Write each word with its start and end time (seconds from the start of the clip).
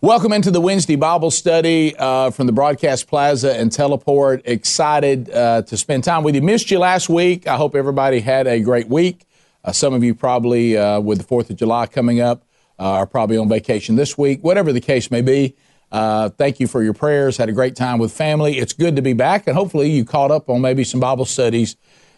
Welcome 0.00 0.32
into 0.32 0.52
the 0.52 0.60
Wednesday 0.60 0.94
Bible 0.94 1.32
study 1.32 1.92
uh, 1.96 2.30
from 2.30 2.46
the 2.46 2.52
Broadcast 2.52 3.08
Plaza 3.08 3.56
and 3.58 3.72
Teleport. 3.72 4.42
Excited 4.44 5.28
uh, 5.28 5.62
to 5.62 5.76
spend 5.76 6.04
time 6.04 6.22
with 6.22 6.36
you. 6.36 6.40
Missed 6.40 6.70
you 6.70 6.78
last 6.78 7.08
week. 7.08 7.48
I 7.48 7.56
hope 7.56 7.74
everybody 7.74 8.20
had 8.20 8.46
a 8.46 8.60
great 8.60 8.88
week. 8.88 9.26
Uh, 9.64 9.72
some 9.72 9.94
of 9.94 10.04
you 10.04 10.14
probably, 10.14 10.76
uh, 10.76 11.00
with 11.00 11.18
the 11.18 11.24
4th 11.24 11.50
of 11.50 11.56
July 11.56 11.86
coming 11.86 12.20
up, 12.20 12.44
uh, 12.78 12.84
are 12.84 13.06
probably 13.08 13.38
on 13.38 13.48
vacation 13.48 13.96
this 13.96 14.16
week. 14.16 14.38
Whatever 14.44 14.72
the 14.72 14.80
case 14.80 15.10
may 15.10 15.20
be, 15.20 15.56
uh, 15.90 16.28
thank 16.28 16.60
you 16.60 16.68
for 16.68 16.80
your 16.80 16.94
prayers. 16.94 17.36
Had 17.36 17.48
a 17.48 17.52
great 17.52 17.74
time 17.74 17.98
with 17.98 18.12
family. 18.12 18.58
It's 18.58 18.74
good 18.74 18.94
to 18.94 19.02
be 19.02 19.14
back, 19.14 19.48
and 19.48 19.56
hopefully 19.56 19.90
you 19.90 20.04
caught 20.04 20.30
up 20.30 20.48
on 20.48 20.60
maybe 20.60 20.84
some 20.84 21.00
Bible 21.00 21.24
studies 21.24 21.74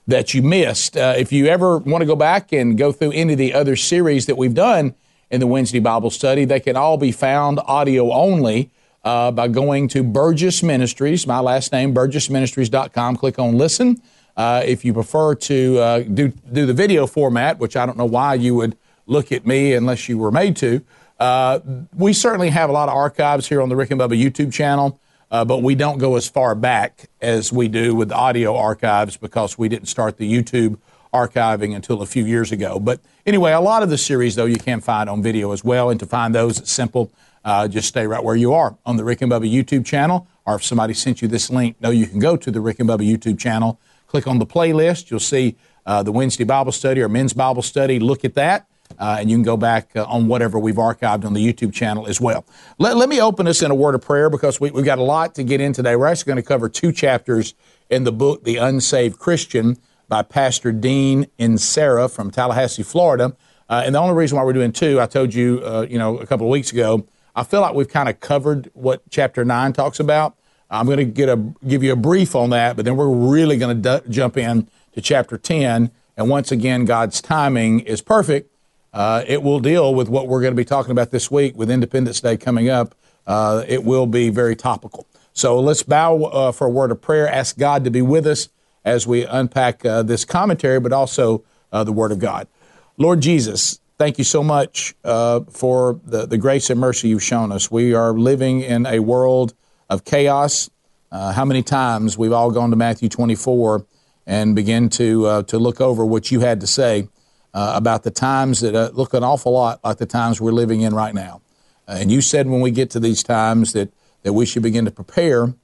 that 0.07 0.35
you 0.35 0.43
missed. 0.43 0.97
if 0.97 1.33
you 1.33 1.47
ever 1.47 1.79
want 1.79 2.03
to 2.03 2.07
go 2.07 2.17
back 2.17 2.53
and 2.53 2.77
go 2.77 2.93
through 2.93 3.13
any 3.13 3.33
of 3.33 3.39
the 3.39 3.55
other 3.55 3.75
series 3.75 4.27
that 4.27 4.37
we've 4.37 4.53
done, 4.53 4.95
in 5.31 5.41
the 5.41 5.47
Wednesday 5.47 5.79
Bible 5.79 6.11
study. 6.11 6.45
They 6.45 6.61
can 6.61 6.77
all 6.77 6.97
be 6.97 7.13
found 7.13 7.61
audio 7.67 8.13
only 8.13 8.71
uh, 9.05 9.31
by 9.31 9.49
going 9.49 9.89
to 9.89 10.03
Burgess 10.03 10.63
Ministries, 10.63 11.27
my 11.27 11.41
last 11.41 11.73
name, 11.73 11.95
burgessministries.com. 11.95 13.17
Click 13.17 13.39
on 13.39 13.57
listen. 13.57 14.01
Uh, 14.37 14.63
if 14.65 14.85
you 14.85 14.93
prefer 14.93 15.35
to 15.35 15.79
uh, 15.79 15.99
do, 16.01 16.29
do 16.53 16.67
the 16.67 16.75
video 16.75 17.07
format, 17.07 17.59
which 17.59 17.77
I 17.77 17.87
don't 17.87 17.99
know 17.99 18.07
why 18.07 18.35
you 18.35 18.55
would 18.57 18.77
look 19.07 19.33
at 19.33 19.47
me 19.47 19.75
unless 19.75 20.09
you 20.09 20.19
were 20.19 20.31
made 20.31 20.57
to, 20.57 20.83
uh, 21.19 21.61
we 21.97 22.13
certainly 22.13 22.51
have 22.51 22.71
a 22.71 22.73
lot 22.73 22.89
of 22.89 22.95
archives 22.95 23.49
here 23.49 23.61
on 23.61 23.69
the 23.69 23.77
Rick 23.77 23.91
and 23.91 24.01
Bubba 24.01 24.21
YouTube 24.21 24.53
channel. 24.53 24.99
Uh, 25.31 25.45
but 25.45 25.63
we 25.63 25.77
don't 25.77 25.99
go 25.99 26.17
as 26.17 26.29
far 26.29 26.57
back 26.57 27.09
as 27.21 27.53
we 27.53 27.69
do 27.69 27.95
with 27.95 28.09
the 28.09 28.17
audio 28.17 28.57
archives 28.57 29.17
because 29.17 29.57
we 29.57 29.69
didn't 29.69 29.87
start 29.87 30.17
the 30.17 30.31
YouTube 30.31 30.77
archiving 31.13 31.75
until 31.75 32.03
a 32.03 32.07
few 32.07 32.25
years 32.25 32.53
ago. 32.53 32.79
But 32.79 33.01
anyway, 33.27 33.53
a 33.53 33.61
lot 33.61 33.83
of 33.83 33.91
the 33.91 33.99
series, 33.99 34.37
though, 34.37 34.47
you 34.47 34.57
can 34.57 34.81
find 34.81 35.11
on 35.11 35.23
video 35.23 35.53
as 35.53 35.65
well. 35.65 35.91
And 35.91 35.99
to 36.01 36.07
find 36.07 36.35
those, 36.35 36.59
it's 36.59 36.73
simple. 36.73 37.13
Uh, 37.45 37.69
just 37.69 37.89
stay 37.89 38.07
right 38.07 38.23
where 38.23 38.37
you 38.37 38.53
are 38.53 38.77
on 38.85 38.97
the 38.97 39.05
Rick 39.05 39.23
and 39.23 39.33
Bubba 39.33 39.51
YouTube 39.51 39.87
channel. 39.87 40.27
Or 40.47 40.57
if 40.57 40.65
somebody 40.65 40.95
sent 40.95 41.23
you 41.23 41.29
this 41.29 41.51
link, 41.51 41.77
no, 41.81 41.91
you 41.91 42.07
can 42.07 42.19
go 42.19 42.37
to 42.37 42.51
the 42.51 42.61
Rick 42.61 42.81
and 42.81 42.89
Bubba 42.89 43.09
YouTube 43.09 43.39
channel, 43.39 43.81
click 44.07 44.27
on 44.27 44.39
the 44.39 44.47
playlist. 44.47 45.11
You'll 45.11 45.21
see 45.21 45.57
uh, 45.87 46.03
the 46.03 46.13
Wednesday 46.13 46.45
Bible 46.45 46.73
study 46.73 47.01
or 47.01 47.09
men's 47.09 47.33
Bible 47.33 47.63
study. 47.63 47.99
Look 47.99 48.25
at 48.25 48.35
that. 48.35 48.67
Uh, 48.99 49.19
and 49.21 49.31
you 49.31 49.37
can 49.37 49.45
go 49.45 49.57
back 49.57 49.91
uh, 49.95 50.05
on 50.05 50.27
whatever 50.27 50.59
we've 50.59 50.75
archived 50.75 51.25
on 51.25 51.33
the 51.33 51.41
YouTube 51.41 51.73
channel 51.73 52.07
as 52.07 52.21
well. 52.21 52.45
Let, 52.79 52.97
let 52.97 53.09
me 53.09 53.21
open 53.21 53.47
this 53.47 53.63
in 53.63 53.71
a 53.71 53.75
word 53.75 53.95
of 53.95 54.03
prayer 54.03 54.29
because 54.29 54.61
we, 54.61 54.69
have 54.69 54.85
got 54.85 54.99
a 54.99 55.03
lot 55.03 55.37
to 55.37 55.45
get 55.45 55.61
in 55.61 55.73
today. 55.73 55.95
We're 55.95 56.07
actually 56.07 56.33
going 56.33 56.43
to 56.43 56.49
cover 56.49 56.69
two 56.69 56.93
chapters 56.93 57.55
in 57.89 58.05
the 58.05 58.13
book, 58.13 58.45
The 58.45 58.57
Unsaved 58.57 59.19
Christian 59.19 59.79
by 60.11 60.23
Pastor 60.23 60.73
Dean 60.73 61.29
Inserra 61.39 62.11
from 62.11 62.33
Tallahassee, 62.33 62.83
Florida. 62.83 63.35
Uh, 63.69 63.83
and 63.87 63.95
the 63.95 63.99
only 64.01 64.15
reason 64.15 64.37
why 64.37 64.45
we're 64.45 64.53
doing 64.53 64.73
two, 64.73 65.01
I 65.01 65.07
told 65.07 65.33
you, 65.33 65.63
uh, 65.65 65.87
you 65.89 65.99
know, 65.99 66.19
a 66.19 66.27
couple 66.27 66.47
of 66.47 66.51
weeks 66.51 66.73
ago, 66.73 67.07
I 67.37 67.45
feel 67.45 67.61
like 67.61 67.75
we've 67.75 67.89
kind 67.89 68.09
of 68.09 68.19
covered 68.19 68.71
what 68.75 69.03
chapter 69.09 69.45
nine 69.45 69.73
talks 69.73 70.01
about. 70.01 70.37
I'm 70.69 70.87
going 70.87 70.99
to 70.99 71.05
get 71.05 71.29
a 71.29 71.37
give 71.67 71.83
you 71.85 71.93
a 71.93 71.97
brief 71.97 72.35
on 72.35 72.51
that, 72.51 72.75
but 72.75 72.85
then 72.85 72.97
we're 72.97 73.09
really 73.09 73.57
going 73.57 73.81
to 73.81 74.01
d- 74.01 74.11
jump 74.11 74.37
in 74.37 74.69
to 74.95 75.01
chapter 75.01 75.39
10. 75.39 75.93
And 76.17 76.29
once 76.29 76.51
again, 76.51 76.85
God's 76.85 77.23
timing 77.23 77.81
is 77.81 78.03
perfect. 78.03 78.53
Uh, 78.93 79.23
it 79.29 79.45
will 79.45 79.61
deal 79.61 79.95
with 79.95 80.09
what 80.09 80.27
we're 80.27 80.41
going 80.41 80.53
to 80.53 80.57
be 80.57 80.65
talking 80.65 80.91
about 80.91 81.13
this 81.13 81.31
week 81.31 81.57
with 81.57 81.71
Independence 81.71 82.21
Day 82.21 82.37
coming 82.37 82.69
up. 82.69 82.97
Uh, 83.29 83.65
it 83.69 83.85
will 83.85 84.07
be 84.07 84.29
very 84.29 84.57
topical. 84.57 85.07
So 85.33 85.61
let's 85.61 85.85
bow 85.85 86.25
uh, 86.25 86.53
for 86.53 86.67
a 86.67 86.71
word 86.71 86.91
of 86.91 87.01
prayer. 87.01 87.29
Ask 87.29 87.57
God 87.57 87.85
to 87.85 87.91
be 87.91 88.03
with 88.03 88.27
us 88.27 88.49
as 88.91 89.07
we 89.07 89.25
unpack 89.25 89.85
uh, 89.85 90.03
this 90.03 90.25
commentary, 90.25 90.81
but 90.81 90.93
also 90.93 91.45
uh, 91.73 91.85
the 91.85 91.93
Word 91.93 92.11
of 92.11 92.19
God. 92.19 92.49
Lord 92.97 93.21
Jesus, 93.21 93.81
thank 93.99 94.19
you 94.19 94.25
so 94.25 94.43
much 94.43 94.95
uh, 95.05 95.41
for 95.49 96.01
the, 96.05 96.27
the 96.27 96.37
grace 96.37 96.71
and 96.71 96.81
mercy 96.81 97.09
you've 97.09 97.23
shown 97.23 97.53
us. 97.53 97.71
We 97.71 97.95
are 97.95 98.13
living 98.13 98.63
in 98.63 98.87
a 98.87 98.99
world 98.99 99.55
of 99.89 100.05
chaos. 100.05 100.71
Uh, 101.13 101.33
how 101.33 101.45
many 101.45 101.63
times 101.63 102.19
we've 102.19 102.33
all 102.33 102.51
gone 102.51 102.71
to 102.71 102.77
Matthew 102.77 103.09
24 103.09 103.87
and 104.27 104.57
begin 104.57 104.89
to, 104.91 105.27
uh, 105.27 105.43
to 105.45 105.59
look 105.59 105.81
over 105.81 106.05
what 106.05 106.33
you 106.33 106.41
had 106.41 106.61
to 106.61 106.67
say 106.67 107.09
uh, 107.55 107.73
about 107.77 108.03
the 108.03 108.11
times 108.11 108.61
that 108.61 108.97
look 108.97 109.15
an 109.15 109.23
awful 109.23 109.53
lot 109.53 109.81
like 109.85 109.99
the 109.99 110.07
times 110.07 110.41
we're 110.41 110.53
living 110.53 110.81
in 110.81 110.95
right 110.95 111.15
now. 111.15 111.41
and 111.87 112.11
you 112.11 112.21
said 112.21 112.49
when 112.49 112.61
we 112.61 112.71
get 112.73 112.91
to 112.91 113.01
these 113.01 113.23
times 113.23 113.73
that, 113.73 113.93
that 114.25 114.33
we 114.33 114.47
should 114.47 114.63
begin 114.63 114.85
to 114.85 114.91
prepare 114.91 115.55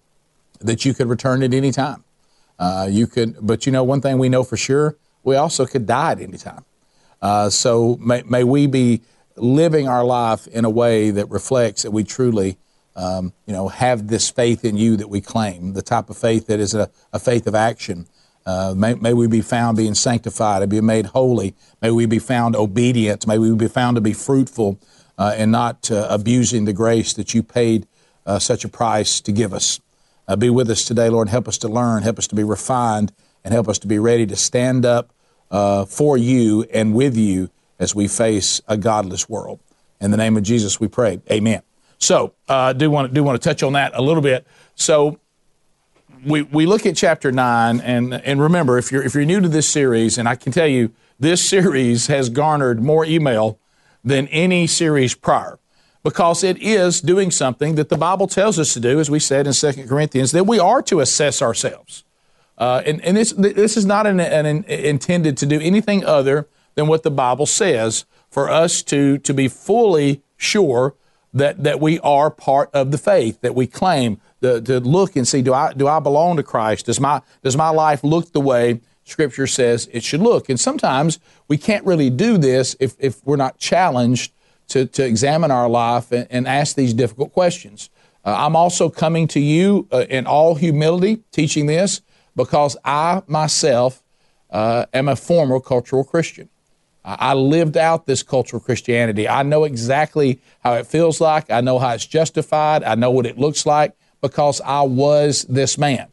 that 0.60 0.84
you 0.84 0.94
could 0.94 1.08
return 1.08 1.42
at 1.42 1.52
any 1.52 1.72
time. 1.72 2.04
Uh, 2.58 2.88
you 2.90 3.06
could, 3.06 3.36
but 3.40 3.66
you 3.66 3.72
know, 3.72 3.84
one 3.84 4.00
thing 4.00 4.18
we 4.18 4.28
know 4.28 4.42
for 4.42 4.56
sure, 4.56 4.96
we 5.22 5.36
also 5.36 5.66
could 5.66 5.86
die 5.86 6.12
at 6.12 6.20
any 6.20 6.38
time. 6.38 6.64
Uh, 7.20 7.50
so 7.50 7.96
may, 8.00 8.22
may, 8.22 8.44
we 8.44 8.66
be 8.66 9.02
living 9.36 9.88
our 9.88 10.04
life 10.04 10.46
in 10.48 10.64
a 10.64 10.70
way 10.70 11.10
that 11.10 11.28
reflects 11.30 11.82
that 11.82 11.90
we 11.90 12.04
truly, 12.04 12.58
um, 12.94 13.32
you 13.46 13.52
know, 13.52 13.68
have 13.68 14.08
this 14.08 14.30
faith 14.30 14.64
in 14.64 14.76
you 14.76 14.96
that 14.96 15.08
we 15.08 15.20
claim, 15.20 15.72
the 15.72 15.82
type 15.82 16.08
of 16.08 16.16
faith 16.16 16.46
that 16.46 16.60
is 16.60 16.74
a, 16.74 16.90
a 17.12 17.18
faith 17.18 17.46
of 17.46 17.54
action. 17.54 18.06
Uh, 18.44 18.74
may, 18.76 18.94
may, 18.94 19.12
we 19.12 19.26
be 19.26 19.40
found 19.40 19.76
being 19.76 19.94
sanctified 19.94 20.62
and 20.62 20.70
be 20.70 20.80
made 20.80 21.06
holy. 21.06 21.54
May 21.82 21.90
we 21.90 22.06
be 22.06 22.20
found 22.20 22.54
obedient. 22.54 23.26
May 23.26 23.38
we 23.38 23.52
be 23.54 23.68
found 23.68 23.96
to 23.96 24.00
be 24.00 24.12
fruitful 24.12 24.78
uh, 25.18 25.34
and 25.36 25.50
not 25.50 25.90
uh, 25.90 26.06
abusing 26.08 26.64
the 26.64 26.72
grace 26.72 27.12
that 27.14 27.34
you 27.34 27.42
paid 27.42 27.88
uh, 28.24 28.38
such 28.38 28.64
a 28.64 28.68
price 28.68 29.20
to 29.22 29.32
give 29.32 29.52
us. 29.52 29.80
Uh, 30.28 30.36
be 30.36 30.50
with 30.50 30.68
us 30.70 30.84
today, 30.84 31.08
Lord. 31.08 31.28
Help 31.28 31.46
us 31.46 31.58
to 31.58 31.68
learn, 31.68 32.02
help 32.02 32.18
us 32.18 32.26
to 32.28 32.34
be 32.34 32.42
refined, 32.42 33.12
and 33.44 33.54
help 33.54 33.68
us 33.68 33.78
to 33.80 33.86
be 33.86 33.98
ready 33.98 34.26
to 34.26 34.36
stand 34.36 34.84
up 34.84 35.12
uh, 35.50 35.84
for 35.84 36.16
you 36.16 36.64
and 36.72 36.94
with 36.94 37.16
you 37.16 37.50
as 37.78 37.94
we 37.94 38.08
face 38.08 38.60
a 38.66 38.76
godless 38.76 39.28
world. 39.28 39.60
In 40.00 40.10
the 40.10 40.16
name 40.16 40.36
of 40.36 40.42
Jesus, 40.42 40.80
we 40.80 40.88
pray. 40.88 41.20
Amen. 41.30 41.62
So, 41.98 42.34
I 42.48 42.70
uh, 42.70 42.72
do 42.72 42.90
want 42.90 43.08
to 43.08 43.14
do 43.14 43.22
want 43.22 43.40
to 43.40 43.48
touch 43.48 43.62
on 43.62 43.74
that 43.74 43.92
a 43.94 44.02
little 44.02 44.22
bit. 44.22 44.46
So, 44.74 45.18
we, 46.24 46.42
we 46.42 46.66
look 46.66 46.84
at 46.84 46.96
chapter 46.96 47.32
nine, 47.32 47.80
and 47.80 48.12
and 48.12 48.40
remember, 48.40 48.78
if 48.78 48.90
you're 48.92 49.02
if 49.02 49.14
you're 49.14 49.24
new 49.24 49.40
to 49.40 49.48
this 49.48 49.68
series, 49.68 50.18
and 50.18 50.28
I 50.28 50.34
can 50.34 50.52
tell 50.52 50.66
you, 50.66 50.92
this 51.18 51.48
series 51.48 52.08
has 52.08 52.28
garnered 52.28 52.82
more 52.82 53.04
email 53.04 53.58
than 54.04 54.28
any 54.28 54.66
series 54.66 55.14
prior 55.14 55.58
because 56.06 56.44
it 56.44 56.56
is 56.62 57.00
doing 57.00 57.32
something 57.32 57.74
that 57.74 57.88
the 57.88 57.96
Bible 57.96 58.28
tells 58.28 58.60
us 58.60 58.72
to 58.74 58.78
do, 58.78 59.00
as 59.00 59.10
we 59.10 59.18
said 59.18 59.44
in 59.44 59.52
2 59.52 59.88
Corinthians, 59.88 60.30
that 60.30 60.46
we 60.46 60.56
are 60.56 60.80
to 60.80 61.00
assess 61.00 61.42
ourselves. 61.42 62.04
Uh, 62.56 62.80
and, 62.86 63.00
and 63.04 63.16
this, 63.16 63.32
this 63.32 63.76
is 63.76 63.84
not 63.84 64.06
an, 64.06 64.20
an, 64.20 64.62
intended 64.66 65.36
to 65.36 65.46
do 65.46 65.58
anything 65.60 66.04
other 66.04 66.46
than 66.76 66.86
what 66.86 67.02
the 67.02 67.10
Bible 67.10 67.44
says 67.44 68.04
for 68.30 68.48
us 68.48 68.82
to, 68.84 69.18
to 69.18 69.34
be 69.34 69.48
fully 69.48 70.22
sure 70.36 70.94
that, 71.34 71.64
that 71.64 71.80
we 71.80 71.98
are 71.98 72.30
part 72.30 72.70
of 72.72 72.92
the 72.92 72.98
faith, 72.98 73.40
that 73.40 73.56
we 73.56 73.66
claim, 73.66 74.20
the, 74.38 74.60
to 74.60 74.78
look 74.78 75.16
and 75.16 75.26
see, 75.26 75.42
do 75.42 75.52
I, 75.52 75.72
do 75.72 75.88
I 75.88 75.98
belong 75.98 76.36
to 76.36 76.44
Christ? 76.44 76.86
Does 76.86 77.00
my, 77.00 77.20
does 77.42 77.56
my 77.56 77.70
life 77.70 78.04
look 78.04 78.30
the 78.30 78.40
way 78.40 78.80
Scripture 79.02 79.48
says 79.48 79.88
it 79.92 80.04
should 80.04 80.20
look? 80.20 80.48
And 80.48 80.60
sometimes 80.60 81.18
we 81.48 81.58
can't 81.58 81.84
really 81.84 82.10
do 82.10 82.38
this 82.38 82.76
if, 82.78 82.94
if 83.00 83.26
we're 83.26 83.34
not 83.34 83.58
challenged 83.58 84.30
to, 84.68 84.86
to 84.86 85.04
examine 85.04 85.50
our 85.50 85.68
life 85.68 86.12
and, 86.12 86.26
and 86.30 86.48
ask 86.48 86.76
these 86.76 86.94
difficult 86.94 87.32
questions. 87.32 87.90
Uh, 88.24 88.34
I'm 88.36 88.56
also 88.56 88.90
coming 88.90 89.28
to 89.28 89.40
you 89.40 89.86
uh, 89.92 90.04
in 90.08 90.26
all 90.26 90.56
humility, 90.56 91.22
teaching 91.30 91.66
this, 91.66 92.00
because 92.34 92.76
I 92.84 93.22
myself 93.26 94.02
uh, 94.50 94.86
am 94.92 95.08
a 95.08 95.16
former 95.16 95.60
cultural 95.60 96.04
Christian. 96.04 96.48
I 97.08 97.34
lived 97.34 97.76
out 97.76 98.06
this 98.06 98.24
cultural 98.24 98.58
Christianity. 98.58 99.28
I 99.28 99.44
know 99.44 99.62
exactly 99.62 100.40
how 100.64 100.74
it 100.74 100.88
feels 100.88 101.20
like. 101.20 101.48
I 101.52 101.60
know 101.60 101.78
how 101.78 101.90
it's 101.90 102.04
justified. 102.04 102.82
I 102.82 102.96
know 102.96 103.12
what 103.12 103.26
it 103.26 103.38
looks 103.38 103.64
like 103.64 103.94
because 104.20 104.60
I 104.62 104.82
was 104.82 105.44
this 105.44 105.78
man. 105.78 106.08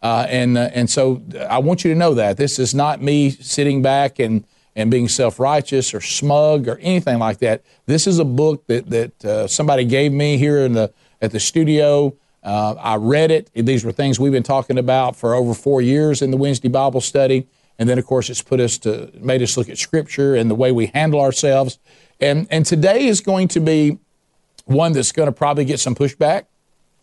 Uh, 0.00 0.24
and 0.28 0.56
uh, 0.56 0.70
and 0.72 0.88
so 0.88 1.20
I 1.50 1.58
want 1.58 1.84
you 1.84 1.92
to 1.92 1.98
know 1.98 2.14
that 2.14 2.36
this 2.36 2.60
is 2.60 2.74
not 2.74 3.02
me 3.02 3.30
sitting 3.30 3.82
back 3.82 4.20
and 4.20 4.44
and 4.76 4.90
being 4.90 5.08
self 5.08 5.40
righteous 5.40 5.94
or 5.94 6.00
smug 6.00 6.68
or 6.68 6.78
anything 6.78 7.18
like 7.18 7.38
that. 7.38 7.62
This 7.86 8.06
is 8.06 8.18
a 8.18 8.24
book 8.24 8.66
that, 8.66 8.88
that 8.90 9.24
uh, 9.24 9.48
somebody 9.48 9.84
gave 9.84 10.12
me 10.12 10.36
here 10.36 10.58
in 10.58 10.74
the, 10.74 10.92
at 11.20 11.32
the 11.32 11.40
studio. 11.40 12.14
Uh, 12.44 12.74
I 12.78 12.96
read 12.96 13.30
it. 13.32 13.50
These 13.54 13.84
were 13.84 13.90
things 13.90 14.20
we've 14.20 14.30
been 14.30 14.42
talking 14.42 14.78
about 14.78 15.16
for 15.16 15.34
over 15.34 15.54
four 15.54 15.80
years 15.80 16.22
in 16.22 16.30
the 16.30 16.36
Wednesday 16.36 16.68
Bible 16.68 17.00
study. 17.00 17.48
And 17.78 17.88
then, 17.88 17.98
of 17.98 18.06
course, 18.06 18.30
it's 18.30 18.42
put 18.42 18.60
us 18.60 18.78
to, 18.78 19.10
made 19.18 19.42
us 19.42 19.56
look 19.56 19.68
at 19.68 19.78
Scripture 19.78 20.36
and 20.36 20.50
the 20.50 20.54
way 20.54 20.70
we 20.72 20.86
handle 20.86 21.20
ourselves. 21.20 21.78
And, 22.20 22.46
and 22.50 22.64
today 22.64 23.06
is 23.06 23.20
going 23.20 23.48
to 23.48 23.60
be 23.60 23.98
one 24.66 24.92
that's 24.92 25.12
going 25.12 25.26
to 25.26 25.32
probably 25.32 25.64
get 25.64 25.80
some 25.80 25.94
pushback. 25.94 26.44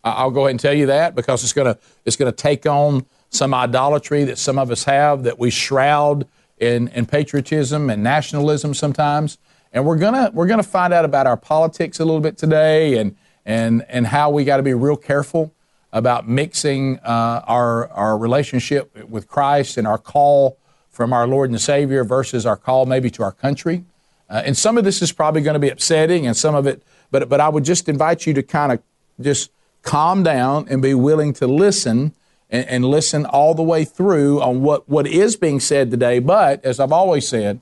I'll 0.03 0.31
go 0.31 0.41
ahead 0.41 0.51
and 0.51 0.59
tell 0.59 0.73
you 0.73 0.87
that 0.87 1.15
because 1.15 1.43
it's 1.43 1.53
going 1.53 1.73
to, 1.73 1.79
it's 2.05 2.15
going 2.15 2.31
to 2.31 2.35
take 2.35 2.65
on 2.65 3.05
some 3.29 3.53
idolatry 3.53 4.23
that 4.25 4.37
some 4.37 4.59
of 4.59 4.69
us 4.69 4.83
have 4.83 5.23
that 5.23 5.39
we 5.39 5.49
shroud 5.49 6.27
in, 6.63 6.87
in 6.89 7.05
patriotism 7.05 7.89
and 7.89 8.03
nationalism 8.03 8.73
sometimes. 8.73 9.37
And 9.71 9.85
we're 9.85 9.97
gonna 9.97 10.29
we're 10.33 10.47
gonna 10.47 10.63
find 10.63 10.93
out 10.93 11.03
about 11.03 11.27
our 11.27 11.37
politics 11.37 11.99
a 11.99 12.05
little 12.05 12.21
bit 12.21 12.37
today 12.37 12.97
and 12.97 13.15
and 13.45 13.83
and 13.89 14.07
how 14.07 14.29
we 14.29 14.43
got 14.43 14.57
to 14.57 14.63
be 14.63 14.73
real 14.73 14.95
careful 14.95 15.53
about 15.91 16.27
mixing 16.27 16.99
uh, 16.99 17.41
our 17.47 17.89
our 17.89 18.17
relationship 18.17 19.07
with 19.09 19.27
Christ 19.27 19.77
and 19.77 19.87
our 19.87 19.97
call 19.97 20.57
from 20.89 21.11
our 21.11 21.27
Lord 21.27 21.49
and 21.49 21.59
Savior 21.59 22.03
versus 22.03 22.45
our 22.45 22.57
call 22.57 22.85
maybe 22.85 23.09
to 23.11 23.23
our 23.23 23.31
country. 23.31 23.83
Uh, 24.29 24.43
and 24.45 24.55
some 24.55 24.77
of 24.77 24.83
this 24.83 25.01
is 25.01 25.11
probably 25.11 25.41
going 25.41 25.55
to 25.55 25.59
be 25.59 25.69
upsetting, 25.69 26.25
and 26.27 26.37
some 26.37 26.55
of 26.55 26.67
it 26.67 26.83
But, 27.11 27.29
but 27.29 27.39
I 27.41 27.49
would 27.49 27.65
just 27.65 27.89
invite 27.89 28.25
you 28.25 28.33
to 28.35 28.43
kind 28.43 28.71
of 28.71 28.79
just 29.19 29.51
calm 29.81 30.23
down 30.23 30.67
and 30.69 30.81
be 30.81 30.93
willing 30.93 31.33
to 31.33 31.47
listen 31.47 32.13
and, 32.53 32.69
and 32.69 32.85
listen 32.85 33.25
all 33.25 33.55
the 33.55 33.63
way 33.63 33.83
through 33.83 34.39
on 34.39 34.61
what, 34.61 34.87
what 34.87 35.07
is 35.07 35.35
being 35.35 35.59
said 35.59 35.91
today. 35.91 36.19
But 36.19 36.63
as 36.63 36.79
I've 36.79 36.91
always 36.93 37.27
said, 37.27 37.59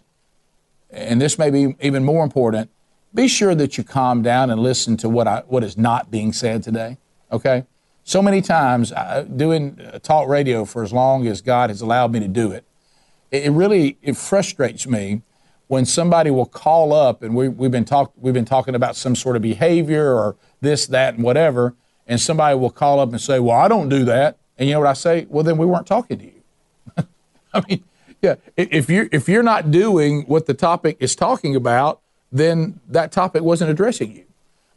and 0.91 1.19
this 1.19 1.39
may 1.39 1.49
be 1.49 1.75
even 1.79 2.03
more 2.03 2.23
important, 2.23 2.69
be 3.15 3.27
sure 3.27 3.55
that 3.55 3.77
you 3.77 3.83
calm 3.83 4.21
down 4.21 4.51
and 4.51 4.61
listen 4.61 4.97
to 4.97 5.09
what 5.09 5.27
I, 5.27 5.43
what 5.47 5.63
is 5.63 5.77
not 5.77 6.11
being 6.11 6.33
said 6.33 6.61
today. 6.61 6.97
Okay, 7.31 7.65
so 8.03 8.21
many 8.21 8.41
times 8.41 8.91
uh, 8.91 9.25
doing 9.33 9.79
talk 10.03 10.27
radio 10.27 10.65
for 10.65 10.83
as 10.83 10.91
long 10.91 11.25
as 11.25 11.41
God 11.41 11.69
has 11.69 11.81
allowed 11.81 12.11
me 12.11 12.19
to 12.19 12.27
do 12.27 12.51
it, 12.51 12.65
it, 13.31 13.45
it 13.45 13.51
really 13.51 13.97
it 14.01 14.17
frustrates 14.17 14.85
me 14.85 15.21
when 15.67 15.85
somebody 15.85 16.29
will 16.29 16.45
call 16.45 16.91
up 16.91 17.23
and 17.23 17.33
we, 17.33 17.47
we've 17.47 17.71
been 17.71 17.85
talk, 17.85 18.11
we've 18.17 18.33
been 18.33 18.43
talking 18.43 18.75
about 18.75 18.97
some 18.97 19.15
sort 19.15 19.37
of 19.37 19.41
behavior 19.41 20.13
or 20.13 20.35
this 20.59 20.87
that 20.87 21.13
and 21.13 21.23
whatever, 21.23 21.75
and 22.07 22.19
somebody 22.19 22.57
will 22.57 22.69
call 22.69 22.99
up 22.99 23.09
and 23.11 23.21
say, 23.21 23.39
"Well, 23.39 23.55
I 23.55 23.69
don't 23.69 23.87
do 23.87 24.03
that," 24.05 24.37
and 24.61 24.69
you 24.69 24.75
know 24.75 24.81
what 24.81 24.89
I 24.89 24.93
say? 24.93 25.25
Well, 25.27 25.43
then 25.43 25.57
we 25.57 25.65
weren't 25.65 25.87
talking 25.87 26.19
to 26.19 26.23
you. 26.23 26.43
I 27.53 27.63
mean, 27.67 27.83
yeah, 28.21 28.35
if 28.55 28.91
you're 28.91 29.09
if 29.11 29.27
you're 29.27 29.41
not 29.41 29.71
doing 29.71 30.21
what 30.27 30.45
the 30.45 30.53
topic 30.53 30.97
is 30.99 31.15
talking 31.15 31.55
about, 31.55 31.99
then 32.31 32.79
that 32.87 33.11
topic 33.11 33.41
wasn't 33.41 33.71
addressing 33.71 34.15
you. 34.15 34.23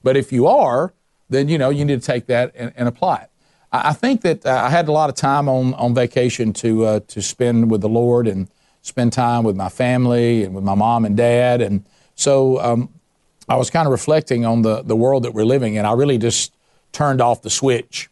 But 0.03 0.17
if 0.17 0.33
you 0.33 0.47
are, 0.47 0.95
then 1.29 1.51
you 1.51 1.59
know 1.59 1.69
you 1.69 1.85
need 1.85 2.01
to 2.01 2.07
take 2.07 2.29
that 2.29 2.53
and, 2.55 2.73
and 2.77 2.89
apply 2.89 3.25
it. 3.25 3.31
I, 3.73 3.91
I 3.91 3.93
think 3.93 4.23
that 4.23 4.47
uh, 4.47 4.63
I 4.65 4.71
had 4.71 4.89
a 4.89 4.93
lot 4.93 5.11
of 5.11 5.17
time 5.17 5.51
on 5.51 5.75
on 5.75 5.95
vacation 5.95 6.55
to 6.55 6.87
uh, 6.87 7.01
to 7.09 7.21
spend 7.21 7.71
with 7.71 7.83
the 7.83 7.89
Lord 7.91 8.27
and 8.27 8.49
spend 8.81 9.13
time 9.13 9.45
with 9.45 9.55
my 9.55 9.69
family 9.69 10.45
and 10.45 10.55
with 10.55 10.65
my 10.65 10.75
mom 10.75 11.05
and 11.05 11.15
dad, 11.15 11.61
and 11.61 11.85
so 12.15 12.59
um, 12.63 12.89
I 13.51 13.57
was 13.57 13.69
kind 13.69 13.87
of 13.87 13.93
reflecting 13.93 14.47
on 14.47 14.63
the 14.63 14.81
the 14.81 14.97
world 14.97 15.25
that 15.25 15.35
we're 15.35 15.45
living 15.45 15.75
in. 15.75 15.85
I 15.85 15.93
really 15.93 16.17
just 16.17 16.55
turned 16.93 17.21
off 17.21 17.43
the 17.43 17.51
switch 17.51 18.09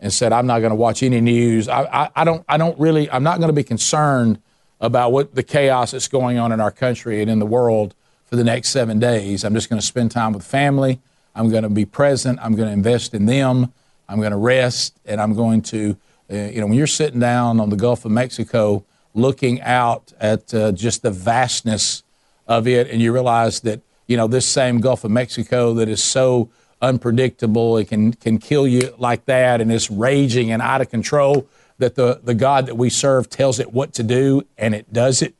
and 0.00 0.12
said, 0.12 0.32
I'm 0.32 0.46
not 0.46 0.60
going 0.60 0.70
to 0.70 0.76
watch 0.76 1.02
any 1.02 1.20
news. 1.20 1.68
I, 1.68 1.82
I, 1.82 2.10
I, 2.16 2.24
don't 2.24 2.44
I 2.48 2.56
don't 2.56 2.78
really 2.78 3.10
I'm 3.10 3.22
not 3.22 3.38
going 3.38 3.48
to 3.48 3.54
be 3.54 3.64
concerned 3.64 4.40
about 4.80 5.12
what 5.12 5.34
the 5.34 5.42
chaos 5.42 5.92
that's 5.92 6.08
going 6.08 6.38
on 6.38 6.52
in 6.52 6.60
our 6.60 6.70
country 6.70 7.22
and 7.22 7.30
in 7.30 7.38
the 7.38 7.46
world 7.46 7.94
for 8.24 8.36
the 8.36 8.44
next 8.44 8.70
seven 8.70 8.98
days. 8.98 9.44
I'm 9.44 9.54
just 9.54 9.70
going 9.70 9.80
to 9.80 9.86
spend 9.86 10.10
time 10.10 10.32
with 10.32 10.44
family. 10.44 11.00
I'm 11.34 11.50
going 11.50 11.62
to 11.62 11.68
be 11.68 11.84
present. 11.84 12.38
I'm 12.42 12.54
going 12.54 12.68
to 12.68 12.72
invest 12.72 13.14
in 13.14 13.26
them. 13.26 13.72
I'm 14.08 14.18
going 14.18 14.30
to 14.30 14.36
rest, 14.36 14.98
and 15.04 15.20
I'm 15.20 15.34
going 15.34 15.62
to, 15.62 15.96
uh, 16.30 16.36
you 16.36 16.60
know, 16.60 16.66
when 16.66 16.76
you're 16.76 16.86
sitting 16.86 17.20
down 17.20 17.58
on 17.60 17.70
the 17.70 17.76
Gulf 17.76 18.04
of 18.04 18.12
Mexico, 18.12 18.84
looking 19.14 19.60
out 19.62 20.12
at 20.20 20.52
uh, 20.54 20.72
just 20.72 21.02
the 21.02 21.10
vastness 21.10 22.04
of 22.46 22.68
it, 22.68 22.88
and 22.88 23.02
you 23.02 23.12
realize 23.12 23.60
that, 23.60 23.80
you 24.06 24.16
know, 24.16 24.28
this 24.28 24.46
same 24.46 24.80
Gulf 24.80 25.04
of 25.04 25.10
Mexico 25.10 25.74
that 25.74 25.88
is 25.88 26.02
so 26.02 26.48
unpredictable, 26.86 27.76
it 27.76 27.88
can 27.88 28.12
can 28.12 28.38
kill 28.38 28.66
you 28.66 28.94
like 28.98 29.26
that, 29.26 29.60
and 29.60 29.72
it's 29.72 29.90
raging 29.90 30.52
and 30.52 30.62
out 30.62 30.80
of 30.80 30.90
control 30.90 31.48
that 31.78 31.94
the, 31.94 32.20
the 32.22 32.34
God 32.34 32.66
that 32.66 32.76
we 32.76 32.88
serve 32.88 33.28
tells 33.28 33.60
it 33.60 33.72
what 33.72 33.92
to 33.94 34.02
do 34.02 34.42
and 34.56 34.74
it 34.74 34.92
does 34.92 35.20
it. 35.20 35.34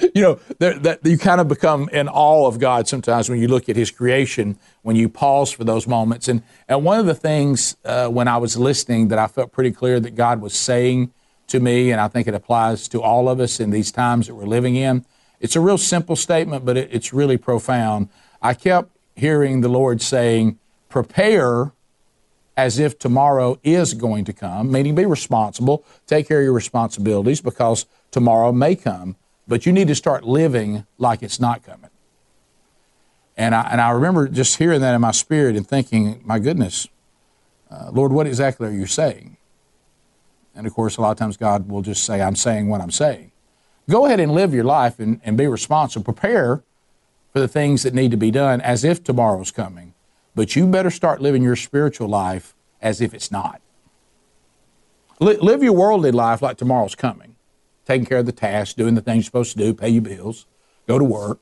you 0.14 0.22
know, 0.22 0.40
that 0.58 1.00
you 1.02 1.18
kind 1.18 1.40
of 1.40 1.48
become 1.48 1.88
in 1.90 2.08
awe 2.08 2.46
of 2.46 2.58
God 2.58 2.86
sometimes 2.86 3.28
when 3.28 3.40
you 3.40 3.48
look 3.48 3.68
at 3.68 3.76
His 3.76 3.90
creation, 3.90 4.58
when 4.82 4.96
you 4.96 5.08
pause 5.08 5.50
for 5.50 5.64
those 5.64 5.86
moments. 5.86 6.28
And, 6.28 6.42
and 6.68 6.84
one 6.84 7.00
of 7.00 7.06
the 7.06 7.14
things 7.14 7.76
uh, 7.84 8.08
when 8.08 8.28
I 8.28 8.36
was 8.36 8.56
listening 8.56 9.08
that 9.08 9.18
I 9.18 9.26
felt 9.26 9.50
pretty 9.50 9.72
clear 9.72 9.98
that 9.98 10.14
God 10.14 10.40
was 10.40 10.54
saying 10.54 11.12
to 11.48 11.58
me, 11.58 11.90
and 11.90 12.00
I 12.00 12.06
think 12.06 12.28
it 12.28 12.34
applies 12.34 12.86
to 12.88 13.02
all 13.02 13.28
of 13.28 13.40
us 13.40 13.58
in 13.58 13.70
these 13.70 13.90
times 13.90 14.28
that 14.28 14.36
we're 14.36 14.44
living 14.44 14.76
in, 14.76 15.04
it's 15.40 15.56
a 15.56 15.60
real 15.60 15.78
simple 15.78 16.14
statement, 16.14 16.64
but 16.64 16.76
it, 16.76 16.90
it's 16.92 17.12
really 17.12 17.38
profound. 17.38 18.08
I 18.40 18.54
kept 18.54 18.90
hearing 19.20 19.60
the 19.60 19.68
Lord 19.68 20.02
saying, 20.02 20.58
Prepare 20.88 21.72
as 22.56 22.78
if 22.78 22.98
tomorrow 22.98 23.58
is 23.62 23.94
going 23.94 24.24
to 24.24 24.32
come, 24.32 24.70
meaning 24.70 24.94
be 24.94 25.06
responsible, 25.06 25.84
take 26.06 26.28
care 26.28 26.40
of 26.40 26.44
your 26.44 26.52
responsibilities 26.52 27.40
because 27.40 27.86
tomorrow 28.10 28.52
may 28.52 28.74
come, 28.74 29.16
but 29.46 29.64
you 29.64 29.72
need 29.72 29.88
to 29.88 29.94
start 29.94 30.24
living 30.24 30.84
like 30.98 31.22
it's 31.22 31.40
not 31.40 31.62
coming. 31.62 31.90
And 33.36 33.54
I, 33.54 33.68
and 33.70 33.80
I 33.80 33.90
remember 33.90 34.28
just 34.28 34.58
hearing 34.58 34.80
that 34.82 34.94
in 34.94 35.00
my 35.00 35.12
spirit 35.12 35.56
and 35.56 35.66
thinking, 35.66 36.20
my 36.24 36.38
goodness, 36.38 36.88
uh, 37.70 37.90
Lord, 37.92 38.12
what 38.12 38.26
exactly 38.26 38.68
are 38.68 38.72
you 38.72 38.86
saying? 38.86 39.36
And 40.54 40.66
of 40.66 40.74
course, 40.74 40.96
a 40.96 41.00
lot 41.00 41.12
of 41.12 41.18
times 41.18 41.36
God 41.36 41.68
will 41.68 41.82
just 41.82 42.04
say, 42.04 42.20
I'm 42.20 42.36
saying 42.36 42.68
what 42.68 42.80
I'm 42.80 42.90
saying. 42.90 43.32
Go 43.88 44.06
ahead 44.06 44.20
and 44.20 44.32
live 44.32 44.52
your 44.52 44.64
life 44.64 44.98
and, 44.98 45.20
and 45.24 45.38
be 45.38 45.46
responsible. 45.46 46.04
Prepare 46.04 46.62
for 47.32 47.40
the 47.40 47.48
things 47.48 47.82
that 47.82 47.94
need 47.94 48.10
to 48.10 48.16
be 48.16 48.30
done 48.30 48.60
as 48.60 48.84
if 48.84 49.02
tomorrow's 49.02 49.50
coming. 49.50 49.94
But 50.34 50.56
you 50.56 50.66
better 50.66 50.90
start 50.90 51.20
living 51.20 51.42
your 51.42 51.56
spiritual 51.56 52.08
life 52.08 52.54
as 52.80 53.00
if 53.00 53.14
it's 53.14 53.30
not. 53.30 53.60
Live 55.20 55.62
your 55.62 55.74
worldly 55.74 56.12
life 56.12 56.40
like 56.40 56.56
tomorrow's 56.56 56.94
coming, 56.94 57.36
taking 57.84 58.06
care 58.06 58.18
of 58.18 58.26
the 58.26 58.32
tasks, 58.32 58.74
doing 58.74 58.94
the 58.94 59.02
things 59.02 59.16
you're 59.16 59.24
supposed 59.24 59.52
to 59.52 59.58
do, 59.58 59.74
pay 59.74 59.90
your 59.90 60.02
bills, 60.02 60.46
go 60.88 60.98
to 60.98 61.04
work, 61.04 61.40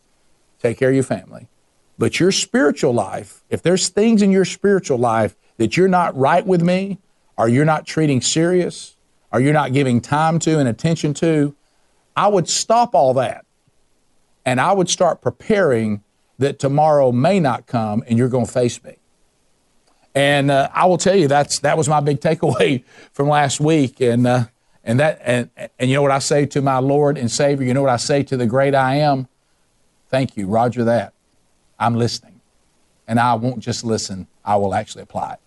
take 0.60 0.78
care 0.78 0.88
of 0.88 0.94
your 0.94 1.04
family. 1.04 1.48
But 1.96 2.18
your 2.18 2.32
spiritual 2.32 2.92
life, 2.92 3.44
if 3.50 3.62
there's 3.62 3.88
things 3.88 4.20
in 4.20 4.32
your 4.32 4.44
spiritual 4.44 4.98
life 4.98 5.36
that 5.58 5.76
you're 5.76 5.88
not 5.88 6.16
right 6.16 6.44
with 6.44 6.62
me, 6.62 6.98
or 7.36 7.48
you're 7.48 7.64
not 7.64 7.86
treating 7.86 8.20
serious, 8.20 8.96
or 9.32 9.40
you're 9.40 9.52
not 9.52 9.72
giving 9.72 10.00
time 10.00 10.40
to 10.40 10.58
and 10.58 10.68
attention 10.68 11.14
to, 11.14 11.54
I 12.16 12.26
would 12.26 12.48
stop 12.48 12.94
all 12.96 13.14
that 13.14 13.44
and 14.48 14.62
I 14.62 14.72
would 14.72 14.88
start 14.88 15.20
preparing 15.20 16.02
that 16.38 16.58
tomorrow 16.58 17.12
may 17.12 17.38
not 17.38 17.66
come 17.66 18.02
and 18.06 18.16
you're 18.16 18.30
going 18.30 18.46
to 18.46 18.50
face 18.50 18.82
me. 18.82 18.96
And 20.14 20.50
uh, 20.50 20.70
I 20.72 20.86
will 20.86 20.96
tell 20.96 21.14
you 21.14 21.28
that's 21.28 21.58
that 21.58 21.76
was 21.76 21.86
my 21.86 22.00
big 22.00 22.20
takeaway 22.20 22.82
from 23.12 23.28
last 23.28 23.60
week. 23.60 24.00
And 24.00 24.26
uh, 24.26 24.46
and 24.82 25.00
that 25.00 25.20
and 25.22 25.50
and 25.78 25.90
you 25.90 25.96
know 25.96 26.02
what 26.02 26.12
I 26.12 26.18
say 26.18 26.46
to 26.46 26.62
my 26.62 26.78
Lord 26.78 27.18
and 27.18 27.30
Savior. 27.30 27.66
You 27.66 27.74
know 27.74 27.82
what 27.82 27.90
I 27.90 27.98
say 27.98 28.22
to 28.22 28.38
the 28.38 28.46
great 28.46 28.74
I 28.74 28.94
am. 28.96 29.28
Thank 30.08 30.34
you, 30.34 30.46
Roger. 30.46 30.82
That 30.82 31.12
I'm 31.78 31.96
listening, 31.96 32.40
and 33.06 33.20
I 33.20 33.34
won't 33.34 33.58
just 33.58 33.84
listen. 33.84 34.28
I 34.46 34.56
will 34.56 34.74
actually 34.74 35.02
apply 35.02 35.34
it. 35.34 35.40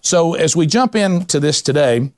So 0.00 0.32
as 0.32 0.56
we 0.56 0.66
jump 0.66 0.96
into 0.96 1.38
this 1.38 1.60
today, 1.60 2.12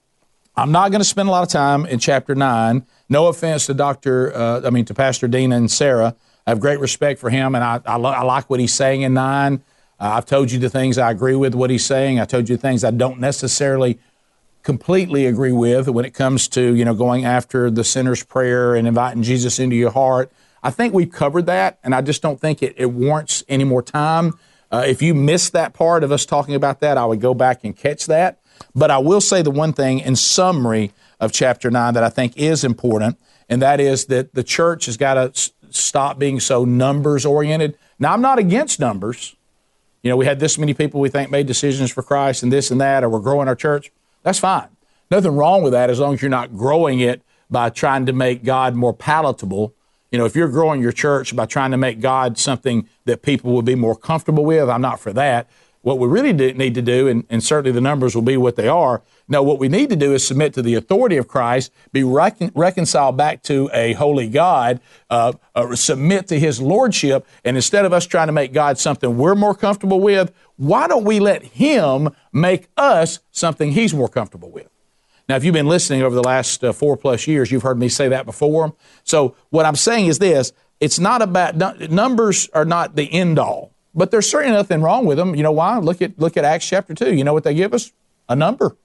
I'm 0.61 0.73
not 0.73 0.91
going 0.91 1.01
to 1.01 1.07
spend 1.07 1.27
a 1.27 1.33
lot 1.33 1.43
of 1.43 1.49
time 1.49 1.87
in 1.87 1.99
chapter 1.99 2.35
nine. 2.35 2.85
No 3.09 3.29
offense 3.29 3.65
to 3.67 3.75
Doctor, 3.75 4.37
uh, 4.37 4.61
I 4.63 4.69
mean 4.69 4.85
to 4.85 4.95
Pastor 4.95 5.27
Dean 5.27 5.53
Inserra. 5.53 6.15
I 6.47 6.51
have 6.51 6.61
great 6.61 6.81
respect 6.81 7.19
for 7.19 7.31
him, 7.31 7.55
and 7.55 7.65
I, 7.65 7.81
I, 7.87 7.97
lo- 7.97 8.11
I 8.11 8.23
like 8.25 8.51
what 8.51 8.61
he's 8.61 8.75
saying 8.75 9.01
in 9.01 9.15
nine. 9.15 9.63
Uh, 9.99 10.11
I've 10.17 10.27
told 10.27 10.53
you 10.53 10.59
the 10.59 10.69
things 10.69 10.99
I 10.99 11.11
agree 11.11 11.35
with 11.35 11.55
what 11.55 11.71
he's 11.71 11.87
saying. 11.87 12.21
I 12.21 12.27
told 12.27 12.51
you 12.51 12.59
things 12.59 12.85
I 12.85 12.91
don't 12.91 13.19
necessarily 13.21 13.99
completely 14.63 15.25
agree 15.25 15.53
with 15.53 15.89
when 15.89 16.05
it 16.05 16.13
comes 16.13 16.47
to 16.49 16.75
you 16.75 16.85
know 16.85 16.93
going 16.93 17.25
after 17.25 17.71
the 17.71 17.83
sinner's 17.83 18.23
prayer 18.23 18.75
and 18.75 18.87
inviting 18.87 19.23
Jesus 19.23 19.59
into 19.59 19.77
your 19.77 19.93
heart. 19.93 20.31
I 20.63 20.69
think 20.69 20.93
we've 20.93 21.11
covered 21.11 21.47
that, 21.47 21.79
and 21.83 21.95
I 21.95 22.03
just 22.03 22.21
don't 22.21 22.39
think 22.39 22.63
it, 22.63 22.75
it 22.77 22.93
warrants 22.93 23.43
any 23.49 23.65
more 23.65 23.83
time. 23.83 24.39
Uh, 24.71 24.85
if 24.87 25.01
you 25.01 25.15
missed 25.15 25.55
that 25.55 25.73
part 25.73 26.05
of 26.05 26.13
us 26.13 26.27
talking 26.27 26.55
about 26.55 26.81
that, 26.81 26.99
I 26.99 27.07
would 27.07 27.23
go 27.23 27.33
back 27.33 27.65
and 27.65 27.75
catch 27.75 28.05
that. 28.09 28.40
But 28.75 28.91
I 28.91 28.99
will 28.99 29.21
say 29.21 29.43
the 29.43 29.51
one 29.51 29.73
thing 29.73 30.01
in 30.01 30.17
summary 30.17 30.93
of 31.19 31.33
chapter 31.33 31.71
9 31.71 31.95
that 31.95 32.05
I 32.05 32.09
think 32.09 32.37
is 32.37 32.65
important, 32.65 33.19
and 33.49 33.61
that 33.63 33.81
is 33.81 34.07
that 34.07 34.35
the 34.35 34.45
church 34.45 34.87
has 34.87 34.97
got 34.97 35.15
to 35.15 35.53
stop 35.71 36.19
being 36.19 36.41
so 36.41 36.65
numbers 36.65 37.27
oriented. 37.27 37.77
Now, 37.99 38.13
I'm 38.13 38.23
not 38.23 38.39
against 38.39 38.81
numbers. 38.81 39.37
You 40.03 40.11
know, 40.11 40.17
we 40.17 40.25
had 40.25 40.41
this 40.41 40.57
many 40.59 40.73
people 40.73 41.01
we 41.01 41.11
think 41.11 41.31
made 41.31 41.47
decisions 41.47 41.91
for 41.91 42.03
Christ 42.03 42.43
and 42.43 42.53
this 42.53 42.71
and 42.71 42.81
that, 42.81 43.05
or 43.05 43.09
we're 43.09 43.21
growing 43.21 43.49
our 43.49 43.55
church. 43.55 43.93
That's 44.23 44.39
fine. 44.39 44.69
Nothing 45.11 45.37
wrong 45.37 45.63
with 45.63 45.73
that 45.73 45.91
as 45.91 45.99
long 45.99 46.15
as 46.15 46.23
you're 46.23 46.31
not 46.31 46.57
growing 46.57 47.01
it 47.01 47.23
by 47.51 47.69
trying 47.69 48.07
to 48.07 48.13
make 48.13 48.45
God 48.45 48.75
more 48.75 48.95
palatable. 48.95 49.75
You 50.11 50.19
know, 50.19 50.25
if 50.25 50.35
you're 50.35 50.49
growing 50.49 50.81
your 50.81 50.93
church 50.93 51.35
by 51.35 51.47
trying 51.47 51.73
to 51.73 51.77
make 51.77 52.01
God 52.01 52.39
something 52.39 52.89
that 53.05 53.23
people 53.23 53.53
will 53.53 53.63
be 53.63 53.75
more 53.75 53.97
comfortable 53.97 54.45
with, 54.45 54.69
I'm 54.69 54.81
not 54.81 55.01
for 55.01 55.13
that. 55.13 55.51
What 55.83 55.99
we 55.99 56.09
really 56.09 56.35
do, 56.35 56.53
need 56.53 56.75
to 56.75 56.83
do, 56.83 57.09
and, 57.09 57.25
and, 57.31 57.43
certainly 57.43 57.73
the 57.73 57.81
numbers 57.81 58.15
will 58.15 58.23
be 58.23 58.37
what 58.37 58.57
they 58.57 58.69
are. 58.69 59.03
No, 59.29 59.43
what 59.43 59.59
we 59.59 59.67
need 59.69 59.89
to 59.89 59.97
do 59.97 60.13
is 60.13 60.27
submit 60.27 60.53
to 60.55 60.63
the 60.63 60.75
authority 60.75 61.17
of 61.17 61.27
Christ, 61.27 61.73
be 61.91 62.05
recon- 62.05 62.53
reconciled 62.55 63.17
back 63.17 63.43
to 63.45 63.71
a 63.73 63.95
holy 63.95 64.29
God, 64.29 64.81
uh, 65.09 65.33
uh, 65.55 65.75
submit 65.75 66.29
to 66.29 66.39
His 66.39 66.61
lordship, 66.61 67.27
and 67.47 67.57
instead 67.57 67.87
of 67.87 67.95
us 67.95 68.05
trying 68.05 68.27
to 68.29 68.33
make 68.33 68.53
God 68.53 68.79
something 68.79 69.17
we're 69.17 69.35
more 69.35 69.55
comfortable 69.55 70.01
with, 70.01 70.35
why 70.57 70.87
don't 70.87 71.05
we 71.05 71.19
let 71.19 71.43
Him 71.45 72.11
make 72.31 72.69
us 72.77 73.21
something 73.31 73.73
He's 73.73 73.95
more 73.95 74.09
comfortable 74.09 74.51
with? 74.51 74.69
Now, 75.31 75.37
if 75.37 75.45
you've 75.45 75.55
been 75.55 75.69
listening 75.69 76.03
over 76.03 76.15
the 76.15 76.25
last 76.25 76.63
uh, 76.63 76.75
four 76.75 76.99
plus 76.99 77.27
years, 77.27 77.51
you've 77.51 77.63
heard 77.63 77.79
me 77.79 77.89
say 77.89 78.09
that 78.09 78.27
before. 78.27 78.75
So, 79.05 79.35
what 79.49 79.65
I'm 79.65 79.77
saying 79.77 80.09
is 80.09 80.19
this 80.19 80.53
it's 80.81 80.99
not 80.99 81.23
about, 81.23 81.57
numbers 81.91 82.51
are 82.53 82.65
not 82.67 82.97
the 82.97 83.11
end 83.11 83.39
all. 83.39 83.73
But 83.95 84.11
there's 84.11 84.31
certainly 84.31 84.57
nothing 84.57 84.83
wrong 84.83 85.05
with 85.05 85.19
them. 85.19 85.35
You 85.35 85.43
know 85.43 85.53
why? 85.53 85.79
Look 85.79 86.01
at 86.01 86.19
look 86.19 86.37
at 86.37 86.45
Acts 86.45 86.69
chapter 86.69 86.95
2. 86.95 87.15
You 87.15 87.25
know 87.25 87.33
what 87.33 87.45
they 87.45 87.55
give 87.55 87.75
us? 87.75 87.93
A 88.29 88.37
number. 88.37 88.77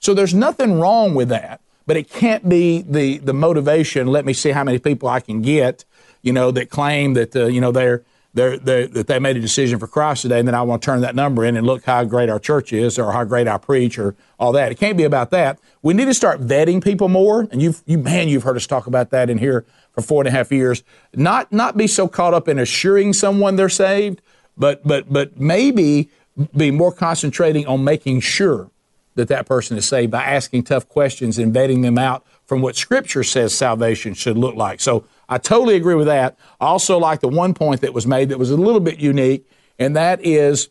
So 0.00 0.14
there's 0.14 0.34
nothing 0.34 0.80
wrong 0.80 1.14
with 1.14 1.28
that, 1.28 1.60
but 1.86 1.96
it 1.96 2.08
can't 2.08 2.48
be 2.48 2.82
the 2.82 3.18
the 3.18 3.34
motivation, 3.34 4.06
let 4.08 4.24
me 4.24 4.32
see 4.32 4.50
how 4.50 4.64
many 4.64 4.78
people 4.78 5.08
I 5.08 5.20
can 5.20 5.42
get, 5.42 5.84
you 6.22 6.32
know, 6.32 6.50
that 6.50 6.70
claim 6.70 7.14
that 7.14 7.36
uh, 7.36 7.46
you 7.46 7.60
know 7.60 7.70
they're 7.70 8.02
they're, 8.32 8.58
they're, 8.58 8.86
that 8.86 9.06
they 9.08 9.18
made 9.18 9.36
a 9.36 9.40
decision 9.40 9.78
for 9.78 9.86
Christ 9.86 10.22
today, 10.22 10.38
and 10.38 10.46
then 10.46 10.54
I 10.54 10.62
want 10.62 10.82
to 10.82 10.86
turn 10.86 11.00
that 11.00 11.14
number 11.14 11.44
in 11.44 11.56
and 11.56 11.66
look 11.66 11.84
how 11.84 12.04
great 12.04 12.28
our 12.28 12.38
church 12.38 12.72
is 12.72 12.98
or 12.98 13.12
how 13.12 13.24
great 13.24 13.48
I 13.48 13.58
preach 13.58 13.98
or 13.98 14.14
all 14.38 14.52
that. 14.52 14.70
It 14.70 14.78
can't 14.78 14.96
be 14.96 15.04
about 15.04 15.30
that. 15.30 15.58
We 15.82 15.94
need 15.94 16.04
to 16.04 16.14
start 16.14 16.40
vetting 16.40 16.82
people 16.82 17.08
more. 17.08 17.48
And 17.50 17.60
you've, 17.60 17.82
you, 17.86 17.98
man, 17.98 18.28
you've 18.28 18.44
heard 18.44 18.56
us 18.56 18.66
talk 18.66 18.86
about 18.86 19.10
that 19.10 19.30
in 19.30 19.38
here 19.38 19.64
for 19.92 20.02
four 20.02 20.22
and 20.22 20.28
a 20.28 20.30
half 20.30 20.52
years. 20.52 20.84
Not, 21.14 21.52
not 21.52 21.76
be 21.76 21.88
so 21.88 22.06
caught 22.06 22.34
up 22.34 22.46
in 22.46 22.58
assuring 22.58 23.14
someone 23.14 23.56
they're 23.56 23.68
saved, 23.68 24.22
but, 24.60 24.86
but, 24.86 25.12
but 25.12 25.40
maybe 25.40 26.08
be 26.56 26.70
more 26.70 26.92
concentrating 26.92 27.66
on 27.66 27.82
making 27.82 28.20
sure 28.20 28.70
that 29.16 29.28
that 29.28 29.46
person 29.46 29.76
is 29.76 29.86
saved 29.86 30.12
by 30.12 30.22
asking 30.22 30.64
tough 30.64 30.88
questions 30.88 31.38
and 31.38 31.52
vetting 31.54 31.82
them 31.82 31.98
out 31.98 32.24
from 32.46 32.62
what 32.62 32.76
Scripture 32.76 33.24
says 33.24 33.56
salvation 33.56 34.14
should 34.14 34.36
look 34.36 34.54
like. 34.54 34.80
So 34.80 35.04
I 35.28 35.38
totally 35.38 35.76
agree 35.76 35.94
with 35.94 36.06
that. 36.06 36.38
I 36.60 36.66
also 36.66 36.98
like 36.98 37.20
the 37.20 37.28
one 37.28 37.54
point 37.54 37.80
that 37.80 37.92
was 37.92 38.06
made 38.06 38.28
that 38.28 38.38
was 38.38 38.50
a 38.50 38.56
little 38.56 38.80
bit 38.80 38.98
unique, 38.98 39.48
and 39.78 39.96
that 39.96 40.24
is 40.24 40.68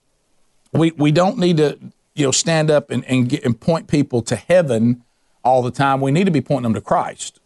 we, 0.72 0.92
we 0.92 1.12
don't 1.12 1.38
need 1.38 1.58
to 1.58 1.78
you 2.16 2.26
know 2.26 2.32
stand 2.32 2.70
up 2.72 2.92
and, 2.92 3.04
and, 3.06 3.30
get, 3.30 3.44
and 3.44 3.60
point 3.60 3.88
people 3.88 4.22
to 4.24 4.36
heaven 4.36 5.04
all 5.44 5.62
the 5.62 5.72
time. 5.72 6.02
We 6.02 6.12
need 6.12 6.26
to 6.26 6.32
be 6.32 6.42
pointing 6.42 6.64
them 6.64 6.74
to 6.74 6.82
Christ. 6.82 7.40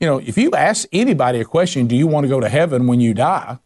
You 0.00 0.06
know, 0.06 0.18
if 0.18 0.36
you 0.36 0.50
ask 0.52 0.88
anybody 0.92 1.40
a 1.40 1.44
question, 1.44 1.86
do 1.86 1.96
you 1.96 2.06
want 2.06 2.24
to 2.24 2.28
go 2.28 2.40
to 2.40 2.48
heaven 2.48 2.86
when 2.86 3.00
you 3.00 3.14
die? 3.14 3.58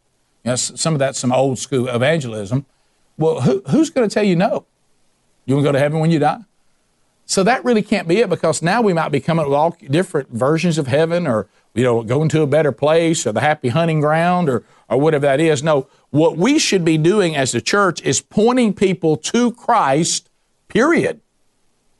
You 0.44 0.50
know, 0.50 0.56
some 0.56 0.94
of 0.94 0.98
that's 0.98 1.18
some 1.18 1.32
old 1.32 1.58
school 1.58 1.88
evangelism. 1.88 2.66
Well, 3.16 3.40
who, 3.40 3.62
who's 3.68 3.90
going 3.90 4.08
to 4.08 4.12
tell 4.12 4.24
you 4.24 4.36
no? 4.36 4.66
You 5.44 5.54
want 5.54 5.64
to 5.64 5.68
go 5.68 5.72
to 5.72 5.78
heaven 5.78 5.98
when 5.98 6.10
you 6.10 6.18
die? 6.18 6.40
So 7.26 7.42
that 7.42 7.62
really 7.62 7.82
can't 7.82 8.08
be 8.08 8.20
it 8.20 8.30
because 8.30 8.62
now 8.62 8.80
we 8.80 8.94
might 8.94 9.10
be 9.10 9.20
coming 9.20 9.44
with 9.44 9.54
all 9.54 9.76
different 9.90 10.30
versions 10.30 10.78
of 10.78 10.86
heaven 10.86 11.26
or, 11.26 11.46
you 11.74 11.84
know, 11.84 12.02
going 12.02 12.30
to 12.30 12.40
a 12.40 12.46
better 12.46 12.72
place 12.72 13.26
or 13.26 13.32
the 13.32 13.42
happy 13.42 13.68
hunting 13.68 14.00
ground 14.00 14.48
or, 14.48 14.64
or 14.88 14.98
whatever 14.98 15.26
that 15.26 15.38
is. 15.38 15.62
No, 15.62 15.88
what 16.08 16.38
we 16.38 16.58
should 16.58 16.86
be 16.86 16.96
doing 16.96 17.36
as 17.36 17.52
the 17.52 17.60
church 17.60 18.00
is 18.00 18.22
pointing 18.22 18.72
people 18.72 19.18
to 19.18 19.52
Christ, 19.52 20.30
period. 20.68 21.20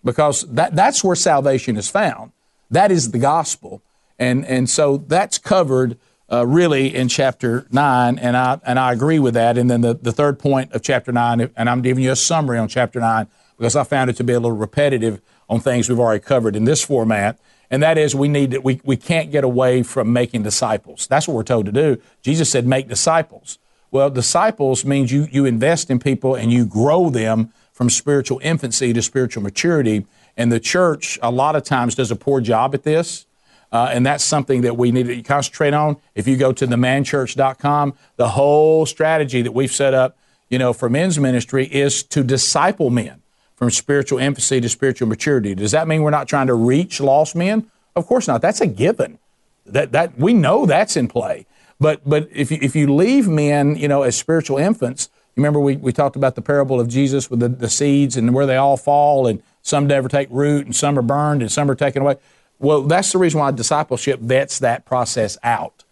Because 0.03 0.43
that, 0.51 0.75
that's 0.75 1.05
where 1.05 1.15
salvation 1.15 1.77
is 1.77 1.91
found. 1.91 2.33
That 2.71 2.91
is 2.91 3.11
the 3.11 3.19
gospel. 3.19 3.83
And, 4.19 4.47
and 4.47 4.71
so 4.71 4.97
that's 4.97 5.37
covered 5.37 5.99
uh, 6.31 6.47
really 6.47 6.95
in 6.95 7.09
chapter 7.09 7.67
9, 7.71 8.19
and 8.19 8.37
I, 8.37 8.61
and 8.65 8.79
I 8.79 8.93
agree 8.93 9.19
with 9.19 9.35
that. 9.35 9.57
And 9.57 9.71
then 9.71 9.81
the, 9.81 9.95
the 9.95 10.13
third 10.13 10.39
point 10.39 10.73
of 10.73 10.83
chapter 10.83 11.13
9, 11.13 11.51
and 11.57 11.71
I'm 11.71 11.83
giving 11.83 12.05
you 12.05 12.13
a 12.13 12.17
summary 12.17 12.59
on 12.59 12.69
chapter 12.69 13.01
9 13.01 13.27
because 13.57 13.77
I 13.77 13.85
found 13.85 14.11
it 14.11 14.17
to 14.17 14.25
be 14.25 14.33
a 14.35 14.41
little 14.41 14.57
repetitive 14.57 15.21
on 15.49 15.61
things 15.61 15.89
we've 15.89 15.99
already 15.99 16.23
covered 16.23 16.55
in 16.55 16.65
this 16.65 16.83
format. 16.85 17.39
And 17.71 17.83
that 17.83 17.99
is 17.99 18.15
we 18.15 18.29
need 18.29 18.53
to, 18.53 18.59
we, 18.61 18.81
we 18.85 18.97
can't 18.97 19.31
get 19.31 19.45
away 19.45 19.83
from 19.83 20.13
making 20.13 20.43
disciples. 20.43 21.07
That's 21.07 21.27
what 21.27 21.35
we're 21.35 21.43
told 21.43 21.67
to 21.67 21.73
do. 21.73 22.01
Jesus 22.23 22.51
said, 22.51 22.67
make 22.67 22.89
disciples. 22.89 23.59
Well, 23.91 24.11
disciples 24.11 24.85
means 24.85 25.11
you, 25.13 25.29
you 25.31 25.45
invest 25.45 25.91
in 25.91 25.99
people 25.99 26.35
and 26.35 26.53
you 26.53 26.67
grow 26.67 27.11
them 27.11 27.53
from 27.73 27.91
spiritual 27.91 28.41
infancy 28.43 28.93
to 28.93 29.03
spiritual 29.03 29.43
maturity. 29.43 30.07
And 30.37 30.53
the 30.53 30.61
church, 30.61 31.19
a 31.23 31.31
lot 31.31 31.57
of 31.57 31.63
times, 31.63 31.95
does 31.95 32.11
a 32.11 32.17
poor 32.17 32.41
job 32.41 32.75
at 32.75 32.83
this. 32.83 33.27
Uh, 33.71 33.91
and 33.93 34.07
that's 34.07 34.25
something 34.25 34.63
that 34.63 34.77
we 34.77 34.91
need 34.93 35.07
to 35.07 35.23
concentrate 35.23 35.75
on. 35.75 35.97
If 36.15 36.27
you 36.27 36.37
go 36.37 36.53
to 36.53 36.67
themanchurch.com, 36.67 37.95
the 38.17 38.29
whole 38.29 38.87
strategy 38.87 39.43
that 39.43 39.53
we've 39.53 39.73
set 39.73 39.95
up, 39.95 40.17
you 40.49 40.59
know, 40.59 40.73
for 40.73 40.89
men's 40.89 41.19
ministry 41.19 41.67
is 41.67 42.03
to 42.05 42.25
disciple 42.25 42.91
men 42.91 43.23
from 43.55 43.71
spiritual 43.71 44.19
infancy 44.19 44.61
to 44.61 44.69
spiritual 44.69 45.09
maturity. 45.09 45.55
Does 45.55 45.73
that 45.73 45.89
mean 45.89 46.03
we're 46.03 46.11
not 46.11 46.29
trying 46.29 46.47
to 46.47 46.55
reach 46.55 47.01
lost 47.01 47.35
men? 47.35 47.71
Of 47.97 48.07
course 48.07 48.29
not. 48.29 48.41
That's 48.41 48.61
a 48.61 48.67
given. 48.67 49.19
That 49.67 49.93
that 49.93 50.17
we 50.17 50.33
know 50.33 50.65
that's 50.65 50.97
in 50.97 51.09
play. 51.09 51.45
But 51.81 52.09
but 52.09 52.29
if 52.33 52.51
you, 52.51 52.59
if 52.63 52.75
you 52.75 52.95
leave 52.95 53.29
men, 53.29 53.77
you 53.77 53.89
know, 53.89 54.03
as 54.03 54.17
spiritual 54.17 54.59
infants, 54.59 55.11
remember 55.37 55.61
we, 55.61 55.77
we 55.77 55.93
talked 55.93 56.17
about 56.17 56.37
the 56.37 56.43
parable 56.43 56.81
of 56.81 56.89
Jesus 56.89 57.31
with 57.31 57.41
the, 57.41 57.49
the 57.49 57.69
seeds 57.69 58.17
and 58.17 58.33
where 58.33 58.47
they 58.47 58.57
all 58.57 58.77
fall 58.77 59.27
and 59.27 59.43
some 59.61 59.87
never 59.87 60.09
take 60.09 60.29
root 60.31 60.65
and 60.65 60.75
some 60.75 60.99
are 60.99 61.03
burned 61.03 61.43
and 61.43 61.53
some 61.53 61.71
are 61.71 61.75
taken 61.75 62.03
away. 62.03 62.17
Well, 62.59 62.83
that's 62.83 63.13
the 63.13 63.19
reason 63.19 63.41
why 63.41 63.51
discipleship 63.53 64.21
vets 64.21 64.59
that 64.61 64.85
process 64.85 65.39
out. 65.43 65.85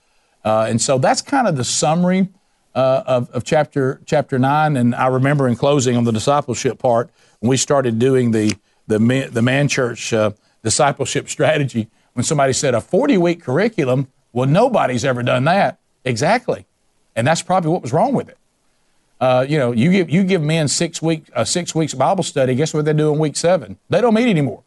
Uh, 0.44 0.66
and 0.68 0.80
so 0.80 0.98
that's 0.98 1.22
kind 1.22 1.46
of 1.46 1.56
the 1.56 1.64
summary 1.64 2.28
uh, 2.74 3.02
of, 3.06 3.30
of 3.30 3.44
chapter 3.44 4.00
chapter 4.06 4.38
nine. 4.38 4.76
And 4.76 4.94
I 4.94 5.08
remember 5.08 5.48
in 5.48 5.56
closing 5.56 5.96
on 5.96 6.04
the 6.04 6.12
discipleship 6.12 6.78
part, 6.78 7.10
when 7.40 7.50
we 7.50 7.56
started 7.56 7.98
doing 7.98 8.30
the 8.30 8.56
the 8.86 8.98
man, 8.98 9.32
the 9.32 9.42
man 9.42 9.68
church 9.68 10.12
uh, 10.12 10.32
discipleship 10.62 11.28
strategy, 11.36 11.88
when 12.12 12.24
somebody 12.24 12.52
said 12.52 12.74
a 12.74 12.80
40 12.80 13.18
week 13.18 13.42
curriculum, 13.42 14.08
well, 14.32 14.48
nobody's 14.48 15.04
ever 15.04 15.22
done 15.22 15.44
that. 15.44 15.78
Exactly, 16.04 16.66
and 17.16 17.26
that's 17.26 17.42
probably 17.42 17.70
what 17.70 17.82
was 17.82 17.92
wrong 17.92 18.12
with 18.12 18.28
it. 18.28 18.38
Uh, 19.20 19.44
you 19.48 19.58
know, 19.58 19.72
you 19.72 19.90
give 19.90 20.10
you 20.10 20.22
give 20.22 20.42
men 20.42 20.68
six 20.68 21.00
week 21.00 21.28
uh, 21.34 21.44
six 21.44 21.74
weeks 21.74 21.94
Bible 21.94 22.22
study. 22.22 22.54
Guess 22.54 22.74
what 22.74 22.84
they 22.84 22.92
do 22.92 23.12
in 23.12 23.18
week 23.18 23.36
seven? 23.36 23.78
They 23.88 24.00
don't 24.00 24.14
meet 24.14 24.28
anymore. 24.28 24.62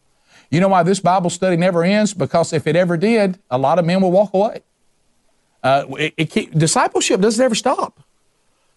You 0.50 0.60
know 0.60 0.68
why 0.68 0.84
this 0.84 1.00
Bible 1.00 1.30
study 1.30 1.58
never 1.58 1.84
ends? 1.84 2.14
Because 2.14 2.54
if 2.54 2.66
it 2.66 2.76
ever 2.76 2.98
did, 2.98 3.40
a 3.50 3.58
lot 3.58 3.80
of 3.80 3.86
men 3.86 4.02
will 4.02 4.12
walk 4.12 4.34
away. 4.34 4.62
Uh, 5.64 5.86
it, 5.92 6.14
it 6.18 6.30
keep, 6.30 6.52
discipleship 6.58 7.22
doesn't 7.22 7.44
ever 7.44 7.56
stop. 7.56 8.02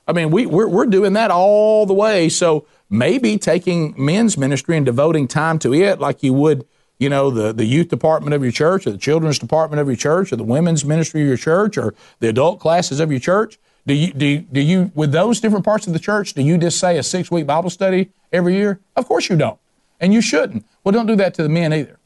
I 0.07 0.13
mean, 0.13 0.31
we, 0.31 0.47
we're, 0.47 0.69
we're 0.69 0.87
doing 0.87 1.13
that 1.15 1.31
all 1.31 1.87
the 1.87 1.95
way. 1.95 2.29
So 2.29 2.67
maybe 2.91 3.39
taking 3.39 3.95
men's 3.97 4.37
ministry 4.37 4.77
and 4.77 4.85
devoting 4.85 5.29
time 5.29 5.59
to 5.61 5.73
it 5.73 6.01
like 6.01 6.23
you 6.23 6.33
would, 6.35 6.67
you 6.99 7.09
know, 7.09 7.31
the, 7.31 7.53
the 7.53 7.65
youth 7.65 7.89
department 7.89 8.35
of 8.35 8.43
your 8.43 8.53
church 8.53 8.87
or 8.87 8.91
the 8.91 8.99
children's 8.99 9.39
department 9.39 9.81
of 9.81 9.87
your 9.87 9.97
church 9.97 10.33
or 10.33 10.37
the 10.37 10.45
women's 10.45 10.85
ministry 10.85 11.23
of 11.23 11.29
your 11.29 11.37
church 11.37 11.79
or 11.79 11.95
the 12.19 12.29
adult 12.29 12.59
classes 12.61 13.01
of 13.01 13.11
your 13.11 13.21
church. 13.21 13.59
Do 13.87 13.95
you, 13.95 14.13
do, 14.13 14.39
do 14.41 14.61
you, 14.61 14.93
with 14.95 15.13
those 15.13 15.41
different 15.41 15.65
parts 15.65 15.87
of 15.87 15.93
the 15.93 15.99
church, 15.99 16.35
do 16.35 16.43
you 16.43 16.59
just 16.59 16.79
say 16.79 16.99
a 16.99 17.03
six 17.03 17.31
week 17.31 17.47
Bible 17.47 17.71
study 17.71 18.11
every 18.33 18.55
year? 18.55 18.81
Of 18.97 19.07
course 19.07 19.29
you 19.29 19.37
don't. 19.37 19.59
And 20.03 20.13
you 20.13 20.21
shouldn't. 20.21 20.67
Well, 20.85 20.93
don't 20.93 21.07
do 21.07 21.17
that 21.17 21.33
to 21.35 21.43
the 21.43 21.49
men 21.49 21.73
either. 21.73 21.99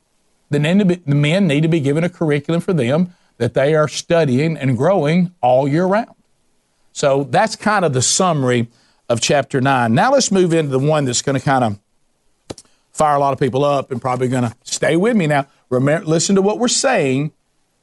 The 0.51 0.61
men 0.61 1.47
need 1.49 1.63
to 1.63 1.69
be 1.69 1.81
given 1.81 2.05
a 2.05 2.09
curriculum 2.09 2.61
for 2.61 2.73
them 2.73 3.15
that 3.39 3.55
they 3.55 3.75
are 3.75 3.89
studying 3.89 4.57
and 4.57 4.77
growing 4.77 5.35
all 5.41 5.67
year 5.67 5.87
round. 5.87 6.15
So 6.93 7.25
that's 7.25 7.57
kind 7.57 7.85
of 7.85 7.93
the 7.93 8.03
summary 8.03 8.69
of 9.09 9.21
chapter 9.21 9.61
9. 9.61 9.93
Now 9.93 10.13
let's 10.13 10.31
move 10.31 10.53
into 10.53 10.71
the 10.71 10.79
one 10.79 11.05
that's 11.05 11.23
going 11.23 11.39
to 11.39 11.45
kind 11.45 11.65
of 11.65 11.81
fire 12.93 13.17
a 13.17 13.19
lot 13.19 13.33
of 13.33 13.39
people 13.39 13.65
up 13.65 13.91
and 13.91 14.01
probably 14.01 14.29
going 14.29 14.45
to 14.45 14.55
stay 14.63 14.97
with 14.97 15.17
me 15.17 15.27
now. 15.27 15.47
Remember, 15.69 16.07
listen 16.07 16.37
to 16.37 16.43
what 16.43 16.59
we're 16.59 16.69
saying, 16.69 17.33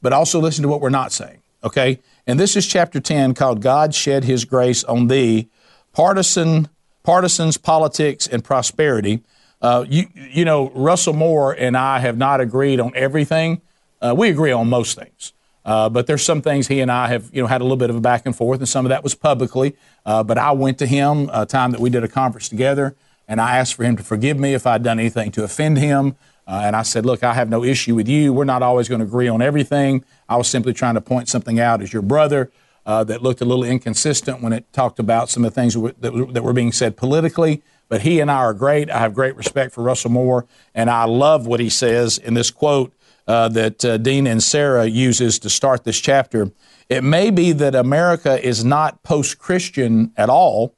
but 0.00 0.12
also 0.12 0.40
listen 0.40 0.62
to 0.62 0.68
what 0.68 0.80
we're 0.80 0.90
not 0.90 1.12
saying. 1.12 1.42
Okay? 1.62 2.00
And 2.26 2.40
this 2.40 2.56
is 2.56 2.66
chapter 2.66 2.98
10 2.98 3.34
called 3.34 3.60
God 3.62 3.94
Shed 3.94 4.24
His 4.24 4.44
Grace 4.44 4.82
on 4.84 5.08
Thee, 5.08 5.48
Partisan, 5.92 6.68
Partisans, 7.02 7.58
Politics, 7.58 8.26
and 8.26 8.42
Prosperity. 8.42 9.22
Uh, 9.64 9.82
you, 9.88 10.06
you 10.14 10.44
know, 10.44 10.68
Russell 10.74 11.14
Moore 11.14 11.54
and 11.54 11.74
I 11.74 11.98
have 11.98 12.18
not 12.18 12.38
agreed 12.42 12.80
on 12.80 12.92
everything. 12.94 13.62
Uh, 13.98 14.14
we 14.14 14.28
agree 14.28 14.52
on 14.52 14.68
most 14.68 14.94
things. 14.98 15.32
Uh, 15.64 15.88
but 15.88 16.06
there's 16.06 16.22
some 16.22 16.42
things 16.42 16.68
he 16.68 16.80
and 16.80 16.92
I 16.92 17.08
have, 17.08 17.30
you 17.32 17.40
know, 17.40 17.48
had 17.48 17.62
a 17.62 17.64
little 17.64 17.78
bit 17.78 17.88
of 17.88 17.96
a 17.96 18.00
back 18.00 18.26
and 18.26 18.36
forth, 18.36 18.60
and 18.60 18.68
some 18.68 18.84
of 18.84 18.90
that 18.90 19.02
was 19.02 19.14
publicly. 19.14 19.74
Uh, 20.04 20.22
but 20.22 20.36
I 20.36 20.52
went 20.52 20.76
to 20.80 20.86
him 20.86 21.30
a 21.32 21.46
time 21.46 21.70
that 21.70 21.80
we 21.80 21.88
did 21.88 22.04
a 22.04 22.08
conference 22.08 22.50
together, 22.50 22.94
and 23.26 23.40
I 23.40 23.56
asked 23.56 23.72
for 23.72 23.84
him 23.84 23.96
to 23.96 24.02
forgive 24.02 24.38
me 24.38 24.52
if 24.52 24.66
I'd 24.66 24.82
done 24.82 24.98
anything 24.98 25.30
to 25.32 25.44
offend 25.44 25.78
him. 25.78 26.16
Uh, 26.46 26.60
and 26.64 26.76
I 26.76 26.82
said, 26.82 27.06
look, 27.06 27.24
I 27.24 27.32
have 27.32 27.48
no 27.48 27.64
issue 27.64 27.94
with 27.94 28.06
you. 28.06 28.34
We're 28.34 28.44
not 28.44 28.62
always 28.62 28.90
going 28.90 28.98
to 28.98 29.06
agree 29.06 29.28
on 29.28 29.40
everything. 29.40 30.04
I 30.28 30.36
was 30.36 30.46
simply 30.46 30.74
trying 30.74 30.96
to 30.96 31.00
point 31.00 31.30
something 31.30 31.58
out 31.58 31.80
as 31.80 31.90
your 31.90 32.02
brother 32.02 32.50
uh, 32.84 33.02
that 33.04 33.22
looked 33.22 33.40
a 33.40 33.46
little 33.46 33.64
inconsistent 33.64 34.42
when 34.42 34.52
it 34.52 34.70
talked 34.74 34.98
about 34.98 35.30
some 35.30 35.42
of 35.42 35.54
the 35.54 35.58
things 35.58 35.72
that 35.72 36.42
were 36.42 36.52
being 36.52 36.70
said 36.70 36.98
politically. 36.98 37.62
But 37.88 38.02
he 38.02 38.20
and 38.20 38.30
I 38.30 38.36
are 38.36 38.54
great. 38.54 38.90
I 38.90 38.98
have 38.98 39.14
great 39.14 39.36
respect 39.36 39.72
for 39.74 39.82
Russell 39.82 40.10
Moore, 40.10 40.46
and 40.74 40.90
I 40.90 41.04
love 41.04 41.46
what 41.46 41.60
he 41.60 41.68
says 41.68 42.18
in 42.18 42.34
this 42.34 42.50
quote 42.50 42.92
uh, 43.26 43.48
that 43.48 43.84
uh, 43.84 43.96
Dean 43.98 44.24
Inserra 44.24 44.90
uses 44.90 45.38
to 45.40 45.50
start 45.50 45.84
this 45.84 46.00
chapter. 46.00 46.50
It 46.88 47.02
may 47.02 47.30
be 47.30 47.52
that 47.52 47.74
America 47.74 48.44
is 48.46 48.64
not 48.64 49.02
post 49.02 49.38
Christian 49.38 50.12
at 50.16 50.28
all. 50.28 50.74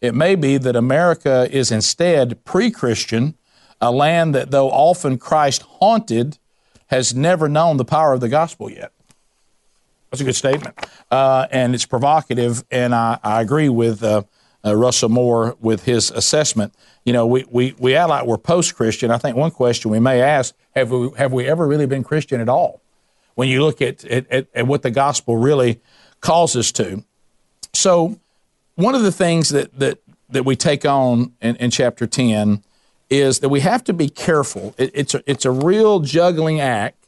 It 0.00 0.14
may 0.14 0.34
be 0.34 0.58
that 0.58 0.76
America 0.76 1.48
is 1.50 1.72
instead 1.72 2.44
pre 2.44 2.70
Christian, 2.70 3.34
a 3.80 3.90
land 3.90 4.34
that, 4.34 4.50
though 4.50 4.70
often 4.70 5.18
Christ 5.18 5.62
haunted, 5.62 6.38
has 6.88 7.14
never 7.14 7.48
known 7.48 7.76
the 7.76 7.84
power 7.84 8.12
of 8.12 8.20
the 8.20 8.28
gospel 8.28 8.70
yet. 8.70 8.92
That's 10.10 10.20
a 10.20 10.24
good 10.24 10.36
statement. 10.36 10.74
Uh, 11.10 11.46
and 11.50 11.74
it's 11.74 11.86
provocative, 11.86 12.64
and 12.70 12.94
I, 12.94 13.18
I 13.22 13.40
agree 13.40 13.68
with 13.68 14.02
uh, 14.02 14.22
uh, 14.66 14.74
Russell 14.74 15.08
Moore 15.08 15.56
with 15.60 15.84
his 15.84 16.10
assessment. 16.10 16.74
You 17.04 17.12
know, 17.12 17.26
we, 17.26 17.44
we, 17.50 17.74
we 17.78 17.94
act 17.94 18.08
like 18.08 18.26
we're 18.26 18.38
post 18.38 18.74
Christian. 18.74 19.10
I 19.10 19.18
think 19.18 19.36
one 19.36 19.50
question 19.50 19.90
we 19.90 20.00
may 20.00 20.20
ask 20.20 20.54
have 20.74 20.90
we, 20.90 21.10
have 21.16 21.32
we 21.32 21.46
ever 21.46 21.66
really 21.66 21.86
been 21.86 22.02
Christian 22.02 22.40
at 22.40 22.48
all? 22.48 22.80
When 23.34 23.48
you 23.48 23.62
look 23.62 23.80
at, 23.80 24.04
at, 24.04 24.48
at 24.54 24.66
what 24.66 24.82
the 24.82 24.90
gospel 24.90 25.36
really 25.36 25.80
calls 26.20 26.56
us 26.56 26.72
to. 26.72 27.04
So, 27.72 28.18
one 28.74 28.94
of 28.94 29.02
the 29.02 29.12
things 29.12 29.50
that, 29.50 29.78
that, 29.78 29.98
that 30.30 30.44
we 30.44 30.56
take 30.56 30.84
on 30.84 31.32
in, 31.40 31.56
in 31.56 31.70
chapter 31.70 32.06
10 32.06 32.62
is 33.08 33.40
that 33.40 33.48
we 33.48 33.60
have 33.60 33.84
to 33.84 33.92
be 33.92 34.08
careful. 34.08 34.74
It, 34.76 34.90
it's, 34.92 35.14
a, 35.14 35.22
it's 35.30 35.44
a 35.44 35.50
real 35.50 36.00
juggling 36.00 36.60
act, 36.60 37.06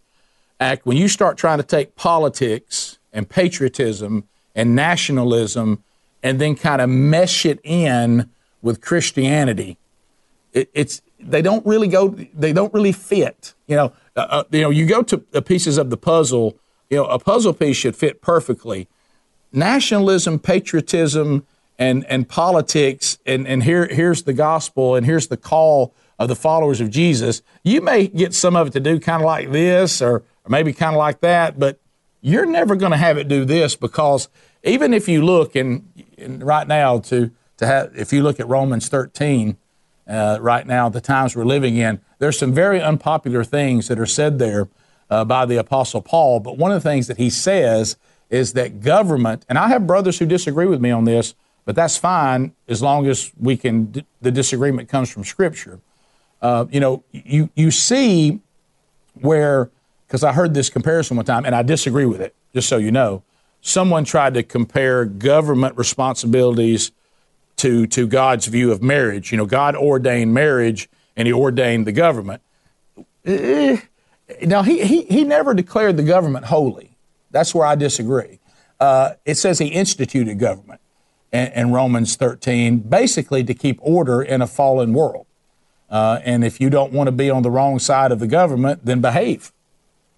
act 0.61 0.87
when 0.87 0.97
you 0.97 1.09
start 1.09 1.37
trying 1.37 1.59
to 1.59 1.65
take 1.65 1.97
politics 1.97 2.99
and 3.13 3.29
patriotism 3.29 4.25
and 4.55 4.75
nationalism 4.75 5.83
and 6.23 6.41
then 6.41 6.57
kind 6.57 6.81
of 6.81 6.91
mesh 6.91 7.47
it 7.47 7.61
in 7.63 8.31
with 8.63 8.81
Christianity, 8.81 9.79
it, 10.53 10.71
it's 10.75 11.03
they 11.21 11.43
don't 11.43 11.65
really 11.67 11.89
go 11.89 12.09
they 12.09 12.53
don't 12.53 12.73
really 12.73 12.93
fit. 12.93 13.55
You 13.67 13.77
know, 13.77 13.93
uh, 14.17 14.27
uh 14.31 14.45
you 14.51 14.63
know, 14.63 14.71
you 14.71 14.87
go 14.87 15.03
to 15.03 15.25
the 15.31 15.43
pieces 15.43 15.79
of 15.79 15.91
the 15.91 15.97
puzzle. 15.97 16.59
You 16.91 16.99
know, 16.99 17.05
a 17.07 17.19
puzzle 17.19 17.53
piece 17.53 17.77
should 17.77 17.97
fit 17.97 18.23
perfectly. 18.23 18.89
Nationalism, 19.53 20.39
patriotism, 20.39 21.47
and 21.79 22.05
and 22.07 22.29
politics, 22.29 23.19
and 23.25 23.47
and 23.47 23.63
here 23.63 23.87
here's 23.87 24.25
the 24.25 24.33
gospel, 24.33 24.95
and 24.95 25.07
here's 25.07 25.29
the 25.29 25.37
call 25.37 25.95
of 26.19 26.29
the 26.29 26.37
followers 26.37 26.81
of 26.81 26.91
Jesus. 26.91 27.43
You 27.63 27.81
may 27.81 28.09
get 28.09 28.35
some 28.35 28.57
of 28.57 28.69
it 28.69 28.73
to 28.73 28.81
do 28.81 28.99
kind 28.99 29.23
of 29.23 29.27
like 29.27 29.53
this, 29.53 30.03
or, 30.03 30.17
or 30.17 30.49
maybe 30.49 30.73
kind 30.73 30.95
of 30.95 30.99
like 30.99 31.21
that, 31.21 31.59
but 31.59 31.81
you're 32.21 32.47
never 32.47 32.75
going 32.75 32.91
to 32.91 32.99
have 32.99 33.17
it 33.19 33.29
do 33.29 33.45
this 33.45 33.77
because 33.77 34.29
even 34.65 34.93
if 34.93 35.09
you 35.09 35.25
look 35.25 35.55
and, 35.55 35.89
and 36.17 36.43
right 36.43 36.67
now 36.67 36.99
to 36.99 37.31
to 37.57 37.67
have 37.67 37.93
if 37.97 38.13
you 38.13 38.23
look 38.23 38.41
at 38.41 38.49
Romans 38.49 38.89
13 38.89 39.57
uh, 40.07 40.39
right 40.41 40.67
now 40.67 40.89
the 40.89 41.01
times 41.01 41.37
we're 41.37 41.45
living 41.45 41.77
in 41.77 42.01
there's 42.19 42.39
some 42.39 42.53
very 42.53 42.81
unpopular 42.81 43.45
things 43.45 43.89
that 43.89 43.99
are 43.99 44.07
said 44.07 44.39
there 44.39 44.69
uh, 45.11 45.25
by 45.25 45.47
the 45.47 45.57
apostle 45.57 46.03
Paul. 46.03 46.41
But 46.41 46.59
one 46.59 46.73
of 46.73 46.83
the 46.83 46.89
things 46.89 47.07
that 47.07 47.17
he 47.17 47.31
says 47.31 47.97
is 48.31 48.53
that 48.55 48.81
government 48.81 49.45
and 49.49 49.59
I 49.59 49.69
have 49.69 49.87
brothers 49.87 50.19
who 50.19 50.27
disagree 50.27 50.67
with 50.67 50.81
me 50.81 50.91
on 50.91 51.05
this 51.05 51.35
but 51.65 51.77
that's 51.77 51.99
fine 51.99 52.55
as 52.67 52.81
long 52.81 53.07
as 53.07 53.31
we 53.39 53.57
can 53.57 54.05
the 54.21 54.31
disagreement 54.31 54.89
comes 54.89 55.11
from 55.11 55.25
scripture. 55.25 55.81
Uh, 56.41 56.67
you 56.71 56.81
know 56.81 57.05
you 57.13 57.51
you 57.55 57.71
see 57.71 58.41
where 59.15 59.71
because 60.07 60.25
I 60.25 60.33
heard 60.33 60.55
this 60.55 60.71
comparison 60.71 61.17
one 61.17 61.27
time 61.27 61.45
and 61.45 61.55
I 61.55 61.63
disagree 61.63 62.07
with 62.07 62.21
it 62.21 62.35
just 62.55 62.69
so 62.69 62.77
you 62.77 62.91
know 62.91 63.23
someone 63.61 64.05
tried 64.05 64.35
to 64.35 64.43
compare 64.43 65.05
government 65.05 65.77
responsibilities 65.77 66.93
to, 67.57 67.87
to 67.89 68.07
God's 68.07 68.47
view 68.47 68.73
of 68.73 68.83
marriage. 68.83 69.33
You 69.33 69.39
know, 69.39 69.47
God 69.47 69.75
ordained 69.77 70.33
marriage 70.33 70.89
and 71.17 71.27
he 71.27 71.35
ordained 71.35 71.87
the 71.87 71.93
government. 71.93 72.43
Eh, 73.25 73.81
now, 74.43 74.63
he, 74.63 74.85
he, 74.85 75.03
he 75.03 75.25
never 75.25 75.55
declared 75.55 75.97
the 75.97 76.03
government 76.03 76.47
holy. 76.47 76.97
That's 77.31 77.55
where 77.55 77.67
I 77.67 77.75
disagree. 77.75 78.39
Uh, 78.79 79.15
it 79.25 79.35
says 79.35 79.59
he 79.59 79.69
instituted 79.69 80.39
government 80.39 80.81
in, 81.33 81.49
in, 81.49 81.73
Romans 81.73 82.15
13, 82.15 82.79
basically 82.79 83.43
to 83.43 83.55
keep 83.55 83.79
order 83.83 84.23
in 84.23 84.41
a 84.41 84.47
fallen 84.47 84.93
world. 84.93 85.27
Uh, 85.91 86.21
and 86.25 86.45
if 86.45 86.61
you 86.61 86.71
don't 86.71 86.93
want 86.93 87.09
to 87.09 87.13
be 87.13 87.29
on 87.29 87.43
the 87.43 87.51
wrong 87.51 87.79
side 87.79 88.13
of 88.13 88.21
the 88.21 88.27
government, 88.27 88.85
then 88.85 89.01
behave 89.01 89.53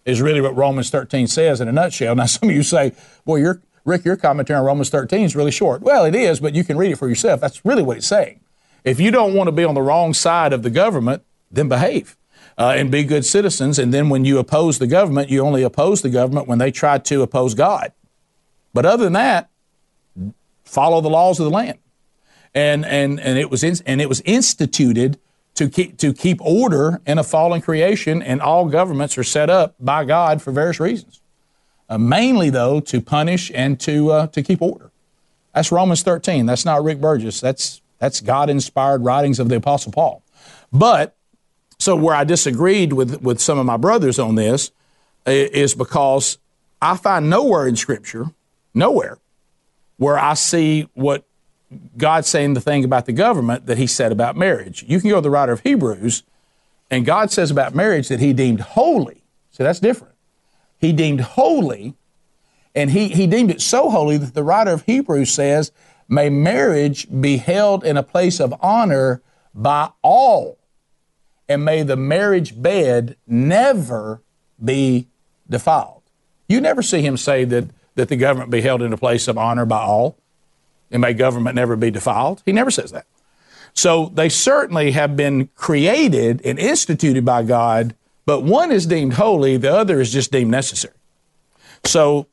is 0.04 0.21
really 0.21 0.40
what 0.40 0.57
Romans 0.57 0.90
13 0.90 1.26
says 1.26 1.61
in 1.61 1.69
a 1.69 1.73
nutshell. 1.73 2.14
Now, 2.14 2.26
some 2.26 2.49
of 2.49 2.54
you 2.54 2.62
say, 2.62 2.92
boy, 3.25 3.37
your, 3.37 3.62
Rick, 3.85 4.04
your 4.04 4.16
commentary 4.16 4.59
on 4.59 4.64
Romans 4.64 4.90
13 4.90 5.25
is 5.25 5.37
really 5.37 5.50
short. 5.50 5.83
Well, 5.83 6.04
it 6.04 6.14
is, 6.14 6.40
but 6.40 6.54
you 6.54 6.64
can 6.64 6.76
read 6.76 6.92
it 6.92 6.97
for 6.97 7.09
yourself. 7.09 7.40
That's 7.40 7.64
really 7.64 7.83
what 7.83 7.99
it's 7.99 8.07
saying. 8.07 8.40
If 8.85 9.00
you 9.00 9.11
don't 9.11 9.35
want 9.35 9.49
to 9.49 9.52
be 9.52 9.64
on 9.64 9.75
the 9.75 9.83
wrong 9.83 10.14
side 10.14 10.52
of 10.52 10.62
the 10.62 10.71
government, 10.71 11.23
then 11.50 11.69
behave. 11.69 12.16
Uh, 12.59 12.75
and 12.76 12.90
be 12.90 13.04
good 13.04 13.25
citizens. 13.25 13.78
And 13.78 13.92
then 13.95 14.11
when 14.11 14.26
you 14.26 14.38
oppose 14.38 14.78
the 14.78 14.87
government, 14.87 15.30
you 15.30 15.40
only 15.40 15.62
oppose 15.62 16.02
the 16.02 16.11
government 16.11 16.47
when 16.47 16.59
they 16.59 16.71
try 16.71 16.99
to 16.99 17.23
oppose 17.23 17.54
God. 17.54 17.92
But 18.75 18.85
other 18.85 19.04
than 19.04 19.14
that, 19.14 19.49
follow 20.64 21.00
the 21.00 21.09
laws 21.09 21.40
of 21.40 21.45
the 21.45 21.50
land. 21.50 21.78
And 22.54 22.85
and 22.85 23.21
and 23.21 23.38
it 23.38 23.50
was 23.50 23.62
in, 23.62 23.76
and 23.87 24.00
it 24.00 24.09
was 24.09 24.21
instituted 24.23 25.19
to 25.61 25.69
keep, 25.69 25.99
to 25.99 26.14
keep 26.14 26.40
order 26.40 27.02
in 27.07 27.19
a 27.19 27.23
fallen 27.23 27.61
creation, 27.61 28.23
and 28.23 28.40
all 28.40 28.67
governments 28.67 29.19
are 29.19 29.25
set 29.25 29.50
up 29.50 29.75
by 29.79 30.07
God 30.07 30.40
for 30.40 30.52
various 30.52 30.81
reasons. 30.81 31.21
Uh, 31.87 31.99
mainly, 31.99 32.49
though, 32.49 32.81
to 32.81 33.02
punish 33.02 33.52
and 33.55 33.79
to, 33.79 34.11
uh, 34.11 34.26
to 34.29 34.43
keep 34.43 34.62
order. 34.62 34.90
That's 35.55 35.71
Romans 35.71 36.02
13. 36.02 36.47
That's 36.47 36.64
not 36.64 36.83
Rick 36.83 36.99
Burgess. 36.99 37.43
That's, 37.43 37.83
that's 37.99 38.23
God 38.23 38.49
inspired 38.49 39.05
writings 39.05 39.38
of 39.38 39.50
the 39.50 39.57
Apostle 39.57 39.93
Paul. 39.93 40.23
But, 40.73 41.14
so 41.79 41.95
where 41.95 42.14
I 42.14 42.25
disagreed 42.25 42.95
with, 42.95 43.21
with 43.21 43.39
some 43.39 43.58
of 43.58 43.67
my 43.67 43.76
brothers 43.76 44.19
on 44.19 44.37
this 44.37 44.71
is 45.26 45.75
because 45.75 46.39
I 46.80 46.97
find 46.97 47.28
nowhere 47.28 47.67
in 47.67 47.76
Scripture, 47.76 48.30
nowhere, 48.73 49.19
where 49.99 50.19
I 50.19 50.32
see 50.32 50.89
what 50.95 51.26
God 51.97 52.25
saying 52.25 52.54
the 52.54 52.61
thing 52.61 52.85
about 52.85 53.06
the 53.06 53.13
government 53.13 53.67
that 53.67 53.78
he 53.78 53.87
said 53.87 54.13
about 54.13 54.37
marriage. 54.37 54.85
You 54.89 55.00
can 55.00 55.11
go 55.11 55.17
to 55.17 55.23
the 55.23 55.30
writer 55.30 55.52
of 55.52 55.61
Hebrews, 55.61 56.25
and 56.91 57.06
God 57.06 57.30
says 57.30 57.50
about 57.50 57.75
marriage 57.75 58.09
that 58.09 58.21
he 58.21 58.33
deemed 58.33 58.61
holy. 58.61 59.23
So 59.50 59.63
that's 59.63 59.80
different. 59.80 60.15
He 60.78 60.93
deemed 60.93 61.21
holy, 61.21 61.95
and 62.75 62.91
he, 62.91 63.09
he 63.09 63.26
deemed 63.26 63.50
it 63.50 63.61
so 63.61 63.91
holy 63.91 64.17
that 64.17 64.35
the 64.35 64.43
writer 64.43 64.73
of 64.73 64.83
Hebrews 64.83 65.33
says, 65.33 65.71
May 66.09 66.28
marriage 66.28 67.06
be 67.21 67.37
held 67.37 67.85
in 67.85 67.97
a 67.97 68.02
place 68.02 68.41
of 68.41 68.52
honor 68.61 69.23
by 69.54 69.91
all, 70.02 70.59
and 71.49 71.65
may 71.65 71.85
the 71.85 71.97
marriage 71.97 72.61
bed 72.61 73.17
never 73.28 74.23
be 74.63 75.06
defiled. 75.49 76.02
You 76.49 76.61
never 76.61 76.83
see 76.83 77.02
him 77.02 77.17
say 77.17 77.45
that, 77.45 77.71
that 77.95 78.09
the 78.09 78.17
government 78.17 78.50
be 78.50 78.61
held 78.61 78.83
in 78.83 78.93
a 78.93 78.97
place 78.97 79.28
of 79.28 79.39
honor 79.39 79.67
by 79.67 79.83
all 79.83 80.17
and 80.91 81.00
may 81.00 81.15
government 81.15 81.55
never 81.55 81.76
be 81.76 81.91
defiled. 81.91 82.43
He 82.45 82.53
never 82.53 82.71
says 82.71 82.93
that. 82.93 83.07
So 83.73 84.11
they 84.15 84.29
certainly 84.29 84.93
have 84.93 85.17
been 85.17 85.49
created 85.55 86.43
and 86.45 86.59
instituted 86.59 87.25
by 87.25 87.43
God, 87.45 87.95
but 88.26 88.43
one 88.43 88.73
is 88.73 88.87
deemed 88.87 89.15
holy, 89.15 89.57
the 89.57 89.73
other 89.73 90.00
is 90.00 90.13
just 90.13 90.33
deemed 90.33 90.50
necessary. 90.50 90.95
So, 91.85 92.26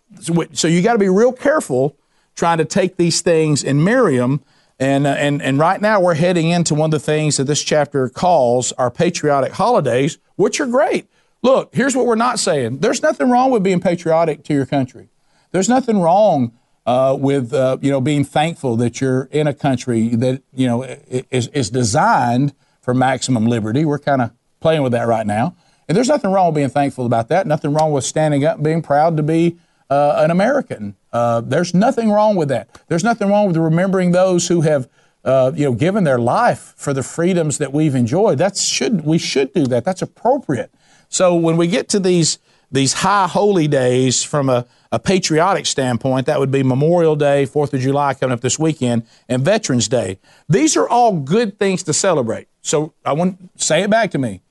so 0.54 0.68
you 0.68 0.82
got 0.82 0.94
to 0.94 1.00
be 1.00 1.10
real 1.10 1.32
careful 1.32 1.96
trying 2.36 2.58
to 2.60 2.66
take 2.66 2.98
these 2.98 3.22
things 3.22 3.64
and 3.64 3.84
marry 3.84 4.18
them. 4.18 4.42
And, 4.80 5.08
uh, 5.08 5.12
and, 5.12 5.42
and 5.42 5.58
right 5.58 5.82
now 5.82 6.00
we're 6.00 6.14
heading 6.14 6.50
into 6.50 6.76
one 6.76 6.90
of 6.90 6.92
the 6.92 7.00
things 7.00 7.38
that 7.38 7.46
this 7.46 7.64
chapter 7.64 8.10
calls 8.10 8.72
our 8.74 8.92
patriotic 8.92 9.54
holidays, 9.54 10.20
which 10.36 10.60
are 10.60 10.68
great. 10.68 11.08
Look, 11.42 11.74
here's 11.74 11.96
what 11.96 12.06
we're 12.06 12.16
not 12.16 12.40
saying. 12.40 12.80
There's 12.80 13.02
nothing 13.02 13.30
wrong 13.30 13.52
with 13.52 13.64
being 13.64 13.80
patriotic 13.80 14.44
to 14.46 14.54
your 14.54 14.66
country. 14.66 15.10
There's 15.52 15.70
nothing 15.70 16.00
wrong 16.00 16.52
uh, 16.88 17.16
with 17.20 17.54
uh, 17.54 17.78
you 17.82 17.92
know 17.92 18.02
being 18.02 18.24
thankful 18.24 18.78
that 18.78 19.00
you're 19.02 19.28
in 19.32 19.46
a 19.46 19.54
country 19.54 20.08
that 20.16 20.42
you 20.56 20.66
know 20.66 20.84
is, 20.84 21.48
is 21.50 21.70
designed 21.70 22.54
for 22.82 22.94
maximum 22.94 23.46
liberty. 23.46 23.84
We're 23.86 24.00
kind 24.00 24.22
of 24.22 24.32
playing 24.62 24.82
with 24.82 24.94
that 24.94 25.06
right 25.08 25.28
now, 25.28 25.56
and 25.88 25.96
there's 25.96 26.08
nothing 26.08 26.32
wrong 26.32 26.48
with 26.48 26.56
being 26.56 26.70
thankful 26.70 27.06
about 27.06 27.28
that. 27.28 27.46
Nothing 27.46 27.74
wrong 27.74 27.92
with 27.92 28.06
standing 28.06 28.46
up 28.46 28.56
and 28.56 28.64
being 28.64 28.82
proud 28.82 29.18
to 29.18 29.24
be 29.24 29.58
uh, 29.90 30.16
an 30.18 30.32
American. 30.32 30.96
Uh, 31.12 31.42
there's 31.42 31.74
nothing 31.74 32.10
wrong 32.10 32.38
with 32.38 32.48
that. 32.48 32.82
There's 32.88 33.04
nothing 33.04 33.30
wrong 33.30 33.48
with 33.48 33.58
remembering 33.58 34.12
those 34.12 34.48
who 34.48 34.62
have. 34.62 34.90
Uh, 35.26 35.52
you 35.54 35.66
know, 35.66 35.74
given 35.74 36.06
their 36.06 36.20
life 36.20 36.74
for 36.78 36.94
the 36.94 37.04
freedoms 37.04 37.58
that 37.58 37.74
we've 37.74 37.96
enjoyed, 37.96 38.38
that 38.38 38.56
should 38.56 39.04
we 39.04 39.18
should 39.18 39.52
do 39.52 39.66
that. 39.66 39.84
That's 39.84 40.02
appropriate. 40.02 40.72
So 41.10 41.36
when 41.36 41.58
we 41.58 41.68
get 41.68 41.90
to 41.90 42.00
these 42.00 42.40
these 42.72 42.94
high 42.94 43.28
holy 43.28 43.68
days 43.68 44.24
from 44.24 44.50
a, 44.50 44.66
a 44.92 45.00
patriotic 45.00 45.66
standpoint, 45.66 46.26
that 46.26 46.40
would 46.40 46.52
be 46.52 46.64
Memorial 46.64 47.16
Day, 47.16 47.46
Fourth 47.46 47.74
of 47.74 47.82
July 47.82 48.14
coming 48.14 48.34
up 48.34 48.42
this 48.42 48.60
weekend, 48.60 49.04
and 49.30 49.44
Veterans 49.44 49.88
Day. 49.88 50.20
These 50.50 50.76
are 50.76 50.88
all 50.88 51.14
good 51.14 51.58
things 51.58 51.84
to 51.84 51.94
celebrate. 51.94 52.48
So 52.62 52.94
I 53.06 53.14
want 53.14 53.58
to 53.58 53.64
say 53.64 53.84
it 53.84 53.90
back 53.90 54.12
to 54.12 54.18
me. 54.18 54.42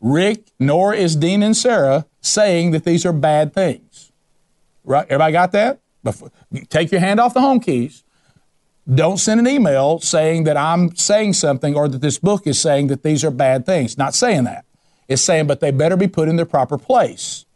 Rick, 0.00 0.44
nor 0.58 0.94
is 0.94 1.16
Dean 1.16 1.40
Inserra 1.40 2.04
saying 2.20 2.72
that 2.72 2.84
these 2.84 3.06
are 3.06 3.12
bad 3.12 3.54
things. 3.54 4.12
Right? 4.84 5.06
Everybody 5.08 5.32
got 5.32 5.52
that? 5.52 5.80
Before, 6.02 6.30
Take 6.68 6.92
your 6.92 7.00
hand 7.00 7.18
off 7.18 7.34
the 7.34 7.40
home 7.40 7.60
keys. 7.60 8.04
Don't 8.92 9.16
send 9.16 9.40
an 9.40 9.48
email 9.48 9.98
saying 10.00 10.44
that 10.44 10.58
I'm 10.58 10.94
saying 10.94 11.32
something 11.32 11.74
or 11.74 11.88
that 11.88 12.02
this 12.02 12.18
book 12.18 12.46
is 12.46 12.60
saying 12.60 12.88
that 12.88 13.02
these 13.02 13.24
are 13.24 13.30
bad 13.30 13.64
things. 13.64 13.96
Not 13.96 14.14
saying 14.14 14.44
that. 14.44 14.66
It's 15.08 15.22
saying, 15.22 15.46
but 15.46 15.60
they 15.60 15.70
better 15.70 15.96
be 15.96 16.06
put 16.06 16.28
in 16.28 16.36
their 16.36 16.44
proper 16.44 16.76
place. 16.76 17.46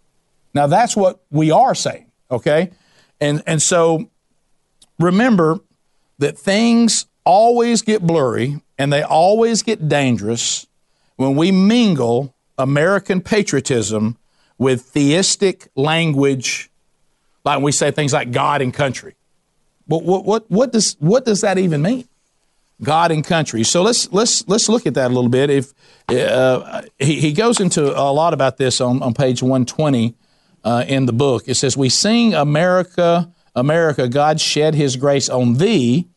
Now 0.54 0.66
that's 0.66 0.96
what 0.96 1.20
we 1.30 1.50
are 1.50 1.74
saying, 1.74 2.11
okay? 2.30 2.70
And 3.20 3.42
and 3.46 3.61
so 3.61 4.11
remember 4.98 5.61
that 6.18 6.38
things 6.38 7.06
always 7.24 7.82
get 7.82 8.02
blurry 8.02 8.61
and 8.78 8.92
they 8.92 9.02
always 9.02 9.62
get 9.62 9.88
dangerous 9.88 10.66
when 11.16 11.37
we 11.37 11.50
mingle 11.52 12.34
American 12.56 13.20
patriotism 13.20 14.16
with 14.56 14.82
theistic 14.82 15.68
language, 15.76 16.70
like 17.44 17.61
we 17.61 17.72
say 17.72 17.90
things 17.90 18.12
like 18.12 18.32
God 18.32 18.62
and 18.62 18.72
country. 18.74 19.14
But 19.87 20.02
what, 20.02 20.24
what, 20.24 20.50
what, 20.50 20.72
does, 20.72 20.96
what 20.98 21.24
does 21.24 21.40
that 21.40 21.58
even 21.58 21.82
mean? 21.82 22.08
God 22.82 23.11
and 23.11 23.24
country. 23.24 23.64
So 23.64 23.82
let's 23.82 24.12
let's 24.12 24.46
let's 24.46 24.68
look 24.68 24.87
at 24.87 24.94
that 24.94 25.11
a 25.11 25.14
little 25.14 25.28
bit. 25.28 25.50
If 25.50 25.74
uh, 26.08 26.82
he, 27.00 27.18
he 27.18 27.32
goes 27.32 27.58
into 27.58 27.90
a 27.98 28.12
lot 28.12 28.32
about 28.32 28.56
this 28.56 28.80
on, 28.80 29.02
on 29.02 29.14
page 29.14 29.42
120 29.42 30.14
uh, 30.68 30.85
in 30.87 31.07
the 31.07 31.14
book. 31.14 31.44
It 31.46 31.54
says, 31.54 31.78
We 31.78 31.88
sing 31.88 32.35
America, 32.35 33.33
America, 33.54 34.07
God 34.07 34.38
shed 34.38 34.74
his 34.74 34.96
grace 34.96 35.31
on 35.31 35.54
thee. 35.54 36.09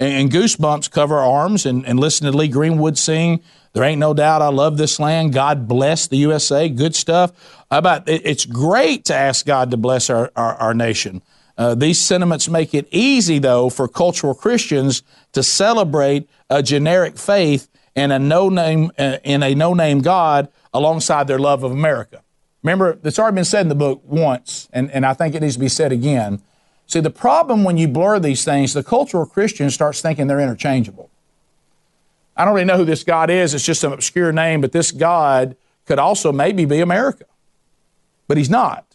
And, 0.00 0.12
and 0.12 0.32
goosebumps 0.32 0.90
cover 0.90 1.16
our 1.18 1.30
arms 1.42 1.64
and, 1.64 1.86
and 1.86 2.00
listen 2.00 2.30
to 2.30 2.36
Lee 2.36 2.48
Greenwood 2.48 2.98
sing, 2.98 3.40
There 3.72 3.84
ain't 3.84 4.00
no 4.00 4.12
doubt 4.12 4.42
I 4.42 4.48
love 4.48 4.78
this 4.78 4.98
land. 4.98 5.32
God 5.32 5.68
bless 5.68 6.08
the 6.08 6.16
USA. 6.16 6.68
Good 6.68 6.96
stuff. 6.96 7.30
How 7.70 7.78
about 7.78 8.08
it, 8.08 8.22
it's 8.24 8.44
great 8.44 9.04
to 9.04 9.14
ask 9.14 9.46
God 9.46 9.70
to 9.70 9.76
bless 9.76 10.10
our, 10.10 10.32
our, 10.34 10.56
our 10.56 10.74
nation. 10.74 11.22
Uh, 11.56 11.76
these 11.76 12.00
sentiments 12.00 12.48
make 12.48 12.74
it 12.74 12.88
easy, 12.90 13.38
though, 13.38 13.70
for 13.70 13.86
cultural 13.86 14.34
Christians 14.34 15.04
to 15.34 15.44
celebrate 15.44 16.28
a 16.50 16.64
generic 16.64 17.16
faith 17.16 17.68
and 17.94 18.12
a 18.12 18.18
no-name 18.18 18.90
uh, 18.98 19.18
in 19.22 19.44
a 19.44 19.54
no-name 19.54 20.00
God 20.00 20.48
alongside 20.72 21.28
their 21.28 21.38
love 21.38 21.62
of 21.62 21.70
America. 21.70 22.23
Remember, 22.64 22.98
it's 23.04 23.18
already 23.18 23.34
been 23.34 23.44
said 23.44 23.60
in 23.60 23.68
the 23.68 23.74
book 23.74 24.02
once, 24.04 24.68
and, 24.72 24.90
and 24.90 25.04
I 25.04 25.12
think 25.12 25.34
it 25.34 25.42
needs 25.42 25.54
to 25.54 25.60
be 25.60 25.68
said 25.68 25.92
again. 25.92 26.40
See, 26.86 26.98
the 27.00 27.10
problem 27.10 27.62
when 27.62 27.76
you 27.76 27.86
blur 27.86 28.18
these 28.18 28.42
things, 28.42 28.72
the 28.72 28.82
cultural 28.82 29.26
Christian 29.26 29.70
starts 29.70 30.00
thinking 30.00 30.26
they're 30.26 30.40
interchangeable. 30.40 31.10
I 32.36 32.44
don't 32.44 32.54
really 32.54 32.66
know 32.66 32.78
who 32.78 32.86
this 32.86 33.04
God 33.04 33.28
is. 33.28 33.52
It's 33.52 33.64
just 33.64 33.82
some 33.82 33.92
obscure 33.92 34.32
name, 34.32 34.62
but 34.62 34.72
this 34.72 34.90
God 34.90 35.56
could 35.86 35.98
also 35.98 36.32
maybe 36.32 36.64
be 36.64 36.80
America. 36.80 37.26
But 38.26 38.38
he's 38.38 38.50
not. 38.50 38.86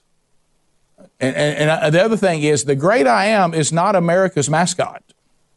And, 1.19 1.35
and, 1.35 1.57
and 1.57 1.69
uh, 1.69 1.89
the 1.91 2.03
other 2.03 2.17
thing 2.17 2.41
is, 2.41 2.65
the 2.65 2.75
great 2.75 3.05
I 3.05 3.25
am 3.25 3.53
is 3.53 3.71
not 3.71 3.95
America's 3.95 4.49
mascot. 4.49 5.03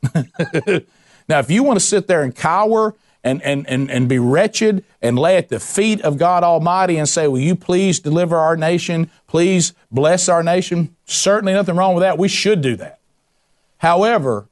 now, 0.14 1.38
if 1.38 1.51
you 1.51 1.62
want 1.62 1.79
to 1.79 1.85
sit 1.85 2.09
there 2.09 2.22
and 2.22 2.35
cower 2.35 2.94
and, 3.24 3.42
and, 3.42 3.68
and, 3.68 3.90
and 3.90 4.08
be 4.08 4.18
wretched 4.18 4.85
and 5.00 5.18
lay 5.18 5.37
at 5.37 5.48
the 5.48 5.61
feet 5.61 6.00
of 6.00 6.18
God 6.18 6.42
Almighty 6.42 6.96
and 6.96 7.08
say, 7.08 7.28
Will 7.28 7.38
you 7.38 7.54
please 7.54 8.00
deliver 8.00 8.37
our 8.37 8.56
nation? 8.56 9.11
Please 9.26 9.74
bless 9.90 10.28
our 10.28 10.42
nation? 10.42 10.96
Certainly 11.04 11.52
nothing 11.52 11.76
wrong 11.76 11.94
with 11.94 12.02
that. 12.02 12.18
We 12.18 12.28
should 12.28 12.61
do 12.61 12.76
that. 12.76 12.98
However, 13.78 14.48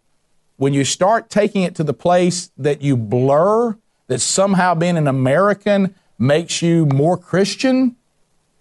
when 0.57 0.75
you 0.75 0.85
start 0.85 1.31
taking 1.31 1.63
it 1.63 1.75
to 1.77 1.85
the 1.85 1.95
place 1.95 2.51
that 2.59 2.83
you 2.83 2.97
blur 2.97 3.77
that 4.09 4.21
somehow 4.21 4.75
being 4.75 4.97
an 4.97 5.09
American 5.09 5.95
makes 6.19 6.63
you 6.63 6.85
more 6.87 7.17
Christian, 7.17 7.97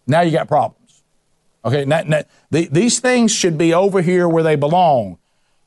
now 0.08 0.22
you 0.22 0.32
got 0.32 0.48
problems. 0.48 1.04
Okay, 1.66 1.84
the, 1.84 2.70
these 2.72 3.00
things 3.00 3.32
should 3.32 3.58
be 3.58 3.74
over 3.74 4.02
here 4.02 4.30
where 4.30 4.44
they 4.44 4.56
belong. 4.56 5.18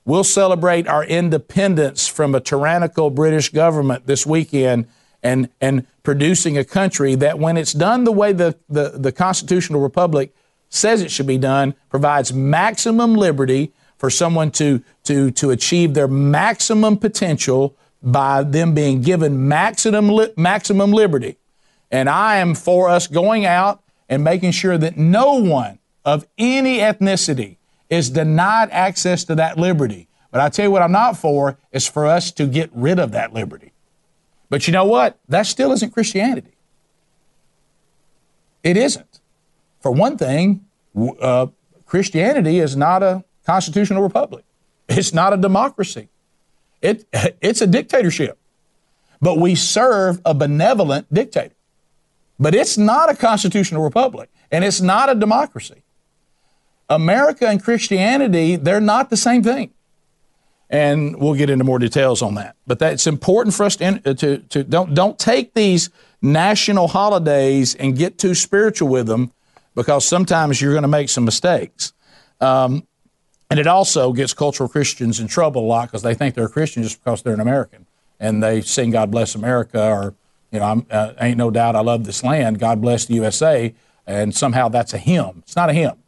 We'll 0.05 0.25
celebrate 0.25 0.89
our 0.89 1.05
independence 1.05 2.09
from 2.09 2.35
a 2.35 2.41
tyrannical 2.41 3.11
British 3.11 3.51
government 3.51 4.07
this 4.07 4.27
weekend 4.27 4.89
and, 5.23 5.49
and 5.61 5.87
producing 6.03 6.59
a 6.59 6.65
country 6.65 7.15
that, 7.17 7.39
when 7.39 7.57
it's 7.57 7.73
done 7.73 8.05
the 8.05 8.13
way 8.13 8.33
the, 8.33 8.59
the, 8.69 8.95
the 8.97 9.13
constitutional 9.13 9.81
republic 9.81 10.35
says 10.69 11.03
it 11.03 11.11
should 11.11 11.27
be 11.27 11.39
done, 11.39 11.75
provides 11.89 12.33
maximum 12.33 13.15
liberty 13.15 13.73
for 13.97 14.11
someone 14.11 14.51
to, 14.51 14.83
to, 15.05 15.31
to 15.31 15.51
achieve 15.51 15.95
their 15.95 16.09
maximum 16.09 16.97
potential 16.97 17.77
by 18.03 18.43
them 18.43 18.75
being 18.75 19.01
given 19.01 19.47
maximum, 19.47 20.09
li- 20.09 20.33
maximum 20.37 20.91
liberty. 20.91 21.37
And 21.93 22.09
I 22.09 22.39
am 22.39 22.57
for 22.57 22.89
us 22.89 23.07
going 23.07 23.47
out 23.47 23.85
and 24.09 24.25
making 24.25 24.51
sure 24.51 24.77
that 24.77 24.97
no 24.97 25.35
one 25.35 25.79
of 26.05 26.27
any 26.37 26.79
ethnicity 26.79 27.59
is 27.93 28.09
denied 28.09 28.71
access 28.71 29.23
to 29.23 29.35
that 29.35 29.59
liberty. 29.59 30.09
But 30.31 30.41
I 30.41 30.49
tell 30.49 30.65
you 30.65 30.71
what 30.71 30.81
I'm 30.81 30.93
not 30.93 31.19
for 31.19 31.59
is 31.73 31.87
for 31.87 32.07
us 32.07 32.33
to 32.33 32.47
get 32.47 32.71
rid 32.73 32.99
of 32.99 33.13
that 33.13 33.35
liberty. 33.35 33.73
But 34.49 34.67
you 34.67 34.73
know 34.73 34.87
what? 34.87 35.19
That 35.29 35.43
still 35.43 35.73
isn't 35.73 35.93
Christianity. 35.93 36.55
It 38.63 38.79
isn't. 38.79 39.21
For 39.81 39.93
one 39.93 40.17
thing, 40.17 40.65
uh, 41.21 41.49
Christianity 41.85 42.61
is 42.61 42.77
not 42.77 43.03
a 43.03 43.25
constitutional 43.45 44.03
republic. 44.03 44.47
It's 44.89 45.13
not 45.13 45.35
a 45.35 45.37
democracy. 45.37 46.09
It, 46.81 47.05
it's 47.43 47.61
a 47.61 47.67
dictatorship. 47.67 48.39
But 49.21 49.37
we 49.37 49.55
serve 49.55 50.23
a 50.25 50.33
benevolent 50.33 51.13
dictator. 51.13 51.55
But 52.41 52.55
it's 52.55 52.79
not 52.79 53.11
a 53.11 53.15
constitutional 53.15 53.83
republic, 53.83 54.31
and 54.51 54.65
it's 54.65 54.81
not 54.81 55.11
a 55.11 55.15
democracy. 55.15 55.82
America 56.89 57.49
and 57.49 57.63
Christianity, 57.63 58.57
they're 58.57 58.81
not 58.81 59.11
the 59.11 59.17
same 59.17 59.43
thing. 59.43 59.73
And 60.71 61.21
we'll 61.21 61.35
get 61.35 61.51
into 61.51 61.65
more 61.65 61.79
details 61.79 62.23
on 62.23 62.35
that. 62.37 62.57
But 62.67 62.79
that's 62.79 63.07
important 63.07 63.55
for 63.55 63.65
us 63.65 63.77
to, 63.77 64.15
to, 64.15 64.39
to 64.39 64.65
don't, 64.65 64.95
don't 64.95 65.19
take 65.19 65.53
these 65.53 65.91
national 66.23 66.89
holidays 66.89 67.75
and 67.75 67.97
get 67.97 68.19
too 68.19 68.35
spiritual 68.35 68.89
with 68.89 69.07
them 69.07 69.33
because 69.75 70.05
sometimes 70.05 70.63
you're 70.63 70.73
going 70.73 70.83
to 70.83 70.89
make 70.89 71.09
some 71.09 71.25
mistakes. 71.25 71.93
Um, 72.41 72.87
and 73.51 73.61
it 73.61 73.67
also 73.67 74.15
gets 74.15 74.33
cultural 74.33 74.69
Christians 74.69 75.21
in 75.21 75.29
trouble 75.29 75.65
a 75.65 75.67
lot 75.67 75.89
because 75.89 76.03
they 76.03 76.15
think 76.15 76.35
they're 76.35 76.47
a 76.47 76.51
Christian 76.51 76.83
just 76.83 77.05
because 77.05 77.23
they're 77.23 77.35
an 77.35 77.41
American 77.41 77.87
and 78.19 78.43
they 78.43 78.63
sing 78.63 78.91
"God 78.91 79.11
Bless 79.11 79.35
America" 79.35 79.85
or 79.85 80.15
you 80.51 80.59
know, 80.59 80.67
I'm, 80.67 80.87
uh, 80.91 81.15
ain't 81.21 81.39
no 81.39 81.51
doubt 81.51 81.75
I 81.75 81.81
love 81.81 82.05
this 82.05 82.23
land. 82.23 82.59
God 82.59 82.81
bless 82.81 83.07
the 83.07 83.15
USA, 83.15 83.75
and 84.07 84.35
somehow 84.35 84.69
that's 84.69 84.93
a 84.93 84.99
hymn. 84.99 85.43
It's 85.45 85.57
not 85.57 85.71
a 85.71 85.73
hymn. 85.73 86.02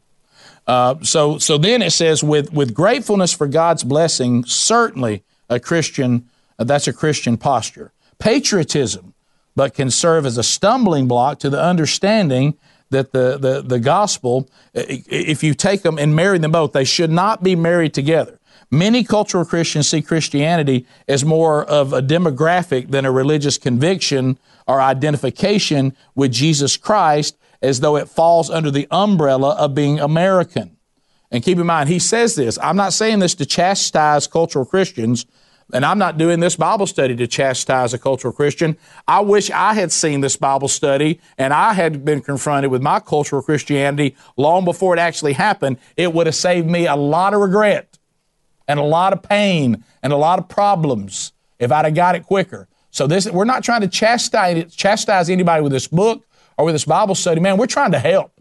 Uh, 0.66 0.96
so, 1.02 1.38
so 1.38 1.58
then 1.58 1.82
it 1.82 1.90
says, 1.90 2.24
with 2.24 2.52
with 2.52 2.72
gratefulness 2.72 3.32
for 3.32 3.46
God's 3.46 3.84
blessing, 3.84 4.44
certainly 4.44 5.22
a 5.48 5.60
Christian. 5.60 6.28
Uh, 6.58 6.64
that's 6.64 6.88
a 6.88 6.92
Christian 6.92 7.36
posture. 7.36 7.92
Patriotism, 8.18 9.12
but 9.56 9.74
can 9.74 9.90
serve 9.90 10.24
as 10.24 10.38
a 10.38 10.42
stumbling 10.42 11.08
block 11.08 11.38
to 11.40 11.50
the 11.50 11.60
understanding 11.60 12.54
that 12.90 13.12
the, 13.12 13.36
the, 13.38 13.62
the 13.62 13.80
gospel, 13.80 14.48
if 14.72 15.42
you 15.42 15.52
take 15.54 15.82
them 15.82 15.98
and 15.98 16.14
marry 16.14 16.38
them 16.38 16.52
both, 16.52 16.72
they 16.72 16.84
should 16.84 17.10
not 17.10 17.42
be 17.42 17.56
married 17.56 17.92
together. 17.92 18.38
Many 18.70 19.04
cultural 19.04 19.44
Christians 19.44 19.88
see 19.88 20.00
Christianity 20.00 20.86
as 21.08 21.24
more 21.24 21.64
of 21.64 21.92
a 21.92 22.00
demographic 22.00 22.90
than 22.90 23.04
a 23.04 23.10
religious 23.10 23.58
conviction 23.58 24.38
or 24.66 24.80
identification 24.80 25.94
with 26.14 26.32
Jesus 26.32 26.76
Christ, 26.76 27.36
as 27.64 27.80
though 27.80 27.96
it 27.96 28.08
falls 28.08 28.50
under 28.50 28.70
the 28.70 28.86
umbrella 28.90 29.54
of 29.54 29.74
being 29.74 29.98
American. 29.98 30.76
And 31.30 31.42
keep 31.42 31.58
in 31.58 31.66
mind, 31.66 31.88
he 31.88 31.98
says 31.98 32.36
this. 32.36 32.58
I'm 32.62 32.76
not 32.76 32.92
saying 32.92 33.20
this 33.20 33.34
to 33.36 33.46
chastise 33.46 34.26
cultural 34.26 34.66
Christians, 34.66 35.24
and 35.72 35.84
I'm 35.84 35.98
not 35.98 36.18
doing 36.18 36.40
this 36.40 36.56
Bible 36.56 36.86
study 36.86 37.16
to 37.16 37.26
chastise 37.26 37.94
a 37.94 37.98
cultural 37.98 38.34
Christian. 38.34 38.76
I 39.08 39.20
wish 39.20 39.50
I 39.50 39.72
had 39.72 39.90
seen 39.90 40.20
this 40.20 40.36
Bible 40.36 40.68
study 40.68 41.20
and 41.38 41.54
I 41.54 41.72
had 41.72 42.04
been 42.04 42.20
confronted 42.20 42.70
with 42.70 42.82
my 42.82 43.00
cultural 43.00 43.40
Christianity 43.40 44.14
long 44.36 44.66
before 44.66 44.94
it 44.94 45.00
actually 45.00 45.32
happened. 45.32 45.78
It 45.96 46.12
would 46.12 46.26
have 46.26 46.34
saved 46.34 46.68
me 46.68 46.86
a 46.86 46.96
lot 46.96 47.32
of 47.32 47.40
regret 47.40 47.98
and 48.68 48.78
a 48.78 48.82
lot 48.84 49.14
of 49.14 49.22
pain 49.22 49.82
and 50.02 50.12
a 50.12 50.16
lot 50.16 50.38
of 50.38 50.50
problems 50.50 51.32
if 51.58 51.72
I'd 51.72 51.86
have 51.86 51.94
got 51.94 52.14
it 52.14 52.24
quicker. 52.24 52.68
So 52.90 53.06
this, 53.06 53.28
we're 53.28 53.46
not 53.46 53.64
trying 53.64 53.80
to 53.80 53.88
chastise, 53.88 54.76
chastise 54.76 55.30
anybody 55.30 55.62
with 55.62 55.72
this 55.72 55.88
book 55.88 56.26
or 56.56 56.64
with 56.64 56.74
this 56.74 56.84
Bible 56.84 57.14
study. 57.14 57.40
Man, 57.40 57.56
we're 57.56 57.66
trying 57.66 57.92
to 57.92 57.98
help. 57.98 58.32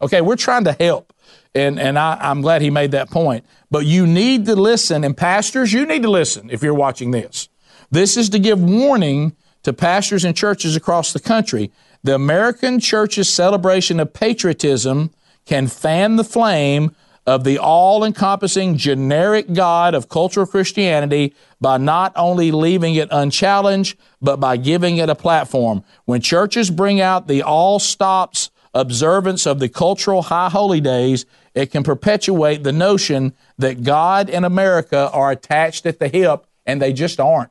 Okay, 0.00 0.20
we're 0.20 0.36
trying 0.36 0.64
to 0.64 0.72
help. 0.72 1.12
And, 1.54 1.80
and 1.80 1.98
I, 1.98 2.16
I'm 2.20 2.40
glad 2.40 2.62
he 2.62 2.70
made 2.70 2.92
that 2.92 3.10
point. 3.10 3.44
But 3.70 3.84
you 3.84 4.06
need 4.06 4.46
to 4.46 4.54
listen, 4.54 5.04
and 5.04 5.16
pastors, 5.16 5.72
you 5.72 5.86
need 5.86 6.02
to 6.02 6.10
listen 6.10 6.50
if 6.50 6.62
you're 6.62 6.74
watching 6.74 7.10
this. 7.10 7.48
This 7.90 8.16
is 8.16 8.28
to 8.30 8.38
give 8.38 8.60
warning 8.60 9.34
to 9.62 9.72
pastors 9.72 10.24
and 10.24 10.36
churches 10.36 10.76
across 10.76 11.12
the 11.12 11.20
country. 11.20 11.72
The 12.04 12.14
American 12.14 12.78
church's 12.80 13.32
celebration 13.32 13.98
of 13.98 14.12
patriotism 14.12 15.10
can 15.46 15.66
fan 15.66 16.16
the 16.16 16.24
flame 16.24 16.94
of 17.28 17.44
the 17.44 17.58
all 17.58 18.04
encompassing 18.04 18.78
generic 18.78 19.52
God 19.52 19.92
of 19.92 20.08
cultural 20.08 20.46
Christianity 20.46 21.34
by 21.60 21.76
not 21.76 22.10
only 22.16 22.50
leaving 22.50 22.94
it 22.94 23.08
unchallenged, 23.10 23.98
but 24.22 24.40
by 24.40 24.56
giving 24.56 24.96
it 24.96 25.10
a 25.10 25.14
platform. 25.14 25.84
When 26.06 26.22
churches 26.22 26.70
bring 26.70 27.02
out 27.02 27.28
the 27.28 27.42
all 27.42 27.78
stops 27.80 28.50
observance 28.72 29.46
of 29.46 29.58
the 29.58 29.68
cultural 29.68 30.22
high 30.22 30.48
holy 30.48 30.80
days, 30.80 31.26
it 31.52 31.70
can 31.70 31.82
perpetuate 31.82 32.62
the 32.62 32.72
notion 32.72 33.34
that 33.58 33.82
God 33.82 34.30
and 34.30 34.46
America 34.46 35.10
are 35.12 35.30
attached 35.30 35.84
at 35.84 35.98
the 35.98 36.08
hip, 36.08 36.46
and 36.64 36.80
they 36.80 36.94
just 36.94 37.20
aren't. 37.20 37.50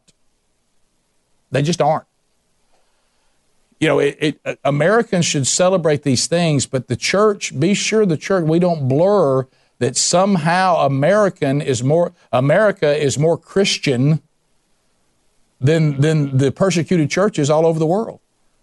They 1.52 1.62
just 1.62 1.82
aren't. 1.82 2.06
You 3.80 3.90
know, 3.90 4.00
it, 4.00 4.18
it, 4.44 4.60
Americans 4.64 5.26
should 5.26 5.46
celebrate 5.46 6.02
these 6.02 6.26
things, 6.26 6.66
but 6.66 6.88
the 6.88 6.96
church, 6.96 7.60
be 7.60 7.76
sure 7.76 8.08
the 8.08 8.18
church, 8.18 8.44
we 8.44 8.58
don't 8.58 8.88
blur 8.88 9.46
that 9.80 9.96
somehow 9.96 10.78
American 10.78 11.62
is 11.62 11.84
more, 11.84 12.14
America 12.32 12.96
is 12.96 13.18
more 13.18 13.38
Christian 13.38 14.22
than, 15.60 16.00
than 16.02 16.38
the 16.38 16.52
persecuted 16.52 17.10
churches 17.10 17.50
all 17.50 17.66
over 17.66 17.80
the 17.80 17.86
world. 17.86 18.20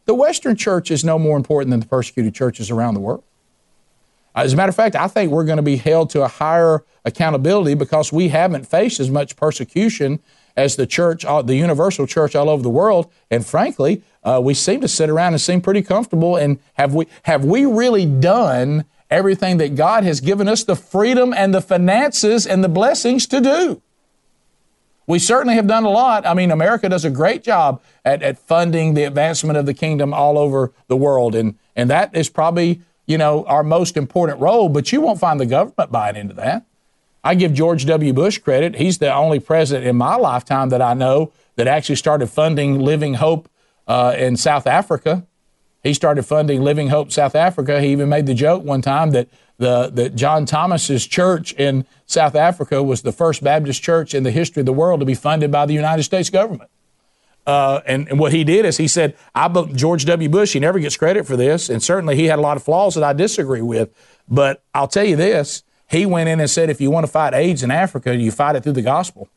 The 0.07 0.15
Western 0.15 0.57
church 0.57 0.91
is 0.91 1.05
no 1.05 1.19
more 1.19 1.37
important 1.37 1.71
than 1.71 1.81
the 1.81 1.87
persecuted 1.87 2.35
churches 2.35 2.71
around 2.71 2.95
the 2.95 3.01
world. 3.01 3.25
As 4.35 4.53
a 4.53 4.57
matter 4.57 4.71
of 4.71 4.75
fact, 4.75 4.97
I 4.97 5.07
think 5.07 5.31
we're 5.31 5.45
going 5.45 5.59
to 5.59 5.63
be 5.63 5.77
held 5.77 6.11
to 6.11 6.23
a 6.23 6.29
higher 6.29 6.85
accountability 7.05 7.75
because 7.75 8.13
we 8.13 8.29
haven't 8.29 8.67
faced 8.67 8.99
as 8.99 9.09
much 9.09 9.37
persecution 9.37 10.21
as 10.57 10.77
the 10.77 10.87
church, 10.87 11.25
uh, 11.25 11.43
the 11.43 11.55
universal 11.55 12.07
church 12.07 12.35
all 12.35 12.51
over 12.51 12.63
the 12.63 12.71
world. 12.71 13.11
And 13.31 13.47
frankly, 13.47 14.03
uh, 14.25 14.41
we 14.43 14.55
seem 14.55 14.81
to 14.81 14.89
sit 14.89 15.09
around 15.09 15.35
and 15.35 15.41
seem 15.41 15.61
pretty 15.61 15.83
comfortable. 15.83 16.37
And 16.37 16.59
have 16.75 16.95
we 16.95 17.07
have 17.25 17.45
we 17.45 17.65
really 17.65 18.07
done 18.07 18.85
everything 19.11 19.59
that 19.59 19.75
God 19.75 20.05
has 20.05 20.21
given 20.21 20.49
us 20.49 20.65
the 20.65 20.77
freedom 20.77 21.33
and 21.33 21.55
the 21.55 21.61
finances 21.61 22.47
and 22.47 22.65
the 22.65 22.69
blessings 22.69 23.27
to 23.29 23.41
do? 23.41 23.83
We 25.07 25.19
certainly 25.19 25.55
have 25.57 25.67
done 25.67 25.85
a 25.85 25.91
lot. 25.91 26.27
I 26.27 26.33
mean, 26.33 26.51
America 26.51 26.89
does 26.89 27.05
a 27.05 27.11
great 27.11 27.43
job 27.43 27.83
at, 28.05 28.23
at 28.23 28.39
funding 28.39 28.95
the 28.95 29.05
advancement 29.05 29.59
of 29.59 29.67
the 29.67 29.75
kingdom 29.75 30.15
all 30.15 30.39
over 30.39 30.73
the 30.87 30.97
world. 30.97 31.35
And, 31.35 31.59
and 31.77 31.91
that 31.91 32.17
is 32.17 32.31
probably 32.31 32.81
you 33.07 33.19
know, 33.19 33.45
our 33.45 33.63
most 33.63 33.97
important 33.97 34.41
role, 34.41 34.69
but 34.69 34.93
you 34.93 35.01
won't 35.01 35.21
find 35.21 35.39
the 35.39 35.47
government 35.47 35.93
buying 35.93 36.17
into 36.17 36.35
that. 36.35 36.65
I 37.23 37.35
give 37.35 37.53
George 37.55 37.87
W. 37.87 38.13
Bush 38.13 38.39
credit. 38.39 38.77
He's 38.77 38.99
the 38.99 39.13
only 39.13 39.41
president 39.41 39.87
in 39.87 39.97
my 39.97 40.17
lifetime 40.17 40.69
that 40.71 40.83
I 40.83 40.95
know 40.95 41.33
that 41.57 41.67
actually 41.67 41.97
started 41.97 42.27
funding 42.29 42.81
Living 42.81 43.15
Hope 43.15 43.49
uh, 43.87 44.15
in 44.17 44.37
South 44.37 44.67
Africa. 44.67 45.27
He 45.85 45.93
started 45.93 46.25
funding 46.25 46.63
Living 46.63 46.89
Hope 46.89 47.13
South 47.13 47.37
Africa. 47.37 47.81
He 47.81 47.93
even 47.93 48.09
made 48.09 48.25
the 48.25 48.35
joke 48.35 48.65
one 48.65 48.81
time 48.81 49.11
that 49.11 49.29
the 49.59 49.91
that 49.91 50.17
John 50.17 50.47
Thomas's 50.47 51.07
church 51.07 51.53
in 51.53 51.87
South 52.07 52.35
Africa 52.35 52.83
was 52.83 53.03
the 53.03 53.13
first 53.13 53.45
Baptist 53.45 53.83
church 53.83 54.15
in 54.15 54.23
the 54.23 54.31
history 54.31 54.61
of 54.61 54.67
the 54.67 54.73
world 54.73 55.01
to 55.01 55.07
be 55.07 55.15
funded 55.15 55.53
by 55.53 55.67
the 55.67 55.75
United 55.75 56.03
States 56.03 56.31
government. 56.31 56.71
Uh, 57.47 57.83
and, 57.85 58.09
and, 58.09 58.19
what 58.19 58.33
he 58.33 58.43
did 58.43 58.65
is 58.65 58.79
he 58.79 58.89
said, 58.89 59.15
I 59.35 59.49
George 59.75 60.07
W. 60.07 60.31
Bush, 60.31 60.55
he 60.55 60.61
never 60.61 60.79
gets 60.79 60.97
credit 60.97 61.27
for 61.27 61.37
this, 61.37 61.69
and 61.69 61.83
certainly 61.83 62.17
he 62.17 62.25
had 62.25 62.39
a 62.39 62.43
lot 62.43 62.57
of 62.57 62.63
flaws 62.63 62.95
that 62.95 63.05
I 63.05 63.13
disagree 63.13 63.61
with. 63.61 63.95
But 64.27 64.63
I'll 64.73 64.89
tell 64.89 65.05
you 65.05 65.17
this: 65.17 65.63
he 65.91 66.07
went 66.07 66.31
in 66.31 66.41
and 66.41 66.49
said, 66.49 66.71
if 66.71 66.81
you 66.81 66.91
want 66.91 67.05
to 67.05 67.13
fight 67.13 67.35
AIDS 67.35 67.63
in 67.63 67.71
Africa, 67.71 68.17
you 68.17 68.31
fight 68.31 68.57
it 68.57 68.63
through 68.63 68.73
the 68.73 68.83
gospel. 68.83 69.29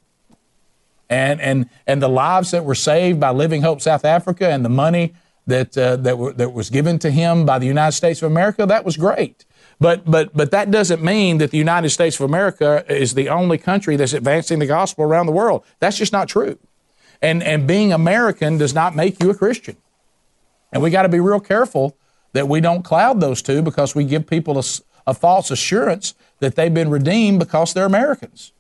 And 1.09 1.41
and 1.41 1.69
and 1.85 2.01
the 2.01 2.07
lives 2.07 2.51
that 2.51 2.63
were 2.63 2.75
saved 2.75 3.19
by 3.19 3.31
Living 3.31 3.61
Hope 3.61 3.81
South 3.81 4.05
Africa 4.05 4.49
and 4.49 4.63
the 4.63 4.69
money 4.69 5.13
that 5.47 5.77
uh, 5.77 5.95
that 5.95 6.37
that 6.37 6.53
was 6.53 6.69
given 6.69 6.99
to 6.99 7.09
him 7.09 7.45
by 7.45 7.57
the 7.57 7.65
United 7.65 7.93
States 7.93 8.21
of 8.21 8.31
America, 8.31 8.65
that 8.65 8.85
was 8.85 8.97
great. 8.97 9.45
But 9.79 10.09
but 10.09 10.35
but 10.35 10.51
that 10.51 10.69
doesn't 10.69 11.03
mean 11.03 11.39
that 11.39 11.51
the 11.51 11.57
United 11.57 11.89
States 11.89 12.19
of 12.19 12.25
America 12.25 12.85
is 12.89 13.13
the 13.13 13.29
only 13.29 13.57
country 13.57 13.95
that's 13.95 14.13
advancing 14.13 14.59
the 14.59 14.65
gospel 14.65 15.03
around 15.03 15.25
the 15.25 15.31
world. 15.31 15.63
That's 15.79 15.97
just 15.97 16.13
not 16.13 16.27
true. 16.27 16.59
And, 17.21 17.41
and 17.43 17.67
being 17.67 17.93
American 17.93 18.57
does 18.57 18.73
not 18.73 18.95
make 18.95 19.21
you 19.21 19.29
a 19.29 19.35
Christian. 19.35 19.77
And 20.71 20.83
we 20.83 20.89
got 20.89 21.03
to 21.03 21.09
be 21.09 21.19
real 21.19 21.39
careful 21.39 21.97
that 22.33 22.47
we 22.47 22.61
don't 22.61 22.83
cloud 22.83 23.21
those 23.21 23.41
two 23.41 23.61
because 23.61 23.95
we 23.95 24.03
give 24.03 24.27
people 24.27 24.59
a, 24.59 24.63
a 25.07 25.13
false 25.13 25.49
assurance 25.49 26.13
that 26.39 26.55
they've 26.55 26.73
been 26.73 26.89
redeemed 26.89 27.39
because 27.39 27.73
they're 27.73 27.85
Americans. 27.85 28.53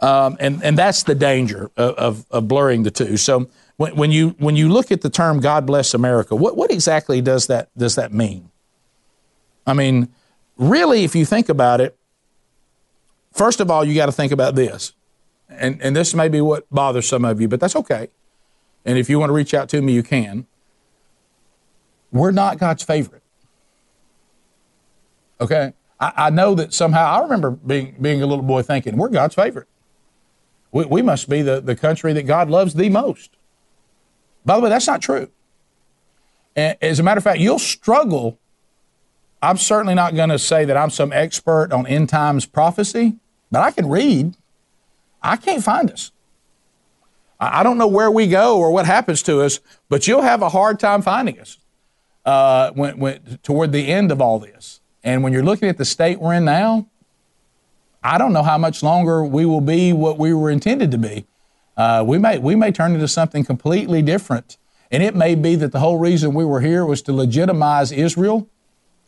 Um, 0.00 0.36
and, 0.40 0.62
and 0.64 0.78
that's 0.78 1.02
the 1.02 1.14
danger 1.14 1.70
of, 1.76 1.94
of, 1.94 2.26
of 2.30 2.48
blurring 2.48 2.82
the 2.82 2.90
two. 2.90 3.16
So 3.16 3.48
when, 3.82 3.96
when, 3.96 4.12
you, 4.12 4.36
when 4.38 4.54
you 4.54 4.68
look 4.68 4.92
at 4.92 5.00
the 5.00 5.10
term 5.10 5.40
God 5.40 5.66
bless 5.66 5.92
America, 5.92 6.36
what, 6.36 6.56
what 6.56 6.70
exactly 6.70 7.20
does 7.20 7.48
that, 7.48 7.68
does 7.76 7.96
that 7.96 8.12
mean? 8.12 8.48
I 9.66 9.72
mean, 9.74 10.08
really, 10.56 11.02
if 11.02 11.16
you 11.16 11.24
think 11.24 11.48
about 11.48 11.80
it, 11.80 11.96
first 13.32 13.58
of 13.58 13.72
all, 13.72 13.84
you 13.84 13.92
got 13.96 14.06
to 14.06 14.12
think 14.12 14.30
about 14.30 14.54
this 14.54 14.92
and, 15.48 15.82
and 15.82 15.96
this 15.96 16.14
may 16.14 16.28
be 16.28 16.40
what 16.40 16.70
bothers 16.70 17.08
some 17.08 17.24
of 17.24 17.40
you, 17.40 17.48
but 17.48 17.58
that's 17.58 17.74
okay. 17.74 18.06
And 18.84 18.98
if 18.98 19.10
you 19.10 19.18
want 19.18 19.30
to 19.30 19.34
reach 19.34 19.52
out 19.52 19.68
to 19.70 19.82
me, 19.82 19.92
you 19.92 20.04
can. 20.04 20.46
We're 22.12 22.30
not 22.30 22.58
God's 22.58 22.84
favorite. 22.84 23.24
Okay? 25.40 25.72
I, 25.98 26.12
I 26.16 26.30
know 26.30 26.54
that 26.54 26.72
somehow, 26.72 27.18
I 27.18 27.22
remember 27.22 27.50
being, 27.50 27.96
being 28.00 28.22
a 28.22 28.26
little 28.26 28.44
boy 28.44 28.62
thinking, 28.62 28.96
we're 28.96 29.08
God's 29.08 29.34
favorite. 29.34 29.66
We, 30.70 30.84
we 30.84 31.02
must 31.02 31.28
be 31.28 31.42
the, 31.42 31.60
the 31.60 31.74
country 31.74 32.12
that 32.12 32.28
God 32.28 32.48
loves 32.48 32.74
the 32.74 32.88
most. 32.88 33.38
By 34.44 34.56
the 34.56 34.62
way, 34.62 34.70
that's 34.70 34.86
not 34.86 35.00
true. 35.00 35.30
As 36.56 36.98
a 36.98 37.02
matter 37.02 37.18
of 37.18 37.24
fact, 37.24 37.40
you'll 37.40 37.58
struggle. 37.58 38.38
I'm 39.40 39.56
certainly 39.56 39.94
not 39.94 40.14
going 40.14 40.28
to 40.28 40.38
say 40.38 40.64
that 40.64 40.76
I'm 40.76 40.90
some 40.90 41.12
expert 41.12 41.72
on 41.72 41.86
end 41.86 42.08
times 42.08 42.44
prophecy, 42.46 43.16
but 43.50 43.62
I 43.62 43.70
can 43.70 43.88
read. 43.88 44.34
I 45.22 45.36
can't 45.36 45.62
find 45.62 45.90
us. 45.90 46.12
I 47.40 47.62
don't 47.62 47.78
know 47.78 47.88
where 47.88 48.10
we 48.10 48.28
go 48.28 48.58
or 48.58 48.70
what 48.70 48.86
happens 48.86 49.22
to 49.24 49.40
us, 49.40 49.58
but 49.88 50.06
you'll 50.06 50.22
have 50.22 50.42
a 50.42 50.48
hard 50.48 50.78
time 50.78 51.02
finding 51.02 51.40
us 51.40 51.58
uh, 52.24 52.70
when, 52.72 52.98
when, 52.98 53.40
toward 53.42 53.72
the 53.72 53.88
end 53.88 54.12
of 54.12 54.20
all 54.20 54.38
this. 54.38 54.80
And 55.02 55.24
when 55.24 55.32
you're 55.32 55.42
looking 55.42 55.68
at 55.68 55.78
the 55.78 55.84
state 55.84 56.20
we're 56.20 56.34
in 56.34 56.44
now, 56.44 56.86
I 58.02 58.18
don't 58.18 58.32
know 58.32 58.42
how 58.44 58.58
much 58.58 58.82
longer 58.82 59.24
we 59.24 59.44
will 59.44 59.60
be 59.60 59.92
what 59.92 60.18
we 60.18 60.32
were 60.32 60.50
intended 60.50 60.90
to 60.92 60.98
be. 60.98 61.26
Uh, 61.76 62.04
we 62.06 62.18
may 62.18 62.38
we 62.38 62.54
may 62.54 62.70
turn 62.70 62.94
into 62.94 63.08
something 63.08 63.44
completely 63.44 64.02
different, 64.02 64.58
and 64.90 65.02
it 65.02 65.14
may 65.14 65.34
be 65.34 65.54
that 65.56 65.72
the 65.72 65.80
whole 65.80 65.98
reason 65.98 66.34
we 66.34 66.44
were 66.44 66.60
here 66.60 66.84
was 66.84 67.02
to 67.02 67.12
legitimize 67.12 67.92
Israel 67.92 68.48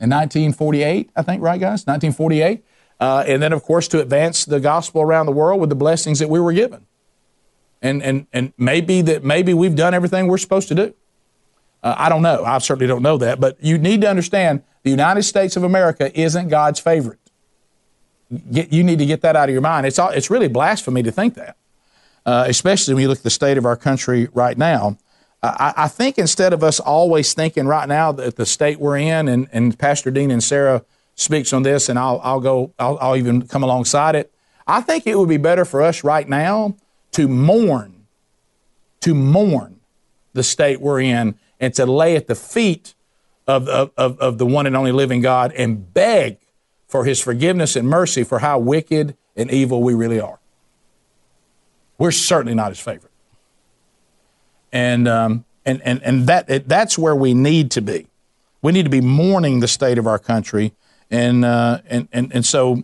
in 0.01 0.11
1948. 0.11 1.11
I 1.15 1.23
think, 1.23 1.43
right, 1.43 1.61
guys? 1.61 1.87
1948 1.87 2.65
uh, 3.01 3.25
and 3.27 3.43
then, 3.43 3.53
of 3.53 3.63
course, 3.63 3.89
to 3.89 4.01
advance 4.01 4.45
the 4.45 4.61
gospel 4.61 5.03
around 5.03 5.27
the 5.27 5.33
world 5.33 5.61
with 5.61 5.69
the 5.69 5.77
blessings 5.77 6.19
that 6.21 6.29
we 6.29 6.41
were 6.41 6.53
given. 6.53 6.87
And, 7.83 8.03
and, 8.03 8.27
and 8.33 8.53
maybe 8.57 9.03
that 9.03 9.25
maybe 9.25 9.53
we've 9.53 9.77
done 9.77 9.95
everything 9.95 10.27
we're 10.27 10.39
supposed 10.39 10.69
to 10.69 10.75
do. 10.75 10.95
Uh, 11.83 11.95
I 11.99 12.09
don't 12.09 12.23
know. 12.23 12.45
I 12.45 12.57
certainly 12.59 12.87
don't 12.87 13.03
know 13.03 13.19
that. 13.19 13.41
But 13.41 13.63
you 13.63 13.77
need 13.77 14.01
to 14.03 14.09
understand 14.09 14.63
the 14.85 14.91
United 14.91 15.25
States 15.25 15.57
of 15.57 15.65
America 15.65 16.19
isn't 16.19 16.49
God's 16.49 16.81
favorite. 16.81 17.19
Get, 18.51 18.73
you 18.73 18.83
need 18.83 19.01
to 19.01 19.07
get 19.07 19.21
that 19.21 19.37
out 19.37 19.49
of 19.49 19.53
your 19.53 19.61
mind. 19.61 19.87
It's, 19.87 19.99
all, 19.99 20.09
it's 20.09 20.31
really 20.31 20.49
blasphemy 20.49 21.03
to 21.03 21.13
think 21.13 21.35
that, 21.35 21.57
uh, 22.27 22.47
especially 22.49 22.95
when 22.95 23.03
you 23.03 23.09
look 23.09 23.19
at 23.19 23.25
the 23.25 23.31
state 23.31 23.59
of 23.59 23.67
our 23.67 23.77
country 23.77 24.29
right 24.33 24.57
now. 24.57 24.97
I, 25.43 25.75
I, 25.77 25.89
think 25.89 26.17
instead 26.17 26.55
of 26.55 26.65
us 26.65 26.81
always 26.81 27.35
thinking 27.35 27.67
right 27.67 27.87
now 27.87 28.13
that 28.13 28.37
the 28.37 28.47
state 28.47 28.81
we're 28.81 28.97
in, 28.97 29.29
and, 29.29 29.47
and 29.53 29.79
Pastor 29.79 30.11
Dean 30.11 30.31
Inserra 30.31 30.85
speaks 31.17 31.53
on 31.53 31.63
this, 31.63 31.91
and 31.91 31.99
I'll, 31.99 32.21
I'll 32.25 32.41
go, 32.41 32.73
I'll, 32.79 32.97
I'll 32.99 33.17
even 33.17 33.47
come 33.47 33.63
alongside 33.63 34.15
it. 34.15 34.33
I 34.67 34.81
think 34.81 35.07
it 35.07 35.19
would 35.19 35.29
be 35.29 35.37
better 35.37 35.67
for 35.67 35.83
us 35.83 36.03
right 36.03 36.27
now 36.27 36.77
to 37.13 37.29
mourn, 37.29 38.07
to 39.01 39.15
mourn 39.15 39.81
the 40.33 40.43
state 40.43 40.81
we're 40.81 41.01
in, 41.01 41.39
and 41.61 41.75
to 41.75 41.85
lay 41.85 42.17
at 42.17 42.27
the 42.27 42.35
feet 42.35 42.95
of, 43.47 43.69
of, 43.69 43.93
of 43.97 44.39
the 44.39 44.47
one 44.47 44.67
and 44.67 44.75
only 44.75 44.93
living 44.93 45.21
God 45.21 45.53
and 45.53 45.93
beg 45.93 46.39
for 46.89 47.05
his 47.05 47.21
forgiveness 47.21 47.77
and 47.77 47.87
mercy 47.87 48.25
for 48.25 48.39
how 48.39 48.59
wicked 48.59 49.17
and 49.37 49.51
evil 49.51 49.83
we 49.83 49.93
really 49.93 50.21
are. 50.21 50.39
We're 51.99 52.11
certainly 52.11 52.55
not 52.55 52.71
his 52.71 52.81
favorite. 52.81 53.13
And, 54.73 55.07
um, 55.07 55.45
and, 55.65 55.81
and, 55.83 56.03
and 56.03 56.27
that, 56.27 56.69
that's 56.69 56.99
where 56.99 57.15
we 57.15 57.35
need 57.35 57.71
to 57.73 57.81
be. 57.81 58.09
We 58.63 58.73
need 58.73 58.85
to 58.85 58.91
be 58.91 59.01
mourning 59.01 59.61
the 59.61 59.69
state 59.69 59.99
of 59.99 60.07
our 60.07 60.19
country 60.19 60.73
and 61.11 61.45
uh, 61.45 61.79
and, 61.87 62.09
and 62.13 62.35
and 62.35 62.45
so 62.45 62.83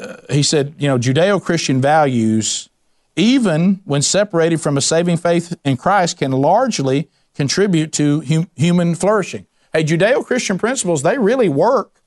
uh, 0.00 0.16
he 0.30 0.42
said, 0.42 0.74
you 0.78 0.88
know, 0.88 0.98
Judeo-Christian 0.98 1.80
values, 1.80 2.68
even 3.16 3.80
when 3.84 4.02
separated 4.02 4.60
from 4.60 4.76
a 4.76 4.80
saving 4.80 5.16
faith 5.16 5.56
in 5.64 5.76
Christ, 5.76 6.18
can 6.18 6.32
largely 6.32 7.08
contribute 7.34 7.92
to 7.92 8.20
hum- 8.20 8.50
human 8.56 8.94
flourishing. 8.94 9.46
Hey, 9.72 9.84
Judeo-Christian 9.84 10.58
principles 10.58 11.02
they 11.02 11.18
really 11.18 11.48
work, 11.48 12.00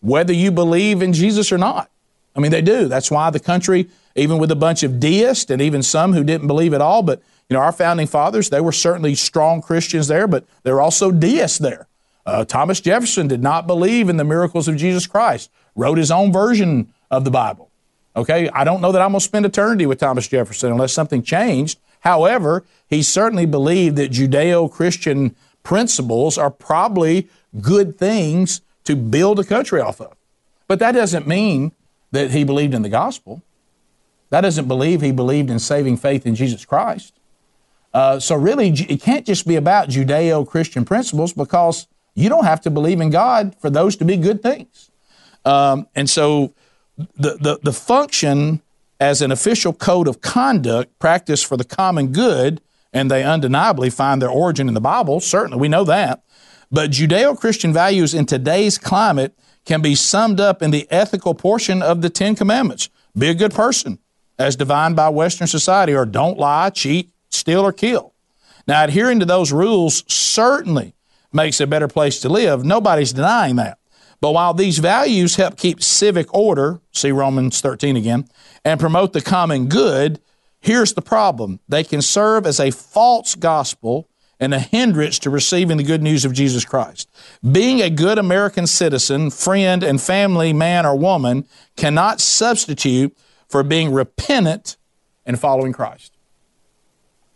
whether 0.00 0.32
you 0.32 0.50
believe 0.50 1.02
in 1.02 1.12
Jesus 1.12 1.50
or 1.52 1.58
not. 1.58 1.90
I 2.36 2.40
mean, 2.40 2.50
they 2.50 2.62
do. 2.62 2.88
That's 2.88 3.10
why 3.10 3.30
the 3.30 3.40
country, 3.40 3.88
even 4.14 4.38
with 4.38 4.50
a 4.50 4.56
bunch 4.56 4.82
of 4.82 5.00
deists 5.00 5.50
and 5.50 5.60
even 5.60 5.82
some 5.82 6.12
who 6.12 6.22
didn't 6.22 6.46
believe 6.46 6.74
at 6.74 6.80
all, 6.80 7.02
but 7.02 7.22
you 7.48 7.54
know, 7.54 7.60
our 7.60 7.72
founding 7.72 8.06
fathers, 8.06 8.50
they 8.50 8.60
were 8.60 8.72
certainly 8.72 9.14
strong 9.14 9.62
Christians 9.62 10.08
there, 10.08 10.28
but 10.28 10.44
they 10.62 10.72
were 10.72 10.80
also 10.80 11.10
deists 11.10 11.58
there. 11.58 11.86
Uh, 12.26 12.44
Thomas 12.44 12.80
Jefferson 12.80 13.26
did 13.26 13.42
not 13.42 13.66
believe 13.66 14.10
in 14.10 14.18
the 14.18 14.24
miracles 14.24 14.68
of 14.68 14.76
Jesus 14.76 15.06
Christ, 15.06 15.50
wrote 15.74 15.96
his 15.96 16.10
own 16.10 16.30
version 16.30 16.92
of 17.10 17.24
the 17.24 17.30
Bible. 17.30 17.70
Okay, 18.14 18.50
I 18.50 18.64
don't 18.64 18.80
know 18.80 18.92
that 18.92 19.00
I'm 19.00 19.12
going 19.12 19.20
to 19.20 19.24
spend 19.24 19.46
eternity 19.46 19.86
with 19.86 20.00
Thomas 20.00 20.28
Jefferson 20.28 20.72
unless 20.72 20.92
something 20.92 21.22
changed. 21.22 21.78
However, 22.00 22.64
he 22.86 23.02
certainly 23.02 23.46
believed 23.46 23.96
that 23.96 24.10
Judeo 24.10 24.70
Christian 24.70 25.34
principles 25.62 26.36
are 26.36 26.50
probably 26.50 27.28
good 27.60 27.96
things 27.96 28.60
to 28.84 28.96
build 28.96 29.38
a 29.38 29.44
country 29.44 29.80
off 29.80 30.00
of. 30.00 30.14
But 30.66 30.80
that 30.80 30.92
doesn't 30.92 31.26
mean 31.26 31.72
that 32.10 32.30
he 32.30 32.44
believed 32.44 32.74
in 32.74 32.82
the 32.82 32.88
gospel. 32.88 33.42
That 34.30 34.42
doesn't 34.42 34.68
believe 34.68 35.00
he 35.00 35.12
believed 35.12 35.50
in 35.50 35.58
saving 35.58 35.96
faith 35.96 36.26
in 36.26 36.34
Jesus 36.34 36.64
Christ. 36.64 37.14
Uh, 37.94 38.20
so, 38.20 38.36
really, 38.36 38.68
it 38.68 39.00
can't 39.00 39.26
just 39.26 39.46
be 39.46 39.56
about 39.56 39.88
Judeo 39.88 40.46
Christian 40.46 40.84
principles 40.84 41.32
because 41.32 41.86
you 42.14 42.28
don't 42.28 42.44
have 42.44 42.60
to 42.62 42.70
believe 42.70 43.00
in 43.00 43.10
God 43.10 43.56
for 43.60 43.70
those 43.70 43.96
to 43.96 44.04
be 44.04 44.16
good 44.16 44.42
things. 44.42 44.90
Um, 45.44 45.86
and 45.94 46.10
so 46.10 46.52
the, 47.16 47.36
the, 47.36 47.58
the 47.62 47.72
function 47.72 48.60
as 49.00 49.22
an 49.22 49.30
official 49.30 49.72
code 49.72 50.08
of 50.08 50.20
conduct 50.20 50.98
practiced 50.98 51.46
for 51.46 51.56
the 51.56 51.64
common 51.64 52.12
good, 52.12 52.60
and 52.92 53.10
they 53.10 53.22
undeniably 53.22 53.90
find 53.90 54.20
their 54.20 54.30
origin 54.30 54.68
in 54.68 54.74
the 54.74 54.80
Bible, 54.80 55.20
certainly 55.20 55.58
we 55.58 55.68
know 55.68 55.84
that. 55.84 56.22
But 56.70 56.90
Judeo 56.90 57.38
Christian 57.38 57.72
values 57.72 58.14
in 58.14 58.26
today's 58.26 58.76
climate 58.76 59.34
can 59.68 59.82
be 59.82 59.94
summed 59.94 60.40
up 60.40 60.62
in 60.62 60.70
the 60.70 60.88
ethical 60.90 61.34
portion 61.34 61.82
of 61.82 62.00
the 62.00 62.08
Ten 62.08 62.34
Commandments 62.34 62.88
be 63.16 63.28
a 63.28 63.34
good 63.34 63.52
person, 63.52 63.98
as 64.38 64.56
defined 64.56 64.96
by 64.96 65.10
Western 65.10 65.46
society, 65.46 65.94
or 65.94 66.06
don't 66.06 66.38
lie, 66.38 66.70
cheat, 66.70 67.10
steal, 67.28 67.60
or 67.60 67.72
kill. 67.72 68.14
Now, 68.66 68.84
adhering 68.84 69.20
to 69.20 69.26
those 69.26 69.52
rules 69.52 70.04
certainly 70.10 70.94
makes 71.34 71.60
a 71.60 71.66
better 71.66 71.86
place 71.86 72.18
to 72.20 72.30
live. 72.30 72.64
Nobody's 72.64 73.12
denying 73.12 73.56
that. 73.56 73.78
But 74.22 74.32
while 74.32 74.54
these 74.54 74.78
values 74.78 75.36
help 75.36 75.58
keep 75.58 75.82
civic 75.82 76.32
order, 76.32 76.80
see 76.92 77.12
Romans 77.12 77.60
13 77.60 77.96
again, 77.96 78.26
and 78.64 78.80
promote 78.80 79.12
the 79.12 79.20
common 79.20 79.68
good, 79.68 80.18
here's 80.60 80.94
the 80.94 81.02
problem. 81.02 81.60
They 81.68 81.84
can 81.84 82.00
serve 82.00 82.46
as 82.46 82.58
a 82.58 82.70
false 82.70 83.34
gospel 83.34 84.08
and 84.40 84.54
a 84.54 84.58
hindrance 84.58 85.18
to 85.20 85.30
receiving 85.30 85.76
the 85.76 85.82
good 85.82 86.02
news 86.02 86.24
of 86.24 86.32
Jesus 86.32 86.64
Christ. 86.64 87.08
Being 87.42 87.80
a 87.80 87.90
good 87.90 88.18
American 88.18 88.66
citizen, 88.66 89.30
friend, 89.30 89.82
and 89.82 90.00
family 90.00 90.52
man 90.52 90.86
or 90.86 90.96
woman 90.96 91.46
cannot 91.76 92.20
substitute 92.20 93.16
for 93.48 93.62
being 93.62 93.92
repentant 93.92 94.76
and 95.26 95.38
following 95.38 95.72
Christ. 95.72 96.12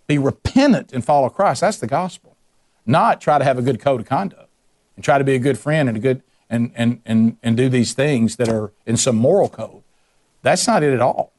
Be 0.07 0.19
repentant 0.19 0.93
and 0.93 1.05
follow 1.05 1.29
Christ. 1.29 1.61
That's 1.61 1.79
the 1.79 1.87
gospel. 1.87 2.37
Not 2.85 3.21
try 3.21 3.39
to 3.39 3.45
have 3.45 3.59
a 3.59 3.63
good 3.63 3.81
code 3.81 4.01
of 4.01 4.07
conduct 4.07 4.51
and 4.97 5.05
try 5.05 5.19
to 5.19 5.25
be 5.25 5.35
a 5.35 5.39
good 5.39 5.59
friend 5.59 5.89
and 5.89 5.97
a 5.97 6.01
good 6.01 6.23
and 6.51 6.73
and 6.75 7.01
and, 7.07 7.37
and 7.43 7.57
do 7.57 7.69
these 7.69 7.95
things 7.95 8.37
that 8.37 8.49
are 8.49 8.73
in 8.87 8.97
some 8.97 9.17
moral 9.17 9.49
code. 9.49 9.83
That's 10.43 10.67
not 10.67 10.83
it 10.83 10.93
at 10.93 11.01
all. 11.01 11.32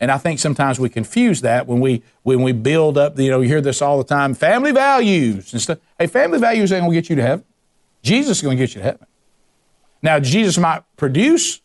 And 0.00 0.10
I 0.10 0.18
think 0.18 0.40
sometimes 0.40 0.80
we 0.80 0.88
confuse 0.88 1.40
that 1.42 1.66
when 1.66 1.80
we 1.80 2.02
when 2.22 2.42
we 2.42 2.52
build 2.52 2.98
up. 2.98 3.18
You 3.18 3.30
know, 3.30 3.40
you 3.40 3.48
hear 3.48 3.60
this 3.60 3.80
all 3.80 3.98
the 3.98 4.04
time: 4.04 4.34
family 4.34 4.72
values 4.72 5.52
and 5.52 5.62
stuff. 5.62 5.78
Hey, 5.98 6.06
family 6.06 6.38
values 6.38 6.72
ain't 6.72 6.82
gonna 6.82 6.94
get 6.94 7.08
you 7.08 7.16
to 7.16 7.22
heaven. 7.22 7.44
Jesus 8.02 8.38
is 8.38 8.42
gonna 8.42 8.56
get 8.56 8.74
you 8.74 8.80
to 8.80 8.84
heaven. 8.84 9.06
Now, 10.02 10.20
Jesus 10.20 10.58
might 10.58 10.82
produce 10.96 11.62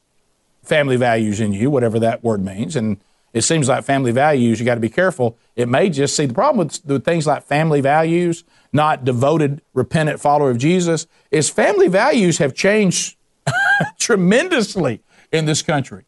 family 0.63 0.95
values 0.95 1.41
in 1.41 1.51
you, 1.51 1.69
whatever 1.69 1.99
that 1.99 2.23
word 2.23 2.43
means, 2.43 2.75
and 2.75 2.97
it 3.33 3.41
seems 3.41 3.67
like 3.67 3.83
family 3.83 4.11
values. 4.11 4.59
You 4.59 4.65
got 4.65 4.75
to 4.75 4.81
be 4.81 4.89
careful. 4.89 5.37
It 5.55 5.67
may 5.67 5.89
just 5.89 6.15
see 6.15 6.25
the 6.25 6.33
problem 6.33 6.65
with, 6.65 6.83
with 6.85 7.03
things 7.03 7.27
like 7.27 7.43
family 7.43 7.81
values, 7.81 8.43
not 8.71 9.03
devoted, 9.03 9.61
repentant 9.73 10.19
follower 10.19 10.49
of 10.51 10.57
Jesus, 10.57 11.05
is 11.31 11.49
family 11.49 11.87
values 11.87 12.37
have 12.37 12.55
changed 12.55 13.17
tremendously 13.99 15.01
in 15.31 15.45
this 15.45 15.61
country. 15.61 16.05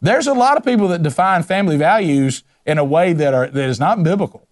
There's 0.00 0.26
a 0.26 0.34
lot 0.34 0.56
of 0.56 0.64
people 0.64 0.88
that 0.88 1.02
define 1.02 1.42
family 1.42 1.76
values 1.76 2.42
in 2.64 2.78
a 2.78 2.84
way 2.84 3.12
that 3.12 3.34
are 3.34 3.46
that 3.48 3.68
is 3.68 3.78
not 3.78 4.02
biblical. 4.02 4.46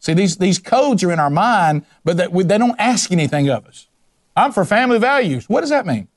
See, 0.00 0.14
these 0.14 0.36
these 0.36 0.58
codes 0.58 1.02
are 1.04 1.12
in 1.12 1.18
our 1.18 1.30
mind, 1.30 1.84
but 2.04 2.16
that 2.16 2.32
we, 2.32 2.44
they 2.44 2.58
don't 2.58 2.76
ask 2.78 3.10
anything 3.12 3.48
of 3.48 3.66
us. 3.66 3.88
I'm 4.36 4.52
for 4.52 4.64
family 4.64 4.98
values. 4.98 5.48
What 5.48 5.62
does 5.62 5.70
that 5.70 5.86
mean? 5.86 6.08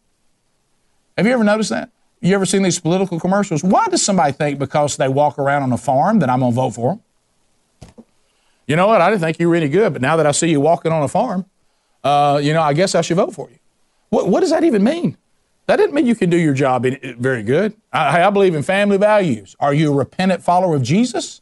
Have 1.17 1.25
you 1.25 1.33
ever 1.33 1.43
noticed 1.43 1.69
that? 1.69 1.89
You 2.21 2.35
ever 2.35 2.45
seen 2.45 2.63
these 2.63 2.79
political 2.79 3.19
commercials? 3.19 3.63
Why 3.63 3.87
does 3.87 4.03
somebody 4.03 4.33
think 4.33 4.59
because 4.59 4.97
they 4.97 5.07
walk 5.07 5.39
around 5.39 5.63
on 5.63 5.71
a 5.71 5.77
farm 5.77 6.19
that 6.19 6.29
I'm 6.29 6.39
going 6.39 6.51
to 6.51 6.55
vote 6.55 6.71
for 6.71 6.93
them? 6.95 8.03
You 8.67 8.75
know 8.75 8.87
what? 8.87 9.01
I 9.01 9.09
didn't 9.09 9.21
think 9.21 9.39
you 9.39 9.49
were 9.49 9.55
any 9.55 9.69
good, 9.69 9.93
but 9.93 10.01
now 10.01 10.17
that 10.17 10.27
I 10.27 10.31
see 10.31 10.49
you 10.49 10.59
walking 10.59 10.91
on 10.91 11.01
a 11.01 11.07
farm, 11.07 11.45
uh, 12.03 12.39
you 12.43 12.53
know, 12.53 12.61
I 12.61 12.73
guess 12.73 12.93
I 12.93 13.01
should 13.01 13.17
vote 13.17 13.33
for 13.33 13.49
you. 13.49 13.57
What, 14.09 14.27
what 14.27 14.41
does 14.41 14.49
that 14.51 14.63
even 14.63 14.83
mean? 14.83 15.17
That 15.69 15.75
doesn't 15.75 15.93
mean 15.93 16.07
you 16.07 16.15
can 16.15 16.31
do 16.31 16.37
your 16.37 16.55
job 16.55 16.83
very 17.19 17.43
good. 17.43 17.75
I, 17.93 18.23
I 18.23 18.31
believe 18.31 18.55
in 18.55 18.63
family 18.63 18.97
values. 18.97 19.55
Are 19.59 19.71
you 19.71 19.93
a 19.93 19.95
repentant 19.95 20.41
follower 20.41 20.75
of 20.75 20.81
Jesus? 20.81 21.41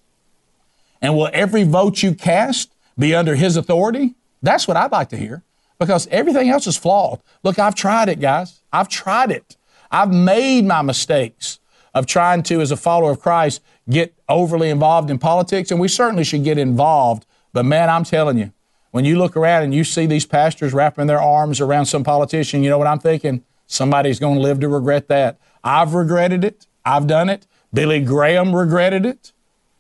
And 1.02 1.16
will 1.16 1.30
every 1.32 1.64
vote 1.64 2.04
you 2.04 2.14
cast 2.14 2.74
be 3.00 3.16
under 3.16 3.36
his 3.36 3.56
authority? 3.56 4.16
That's 4.44 4.68
what 4.68 4.76
I'd 4.76 4.92
like 4.92 5.08
to 5.12 5.18
hear 5.18 5.44
because 5.80 6.10
everything 6.12 6.50
else 6.50 6.68
is 6.68 6.76
flawed. 6.76 7.22
Look, 7.42 7.58
I've 7.58 7.74
tried 7.74 8.10
it, 8.10 8.20
guys. 8.20 8.60
I've 8.74 8.90
tried 8.90 9.32
it. 9.32 9.56
I've 9.90 10.12
made 10.14 10.66
my 10.66 10.82
mistakes 10.82 11.60
of 11.94 12.06
trying 12.06 12.44
to, 12.44 12.60
as 12.60 12.70
a 12.70 12.76
follower 12.76 13.12
of 13.12 13.22
Christ, 13.22 13.62
get 13.90 14.14
overly 14.28 14.70
involved 14.70 15.10
in 15.10 15.20
politics, 15.20 15.72
and 15.72 15.80
we 15.80 15.88
certainly 15.88 16.26
should 16.26 16.44
get 16.44 16.58
involved. 16.58 17.26
But 17.54 17.64
man, 17.64 17.90
I'm 17.90 18.04
telling 18.04 18.38
you, 18.38 18.52
when 18.92 19.06
you 19.06 19.18
look 19.18 19.38
around 19.38 19.64
and 19.64 19.74
you 19.74 19.86
see 19.86 20.06
these 20.06 20.26
pastors 20.26 20.74
wrapping 20.74 21.08
their 21.08 21.22
arms 21.22 21.62
around 21.62 21.86
some 21.86 22.04
politician, 22.04 22.62
you 22.62 22.70
know 22.70 22.78
what 22.78 22.88
I'm 22.88 23.00
thinking? 23.00 23.46
Somebody's 23.68 24.20
going 24.20 24.36
to 24.36 24.42
live 24.42 24.60
to 24.62 24.70
regret 24.70 25.10
that. 25.10 25.38
I've 25.64 25.94
regretted 25.94 26.44
it. 26.44 26.66
I've 26.86 27.06
done 27.06 27.30
it. 27.30 27.46
Billy 27.74 28.00
Graham 28.00 28.56
regretted 28.56 29.06
it. 29.06 29.34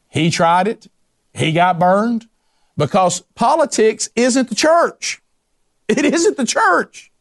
He 0.09 0.29
tried 0.29 0.67
it. 0.67 0.87
He 1.33 1.53
got 1.53 1.79
burned 1.79 2.27
because 2.75 3.21
politics 3.33 4.09
isn't 4.15 4.49
the 4.49 4.55
church. 4.55 5.21
It 5.87 6.03
isn't 6.03 6.35
the 6.35 6.45
church. 6.45 7.11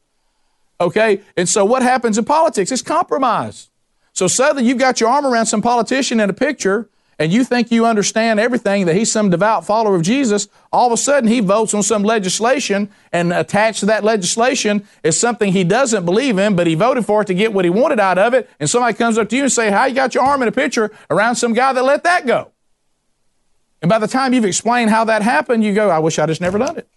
Okay? 0.80 1.20
And 1.36 1.48
so 1.48 1.64
what 1.64 1.82
happens 1.82 2.18
in 2.18 2.24
politics? 2.24 2.72
It's 2.72 2.82
compromise. 2.82 3.70
So 4.12 4.26
suddenly 4.26 4.68
you've 4.68 4.78
got 4.78 5.00
your 5.00 5.08
arm 5.08 5.24
around 5.24 5.46
some 5.46 5.62
politician 5.62 6.18
in 6.18 6.28
a 6.30 6.34
picture 6.34 6.88
and 7.18 7.32
you 7.32 7.44
think 7.44 7.70
you 7.70 7.86
understand 7.86 8.38
everything, 8.38 8.84
that 8.86 8.94
he's 8.94 9.10
some 9.10 9.30
devout 9.30 9.64
follower 9.64 9.94
of 9.94 10.02
Jesus, 10.02 10.48
all 10.70 10.86
of 10.86 10.92
a 10.92 10.96
sudden 10.98 11.28
he 11.28 11.40
votes 11.40 11.72
on 11.72 11.82
some 11.82 12.02
legislation 12.02 12.90
and 13.10 13.32
attached 13.32 13.80
to 13.80 13.86
that 13.86 14.04
legislation 14.04 14.86
is 15.02 15.18
something 15.18 15.52
he 15.52 15.64
doesn't 15.64 16.04
believe 16.04 16.38
in, 16.38 16.54
but 16.54 16.66
he 16.66 16.74
voted 16.74 17.06
for 17.06 17.22
it 17.22 17.26
to 17.26 17.34
get 17.34 17.54
what 17.54 17.64
he 17.64 17.70
wanted 17.70 17.98
out 17.98 18.18
of 18.18 18.34
it. 18.34 18.50
And 18.60 18.68
somebody 18.68 18.94
comes 18.94 19.16
up 19.16 19.30
to 19.30 19.36
you 19.36 19.44
and 19.44 19.52
say, 19.52 19.70
how 19.70 19.86
you 19.86 19.94
got 19.94 20.14
your 20.14 20.24
arm 20.24 20.42
in 20.42 20.48
a 20.48 20.52
picture 20.52 20.90
around 21.08 21.36
some 21.36 21.54
guy 21.54 21.72
that 21.72 21.84
let 21.84 22.04
that 22.04 22.26
go? 22.26 22.50
And 23.80 23.88
by 23.88 23.98
the 23.98 24.08
time 24.08 24.34
you've 24.34 24.44
explained 24.44 24.90
how 24.90 25.04
that 25.04 25.22
happened, 25.22 25.64
you 25.64 25.74
go, 25.74 25.88
I 25.88 25.98
wish 25.98 26.18
I'd 26.18 26.28
just 26.28 26.40
never 26.40 26.58
done 26.58 26.76
it. 26.76 26.88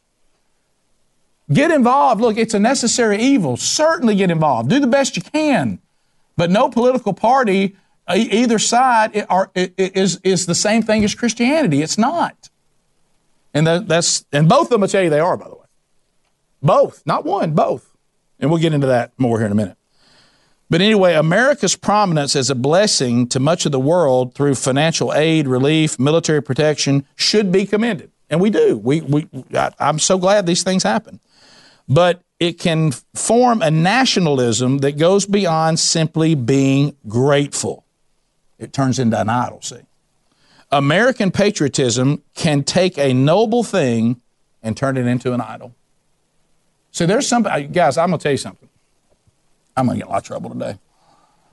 Get 1.51 1.71
involved. 1.71 2.19
Look, 2.21 2.38
it's 2.38 2.53
a 2.53 2.60
necessary 2.60 3.21
evil. 3.21 3.58
Certainly 3.58 4.15
get 4.15 4.32
involved. 4.32 4.69
Do 4.69 4.79
the 4.79 4.88
best 4.88 5.15
you 5.15 5.23
can. 5.23 5.79
But 6.38 6.51
no 6.51 6.69
political 6.69 7.13
party 7.13 7.75
either 8.17 8.60
side 8.60 9.26
are, 9.30 9.52
is, 9.56 10.19
is 10.24 10.45
the 10.45 10.56
same 10.56 10.82
thing 10.82 11.04
as 11.04 11.13
Christianity. 11.13 11.82
It's 11.82 11.98
not. 11.98 12.50
And 13.54 13.67
that, 13.67 13.88
that's 13.88 14.26
and 14.32 14.48
both 14.48 14.63
of 14.63 14.69
them 14.69 14.82
will 14.82 14.88
tell 14.88 15.04
you 15.04 15.10
they 15.10 15.19
are, 15.19 15.38
by 15.38 15.48
the 15.48 15.56
way. 15.56 15.65
Both, 16.62 17.04
not 17.06 17.26
one, 17.26 17.54
both. 17.54 17.95
And 18.39 18.50
we'll 18.50 18.60
get 18.60 18.74
into 18.74 18.88
that 18.88 19.12
more 19.17 19.38
here 19.38 19.45
in 19.45 19.52
a 19.52 19.56
minute. 19.56 19.78
But 20.69 20.82
anyway, 20.82 21.15
America's 21.15 21.76
prominence 21.76 22.36
as 22.36 22.50
a 22.50 22.56
blessing 22.56 23.28
to 23.30 23.39
much 23.39 23.65
of 23.65 23.72
the 23.72 23.80
world 23.80 24.36
through 24.36 24.56
financial 24.56 25.13
aid, 25.13 25.48
relief, 25.48 25.98
military 25.98 26.43
protection 26.43 27.06
should 27.15 27.52
be 27.52 27.65
commended. 27.65 28.12
And 28.30 28.39
we 28.39 28.52
do. 28.52 28.78
We, 28.78 29.02
we, 29.02 29.28
I, 29.54 29.72
I'm 29.80 29.98
so 29.98 30.19
glad 30.19 30.45
these 30.45 30.62
things 30.62 30.84
happen. 30.84 31.19
But 31.88 32.22
it 32.39 32.60
can 32.60 32.91
form 33.15 33.63
a 33.63 33.72
nationalism 33.72 34.80
that 34.80 34.98
goes 34.98 35.26
beyond 35.26 35.80
simply 35.80 36.36
being 36.36 36.95
grateful 37.08 37.84
it 38.60 38.74
turns 38.74 39.00
into 39.00 39.19
an 39.19 39.30
idol, 39.30 39.62
see. 39.62 39.82
American 40.72 41.32
patriotism 41.32 42.22
can 42.36 42.63
take 42.63 42.98
a 42.98 43.13
noble 43.13 43.63
thing 43.63 44.22
and 44.62 44.78
turn 44.78 44.98
it 44.98 45.08
into 45.08 45.34
an 45.34 45.41
idol. 45.41 45.74
See, 46.91 47.06
there's 47.06 47.28
something, 47.28 47.72
guys, 47.72 47.98
I'm 47.98 48.10
going 48.10 48.19
to 48.19 48.24
tell 48.24 48.32
you 48.32 48.38
something. 48.38 48.69
I'm 49.76 49.86
going 49.86 49.98
to 49.98 50.06
get 50.06 50.10
a 50.10 50.12
lot 50.12 50.17
of 50.17 50.24
trouble 50.26 50.52
today. 50.52 50.78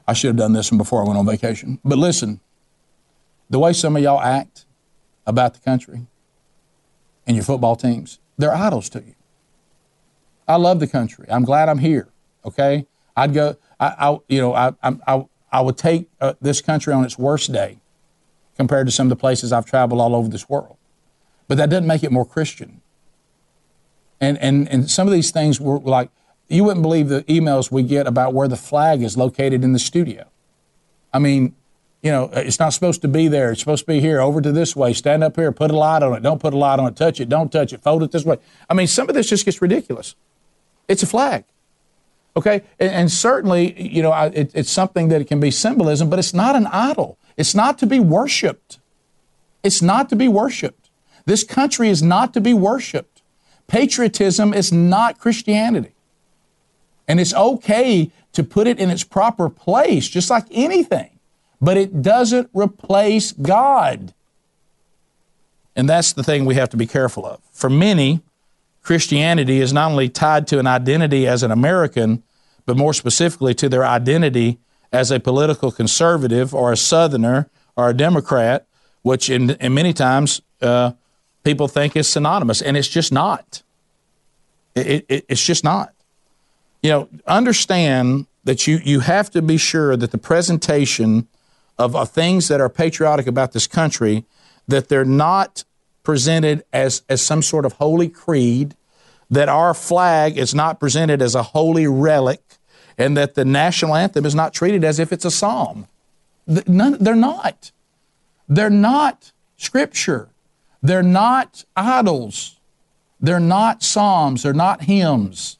I 0.08 0.12
should 0.12 0.28
have 0.28 0.36
done 0.36 0.52
this 0.52 0.70
one 0.70 0.78
before 0.78 1.02
I 1.02 1.06
went 1.06 1.18
on 1.18 1.26
vacation. 1.26 1.78
But 1.84 1.98
listen, 1.98 2.40
the 3.48 3.58
way 3.58 3.72
some 3.72 3.96
of 3.96 4.02
y'all 4.02 4.20
act 4.20 4.66
about 5.26 5.54
the 5.54 5.60
country 5.60 6.06
and 7.26 7.36
your 7.36 7.44
football 7.44 7.76
teams, 7.76 8.18
they're 8.36 8.54
idols 8.54 8.88
to 8.90 9.00
you. 9.00 9.14
I 10.46 10.56
love 10.56 10.80
the 10.80 10.86
country. 10.86 11.26
I'm 11.28 11.44
glad 11.44 11.68
I'm 11.68 11.78
here. 11.78 12.08
Okay, 12.44 12.86
I'd 13.16 13.34
go. 13.34 13.56
I, 13.80 13.94
I 13.98 14.18
you 14.28 14.40
know, 14.40 14.54
I, 14.54 14.72
I, 14.82 15.24
I 15.56 15.62
would 15.62 15.78
take 15.78 16.10
uh, 16.20 16.34
this 16.38 16.60
country 16.60 16.92
on 16.92 17.02
its 17.02 17.18
worst 17.18 17.50
day 17.50 17.78
compared 18.58 18.86
to 18.88 18.92
some 18.92 19.06
of 19.06 19.08
the 19.08 19.16
places 19.16 19.54
I've 19.54 19.64
traveled 19.64 20.02
all 20.02 20.14
over 20.14 20.28
this 20.28 20.50
world. 20.50 20.76
But 21.48 21.56
that 21.56 21.70
doesn't 21.70 21.86
make 21.86 22.04
it 22.04 22.12
more 22.12 22.26
Christian. 22.26 22.82
And, 24.20 24.36
and, 24.36 24.68
and 24.68 24.90
some 24.90 25.06
of 25.06 25.14
these 25.14 25.30
things 25.30 25.58
were 25.58 25.78
like, 25.78 26.10
you 26.48 26.62
wouldn't 26.62 26.82
believe 26.82 27.08
the 27.08 27.22
emails 27.22 27.70
we 27.70 27.84
get 27.84 28.06
about 28.06 28.34
where 28.34 28.48
the 28.48 28.56
flag 28.56 29.02
is 29.02 29.16
located 29.16 29.64
in 29.64 29.72
the 29.72 29.78
studio. 29.78 30.26
I 31.10 31.20
mean, 31.20 31.56
you 32.02 32.10
know, 32.10 32.28
it's 32.34 32.58
not 32.58 32.74
supposed 32.74 33.00
to 33.00 33.08
be 33.08 33.26
there. 33.26 33.50
It's 33.50 33.60
supposed 33.60 33.86
to 33.86 33.90
be 33.90 34.00
here, 34.00 34.20
over 34.20 34.42
to 34.42 34.52
this 34.52 34.76
way, 34.76 34.92
stand 34.92 35.24
up 35.24 35.36
here, 35.36 35.52
put 35.52 35.70
a 35.70 35.76
light 35.76 36.02
on 36.02 36.14
it, 36.14 36.22
don't 36.22 36.38
put 36.38 36.52
a 36.52 36.58
light 36.58 36.78
on 36.78 36.86
it, 36.86 36.96
touch 36.96 37.18
it, 37.18 37.30
don't 37.30 37.50
touch 37.50 37.72
it, 37.72 37.82
fold 37.82 38.02
it 38.02 38.12
this 38.12 38.26
way. 38.26 38.36
I 38.68 38.74
mean, 38.74 38.88
some 38.88 39.08
of 39.08 39.14
this 39.14 39.30
just 39.30 39.46
gets 39.46 39.62
ridiculous. 39.62 40.16
It's 40.86 41.02
a 41.02 41.06
flag. 41.06 41.44
Okay, 42.36 42.62
and, 42.78 42.90
and 42.90 43.10
certainly, 43.10 43.80
you 43.80 44.02
know, 44.02 44.12
it, 44.12 44.50
it's 44.54 44.70
something 44.70 45.08
that 45.08 45.20
it 45.20 45.24
can 45.24 45.40
be 45.40 45.50
symbolism, 45.50 46.10
but 46.10 46.18
it's 46.18 46.34
not 46.34 46.54
an 46.54 46.66
idol. 46.66 47.18
It's 47.36 47.54
not 47.54 47.78
to 47.78 47.86
be 47.86 47.98
worshipped. 47.98 48.78
It's 49.62 49.80
not 49.80 50.08
to 50.10 50.16
be 50.16 50.28
worshipped. 50.28 50.90
This 51.24 51.42
country 51.42 51.88
is 51.88 52.02
not 52.02 52.34
to 52.34 52.40
be 52.40 52.54
worshipped. 52.54 53.22
Patriotism 53.66 54.54
is 54.54 54.70
not 54.70 55.18
Christianity. 55.18 55.92
And 57.08 57.18
it's 57.18 57.34
okay 57.34 58.10
to 58.32 58.44
put 58.44 58.66
it 58.66 58.78
in 58.78 58.90
its 58.90 59.02
proper 59.02 59.48
place, 59.48 60.08
just 60.08 60.28
like 60.28 60.44
anything, 60.50 61.18
but 61.60 61.76
it 61.76 62.02
doesn't 62.02 62.50
replace 62.52 63.32
God. 63.32 64.12
And 65.74 65.88
that's 65.88 66.12
the 66.12 66.22
thing 66.22 66.44
we 66.44 66.54
have 66.54 66.70
to 66.70 66.76
be 66.76 66.86
careful 66.86 67.26
of. 67.26 67.40
For 67.50 67.70
many, 67.70 68.22
Christianity 68.86 69.60
is 69.60 69.72
not 69.72 69.90
only 69.90 70.08
tied 70.08 70.46
to 70.46 70.60
an 70.60 70.68
identity 70.68 71.26
as 71.26 71.42
an 71.42 71.50
American, 71.50 72.22
but 72.66 72.76
more 72.76 72.94
specifically 72.94 73.52
to 73.54 73.68
their 73.68 73.84
identity 73.84 74.60
as 74.92 75.10
a 75.10 75.18
political 75.18 75.72
conservative 75.72 76.54
or 76.54 76.70
a 76.70 76.76
Southerner 76.76 77.50
or 77.74 77.90
a 77.90 77.94
Democrat, 77.94 78.68
which 79.02 79.28
in, 79.28 79.50
in 79.50 79.74
many 79.74 79.92
times 79.92 80.40
uh, 80.62 80.92
people 81.42 81.66
think 81.66 81.96
is 81.96 82.08
synonymous, 82.08 82.62
and 82.62 82.76
it's 82.76 82.86
just 82.86 83.10
not. 83.10 83.64
It, 84.76 85.04
it, 85.08 85.24
it's 85.28 85.44
just 85.44 85.64
not. 85.64 85.92
You 86.80 86.90
know, 86.90 87.08
understand 87.26 88.26
that 88.44 88.68
you, 88.68 88.78
you 88.84 89.00
have 89.00 89.32
to 89.32 89.42
be 89.42 89.56
sure 89.56 89.96
that 89.96 90.12
the 90.12 90.18
presentation 90.18 91.26
of, 91.76 91.96
of 91.96 92.10
things 92.10 92.46
that 92.46 92.60
are 92.60 92.68
patriotic 92.68 93.26
about 93.26 93.50
this 93.50 93.66
country, 93.66 94.26
that 94.68 94.88
they're 94.88 95.04
not 95.04 95.64
presented 96.06 96.64
as, 96.72 97.02
as 97.08 97.20
some 97.20 97.42
sort 97.42 97.66
of 97.66 97.72
holy 97.74 98.08
creed, 98.08 98.76
that 99.28 99.48
our 99.48 99.74
flag 99.74 100.38
is 100.38 100.54
not 100.54 100.78
presented 100.78 101.20
as 101.20 101.34
a 101.34 101.42
holy 101.42 101.88
relic, 101.88 102.40
and 102.96 103.16
that 103.16 103.34
the 103.34 103.44
national 103.44 103.96
anthem 103.96 104.24
is 104.24 104.32
not 104.32 104.54
treated 104.54 104.84
as 104.84 105.00
if 105.00 105.12
it's 105.12 105.24
a 105.24 105.32
psalm. 105.32 105.88
None, 106.46 106.96
they're 107.00 107.16
not. 107.16 107.72
They're 108.48 108.70
not 108.70 109.32
scripture. 109.56 110.28
They're 110.80 111.02
not 111.02 111.64
idols. 111.76 112.60
They're 113.20 113.40
not 113.40 113.82
psalms. 113.82 114.44
They're 114.44 114.52
not 114.52 114.82
hymns. 114.82 115.58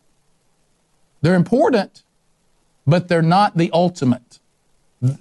They're 1.23 1.35
important, 1.35 2.05
but 2.87 3.09
they're 3.09 3.21
not 3.21 3.57
the 3.57 3.69
ultimate. 3.73 4.39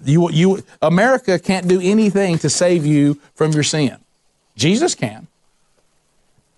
You, 0.03 0.29
you, 0.29 0.63
America 0.83 1.39
can't 1.39 1.67
do 1.67 1.81
anything 1.81 2.37
to 2.37 2.49
save 2.49 2.85
you 2.85 3.19
from 3.33 3.53
your 3.53 3.63
sin. 3.63 3.97
Jesus 4.55 4.95
can. 4.95 5.27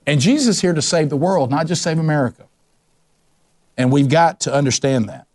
And 0.06 0.22
Jesus 0.22 0.56
is 0.56 0.62
here 0.62 0.74
to 0.74 0.82
save 0.82 1.10
the 1.10 1.18
world, 1.18 1.52
not 1.52 1.68
just 1.68 1.82
save 1.82 2.00
America. 2.00 2.45
And 3.78 3.91
we've 3.91 4.10
got 4.10 4.39
to 4.41 4.54
understand 4.54 5.10
that. 5.10 5.28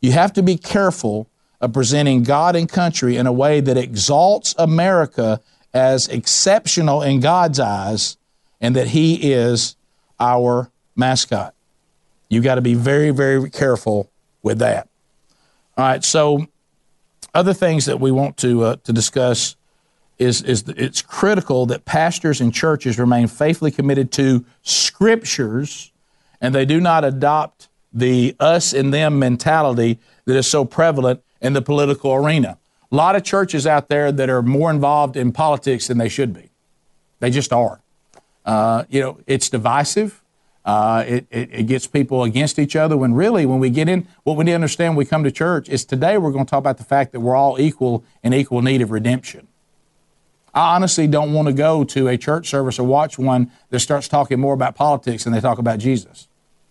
You 0.00 0.12
have 0.12 0.32
to 0.34 0.42
be 0.42 0.56
careful 0.56 1.28
of 1.60 1.72
presenting 1.72 2.22
God 2.22 2.56
and 2.56 2.68
country 2.68 3.16
in 3.16 3.26
a 3.26 3.32
way 3.32 3.60
that 3.60 3.76
exalts 3.76 4.54
America 4.58 5.40
as 5.72 6.08
exceptional 6.08 7.02
in 7.02 7.20
God's 7.20 7.60
eyes 7.60 8.16
and 8.60 8.76
that 8.76 8.88
He 8.88 9.32
is 9.32 9.76
our 10.18 10.70
mascot. 10.96 11.54
You've 12.28 12.44
got 12.44 12.56
to 12.56 12.62
be 12.62 12.74
very, 12.74 13.10
very 13.10 13.50
careful 13.50 14.10
with 14.42 14.58
that. 14.58 14.88
All 15.76 15.84
right, 15.84 16.04
so 16.04 16.46
other 17.34 17.52
things 17.52 17.86
that 17.86 18.00
we 18.00 18.10
want 18.10 18.36
to 18.38 18.62
uh, 18.62 18.76
to 18.84 18.92
discuss 18.92 19.56
is 20.18 20.42
is 20.42 20.64
it's 20.68 21.02
critical 21.02 21.66
that 21.66 21.84
pastors 21.84 22.40
and 22.40 22.54
churches 22.54 22.98
remain 22.98 23.26
faithfully 23.26 23.70
committed 23.70 24.12
to 24.12 24.44
scriptures, 24.62 25.92
and 26.40 26.54
they 26.54 26.64
do 26.64 26.80
not 26.80 27.04
adopt 27.04 27.68
the 27.92 28.34
us 28.40 28.72
and 28.72 28.92
them 28.92 29.18
mentality 29.18 29.98
that 30.24 30.36
is 30.36 30.46
so 30.46 30.64
prevalent 30.64 31.22
in 31.40 31.52
the 31.52 31.62
political 31.62 32.12
arena. 32.12 32.58
A 32.90 32.94
lot 32.94 33.16
of 33.16 33.24
churches 33.24 33.66
out 33.66 33.88
there 33.88 34.12
that 34.12 34.28
are 34.30 34.42
more 34.42 34.70
involved 34.70 35.16
in 35.16 35.32
politics 35.32 35.88
than 35.88 35.98
they 35.98 36.08
should 36.08 36.32
be. 36.32 36.50
They 37.20 37.30
just 37.30 37.52
are. 37.52 37.80
Uh, 38.44 38.84
you 38.88 39.00
know, 39.00 39.18
it's 39.26 39.48
divisive. 39.48 40.22
Uh, 40.64 41.04
it, 41.06 41.26
it, 41.30 41.48
it, 41.52 41.62
gets 41.64 41.86
people 41.86 42.22
against 42.24 42.58
each 42.58 42.74
other 42.74 42.96
when 42.96 43.12
really, 43.12 43.44
when 43.44 43.58
we 43.58 43.68
get 43.68 43.86
in, 43.86 44.08
what 44.22 44.34
we 44.34 44.44
need 44.44 44.52
to 44.52 44.54
understand 44.54 44.92
when 44.92 44.98
we 44.98 45.04
come 45.04 45.22
to 45.22 45.30
church 45.30 45.68
is 45.68 45.84
today 45.84 46.16
we're 46.16 46.30
going 46.32 46.46
to 46.46 46.50
talk 46.50 46.58
about 46.58 46.78
the 46.78 46.84
fact 46.84 47.12
that 47.12 47.20
we're 47.20 47.36
all 47.36 47.60
equal 47.60 48.02
in 48.22 48.32
equal 48.32 48.62
need 48.62 48.80
of 48.80 48.90
redemption. 48.90 49.46
I 50.54 50.76
honestly 50.76 51.06
don't 51.06 51.32
want 51.32 51.48
to 51.48 51.54
go 51.54 51.82
to 51.84 52.08
a 52.08 52.16
church 52.16 52.48
service 52.48 52.78
or 52.78 52.84
watch 52.84 53.18
one 53.18 53.50
that 53.70 53.80
starts 53.80 54.06
talking 54.06 54.38
more 54.38 54.54
about 54.54 54.76
politics 54.76 55.24
than 55.24 55.32
they 55.32 55.40
talk 55.40 55.58
about 55.58 55.80
Jesus. 55.80 56.28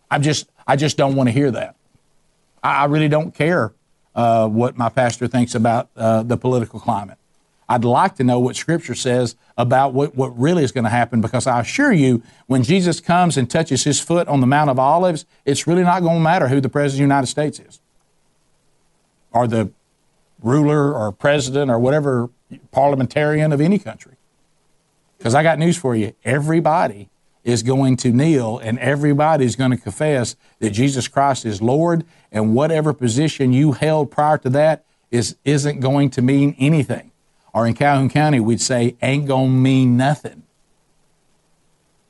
I 0.10 0.20
just, 0.20 0.50
I 0.66 0.76
just 0.76 0.96
don't 0.96 1.16
want 1.16 1.28
to 1.28 1.34
hear 1.34 1.52
that. 1.52 1.76
I, 2.64 2.84
I 2.84 2.86
really 2.86 3.10
don't 3.10 3.34
care 3.34 3.74
uh, 4.16 4.48
what 4.48 4.78
my 4.78 4.90
pastor 4.90 5.28
thinks 5.28 5.54
about 5.54 5.90
uh, 5.98 6.24
the 6.24 6.38
political 6.38 6.80
climate. 6.80 7.18
I'd 7.68 7.84
like 7.84 8.16
to 8.16 8.24
know 8.24 8.40
what 8.40 8.56
Scripture 8.56 8.96
says 8.96 9.36
about 9.58 9.94
what, 9.94 10.16
what 10.16 10.38
really 10.38 10.64
is 10.64 10.72
going 10.72 10.84
to 10.84 10.90
happen 10.90 11.22
because 11.22 11.48
I 11.48 11.62
assure 11.62 11.92
you, 11.92 12.22
when 12.48 12.64
Jesus 12.64 13.00
comes 13.00 13.38
and 13.38 13.50
touches 13.50 13.84
his 13.84 14.00
foot 14.00 14.28
on 14.28 14.42
the 14.42 14.48
Mount 14.48 14.70
of 14.70 14.78
Olives, 14.78 15.26
it's 15.46 15.66
really 15.66 15.84
not 15.84 16.02
going 16.02 16.18
to 16.18 16.24
matter 16.24 16.48
who 16.50 16.62
the 16.62 16.70
President 16.70 16.96
of 16.96 16.98
the 16.98 17.14
United 17.14 17.28
States 17.28 17.60
is 17.60 17.80
or 19.32 19.48
the 19.48 19.72
ruler 20.42 20.94
or 20.94 21.12
president 21.12 21.72
or 21.72 21.80
whatever 21.80 22.30
parliamentarian 22.72 23.52
of 23.52 23.62
any 23.62 23.80
country. 23.80 24.14
Because 25.18 25.36
I 25.36 25.44
got 25.44 25.60
news 25.60 25.78
for 25.78 25.96
you 25.96 26.14
everybody 26.24 27.10
is 27.44 27.64
going 27.64 27.98
to 27.98 28.12
kneel 28.12 28.58
and 28.60 28.80
everybody's 28.80 29.56
going 29.56 29.72
to 29.72 29.78
confess 29.78 30.36
that 30.60 30.70
Jesus 30.70 31.08
Christ 31.08 31.46
is 31.46 31.62
Lord 31.62 32.06
and 32.32 32.56
whatever 32.56 32.94
position 32.94 33.52
you 33.52 33.74
held 33.74 34.12
prior 34.12 34.38
to 34.40 34.50
that 34.52 34.86
is, 35.12 35.36
isn't 35.44 35.82
going 35.82 36.10
to 36.12 36.22
mean 36.22 36.56
anything 36.58 37.12
or 37.54 37.68
in 37.68 37.76
Calhoun 37.76 38.10
County, 38.10 38.40
we'd 38.40 38.62
say, 38.62 38.96
ain't 39.02 39.28
gonna 39.28 39.48
mean 39.48 39.96
nothing. 39.96 40.44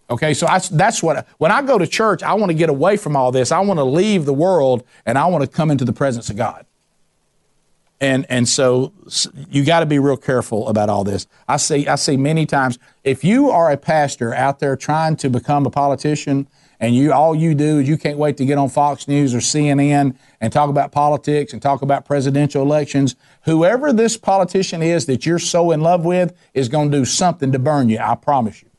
Okay, 0.09 0.33
so 0.33 0.47
I, 0.47 0.59
that's 0.59 1.03
what, 1.03 1.27
when 1.37 1.51
I 1.51 1.61
go 1.61 1.77
to 1.77 1.87
church, 1.87 2.23
I 2.23 2.33
want 2.33 2.49
to 2.49 2.53
get 2.53 2.69
away 2.69 2.97
from 2.97 3.15
all 3.15 3.31
this. 3.31 3.51
I 3.51 3.59
want 3.59 3.79
to 3.79 3.83
leave 3.83 4.25
the 4.25 4.33
world 4.33 4.83
and 5.05 5.17
I 5.17 5.25
want 5.25 5.43
to 5.43 5.49
come 5.49 5.71
into 5.71 5.85
the 5.85 5.93
presence 5.93 6.29
of 6.29 6.37
God. 6.37 6.65
And, 8.03 8.25
and 8.27 8.49
so 8.49 8.91
you 9.49 9.63
got 9.63 9.79
to 9.79 9.85
be 9.85 9.97
real 9.97 10.17
careful 10.17 10.67
about 10.67 10.89
all 10.89 11.05
this. 11.05 11.25
I 11.47 11.55
see, 11.55 11.87
I 11.87 11.95
see 11.95 12.17
many 12.17 12.45
times, 12.45 12.77
if 13.05 13.23
you 13.23 13.49
are 13.49 13.71
a 13.71 13.77
pastor 13.77 14.33
out 14.33 14.59
there 14.59 14.75
trying 14.75 15.15
to 15.17 15.29
become 15.29 15.65
a 15.65 15.69
politician, 15.69 16.49
and 16.81 16.93
you 16.93 17.13
all 17.13 17.33
you 17.33 17.55
do 17.55 17.79
is 17.79 17.87
you 17.87 17.97
can't 17.97 18.17
wait 18.17 18.35
to 18.37 18.45
get 18.45 18.57
on 18.57 18.67
Fox 18.67 19.07
News 19.07 19.33
or 19.33 19.37
CNN 19.37 20.17
and 20.41 20.51
talk 20.51 20.69
about 20.69 20.91
politics 20.91 21.53
and 21.53 21.61
talk 21.61 21.81
about 21.81 22.03
presidential 22.03 22.61
elections. 22.61 23.15
Whoever 23.45 23.93
this 23.93 24.17
politician 24.17 24.81
is 24.81 25.05
that 25.05 25.25
you're 25.25 25.39
so 25.39 25.71
in 25.71 25.79
love 25.79 26.03
with 26.03 26.35
is 26.53 26.67
going 26.67 26.91
to 26.91 26.97
do 26.97 27.05
something 27.05 27.53
to 27.53 27.59
burn 27.59 27.87
you. 27.87 27.99
I 27.99 28.15
promise 28.15 28.61
you. 28.61 28.72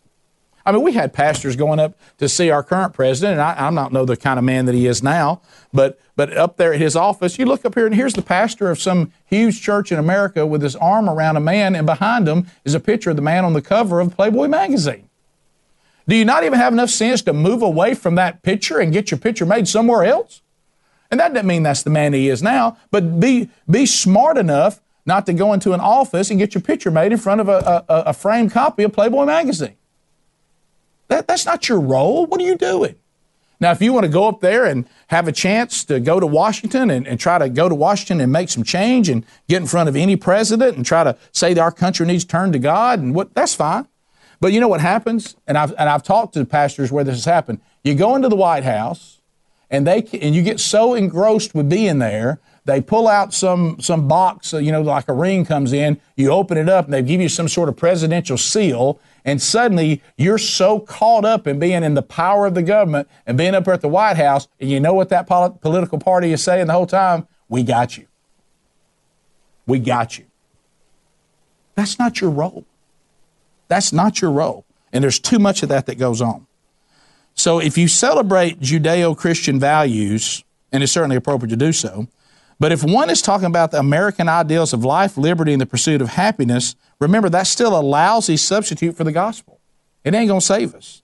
I 0.67 0.73
mean, 0.73 0.83
we 0.83 0.93
had 0.93 1.13
pastors 1.13 1.57
going 1.57 1.79
up 1.79 1.99
to 2.19 2.29
see 2.29 2.51
our 2.51 2.63
current 2.63 2.95
president, 2.95 3.33
and 3.33 3.43
I, 3.43 3.69
I 3.69 3.71
don't 3.71 3.93
know 3.93 4.05
the 4.05 4.17
kind 4.17 4.39
of 4.39 4.45
man 4.45 4.65
that 4.67 4.75
he 4.75 4.87
is 4.87 5.03
now, 5.03 5.43
but 5.73 5.99
but 6.17 6.37
up 6.37 6.57
there 6.57 6.73
at 6.73 6.81
his 6.81 6.97
office, 6.97 7.39
you 7.39 7.45
look 7.45 7.65
up 7.65 7.75
here, 7.75 7.87
and 7.87 7.95
here's 7.95 8.15
the 8.15 8.23
pastor 8.23 8.71
of 8.71 8.81
some 8.81 9.13
huge 9.27 9.61
church 9.61 9.91
in 9.91 9.99
America 9.99 10.47
with 10.47 10.63
his 10.63 10.77
arm 10.77 11.11
around 11.11 11.37
a 11.37 11.41
man, 11.41 11.75
and 11.75 11.87
behind 11.87 12.29
him 12.29 12.47
is 12.65 12.75
a 12.75 12.81
picture 12.81 13.11
of 13.11 13.17
the 13.17 13.23
man 13.23 13.45
on 13.45 13.53
the 13.53 13.63
cover 13.63 14.01
of 14.01 14.15
Playboy 14.15 14.49
magazine. 14.49 15.09
Do 16.07 16.15
you 16.17 16.25
not 16.25 16.45
even 16.45 16.59
have 16.59 16.73
enough 16.73 16.91
sense 16.91 17.23
to 17.23 17.33
move 17.33 17.63
away 17.63 17.95
from 17.95 18.15
that 18.15 18.43
picture 18.43 18.79
and 18.79 18.93
get 18.93 19.11
your 19.11 19.19
picture 19.19 19.47
made 19.47 19.67
somewhere 19.67 20.05
else? 20.05 20.43
And 21.11 21.19
that 21.21 21.33
doesn't 21.33 21.47
mean 21.47 21.63
that's 21.63 21.83
the 21.83 21.91
man 21.91 22.13
he 22.13 22.29
is 22.29 22.43
now, 22.43 22.77
but 22.91 23.21
be, 23.21 23.51
be 23.71 23.87
smart 23.87 24.37
enough 24.37 24.81
not 25.07 25.27
to 25.27 25.33
go 25.33 25.53
into 25.53 25.73
an 25.73 25.81
office 25.81 26.31
and 26.31 26.39
get 26.39 26.55
your 26.55 26.63
picture 26.63 26.91
made 26.91 27.13
in 27.13 27.19
front 27.19 27.41
of 27.41 27.49
a, 27.49 27.85
a, 27.89 27.95
a 28.07 28.13
framed 28.13 28.53
copy 28.53 28.83
of 28.83 28.93
Playboy 28.93 29.25
magazine. 29.25 29.77
That, 31.09 31.27
that's 31.27 31.47
not 31.47 31.69
your 31.69 31.81
role. 31.81 32.27
What 32.27 32.41
are 32.41 32.45
you 32.45 32.57
doing? 32.57 32.97
Now, 33.61 33.71
if 33.71 33.81
you 33.81 33.93
want 33.93 34.05
to 34.05 34.11
go 34.11 34.29
up 34.29 34.41
there 34.41 34.65
and 34.65 34.87
have 35.09 35.29
a 35.29 35.33
chance 35.33 35.85
to 35.85 36.01
go 36.01 36.19
to 36.19 36.27
Washington 36.27 36.91
and, 36.91 37.07
and, 37.07 37.21
try 37.21 37.39
to 37.39 37.49
go 37.49 37.69
to 37.69 37.75
Washington 37.75 38.21
and 38.21 38.33
make 38.33 38.49
some 38.49 38.65
change 38.65 39.09
and 39.09 39.25
get 39.49 39.63
in 39.63 39.69
front 39.69 39.89
of 39.89 39.97
any 39.97 40.17
president 40.17 40.77
and 40.77 40.85
try 40.85 41.05
to 41.05 41.17
say 41.33 41.55
that 41.55 41.61
our 41.61 41.71
country 41.71 42.05
needs 42.05 42.25
to 42.25 42.29
turn 42.29 42.53
to 42.53 42.59
God 42.59 42.99
and 42.99 43.15
what, 43.15 43.33
that's 43.35 43.55
fine. 43.55 43.87
But 44.41 44.53
you 44.53 44.61
know 44.61 44.69
what 44.69 44.81
happens? 44.81 45.37
And 45.47 45.57
I've, 45.57 45.71
and 45.79 45.89
I've 45.89 46.03
talked 46.03 46.35
to 46.35 46.45
pastors 46.45 46.91
where 46.91 47.05
this 47.05 47.15
has 47.15 47.25
happened. 47.25 47.61
You 47.85 47.95
go 47.95 48.17
into 48.17 48.29
the 48.29 48.37
White 48.37 48.65
House 48.65 49.21
and 49.71 49.87
they 49.87 50.03
and 50.21 50.35
you 50.35 50.43
get 50.43 50.61
so 50.61 50.95
engrossed 50.95 51.55
with 51.55 51.69
being 51.69 51.99
there, 51.99 52.41
they 52.65 52.81
pull 52.81 53.09
out 53.09 53.35
some 53.35 53.81
some 53.81 54.09
box, 54.09 54.55
uh, 54.55 54.59
you 54.59 54.73
know, 54.73 54.83
like 54.83 55.09
a 55.09 55.13
ring 55.13 55.45
comes 55.45 55.73
in. 55.73 56.01
You 56.17 56.31
open 56.31 56.57
it 56.57 56.69
up, 56.69 56.85
and 56.85 56.95
they 56.95 57.03
give 57.03 57.21
you 57.21 57.29
some 57.29 57.49
sort 57.49 57.69
of 57.69 57.77
presidential 57.77 58.39
seal, 58.39 59.01
and 59.25 59.41
suddenly 59.41 60.03
you're 60.17 60.39
so 60.39 60.79
caught 60.81 61.25
up 61.25 61.47
in 61.47 61.59
being 61.59 61.83
in 61.83 61.95
the 61.95 62.03
power 62.03 62.47
of 62.47 62.55
the 62.55 62.63
government 62.63 63.09
and 63.27 63.39
being 63.39 63.55
up 63.55 63.67
at 63.69 63.81
the 63.81 63.89
White 63.89 64.17
House, 64.17 64.49
and 64.61 64.71
you 64.71 64.81
know 64.81 64.95
what 64.95 65.09
that 65.09 65.27
pol- 65.27 65.51
political 65.51 65.99
party 65.99 66.33
is 66.33 66.43
saying 66.43 66.67
the 66.67 66.73
whole 66.73 66.87
time? 66.87 67.27
We 67.49 67.63
got 67.63 67.97
you. 67.97 68.07
We 69.67 69.79
got 69.79 70.19
you. 70.19 70.27
That's 71.75 71.99
not 71.99 72.21
your 72.21 72.31
role. 72.31 72.67
That's 73.69 73.93
not 73.93 74.21
your 74.21 74.31
role. 74.31 74.65
And 74.93 75.03
there's 75.03 75.19
too 75.19 75.39
much 75.39 75.63
of 75.63 75.69
that 75.71 75.87
that 75.87 75.99
goes 75.99 76.21
on. 76.21 76.47
So 77.35 77.59
if 77.59 77.77
you 77.77 77.89
celebrate 77.89 78.61
Judeo 78.61 79.17
Christian 79.17 79.59
values, 79.59 80.45
and 80.71 80.83
it's 80.83 80.93
certainly 80.93 81.17
appropriate 81.17 81.51
to 81.51 81.57
do 81.57 81.73
so, 81.73 82.07
but 82.61 82.71
if 82.71 82.85
one 82.85 83.11
is 83.11 83.21
talking 83.21 83.47
about 83.47 83.73
the 83.73 83.79
American 83.79 84.29
ideals 84.29 84.73
of 84.73 84.85
life, 84.85 85.17
liberty, 85.17 85.53
and 85.53 85.61
the 85.61 85.67
pursuit 85.67 86.01
of 86.01 86.11
happiness, 86.11 86.77
remember 87.01 87.29
that's 87.29 87.51
still 87.51 87.79
a 87.79 87.83
lousy 87.83 88.37
substitute 88.37 88.97
for 88.97 89.05
the 89.05 89.13
gospel. 89.13 89.61
It 90.05 90.15
ain't 90.15 90.29
going 90.29 90.41
to 90.41 90.47
save 90.47 90.75
us. 90.75 91.03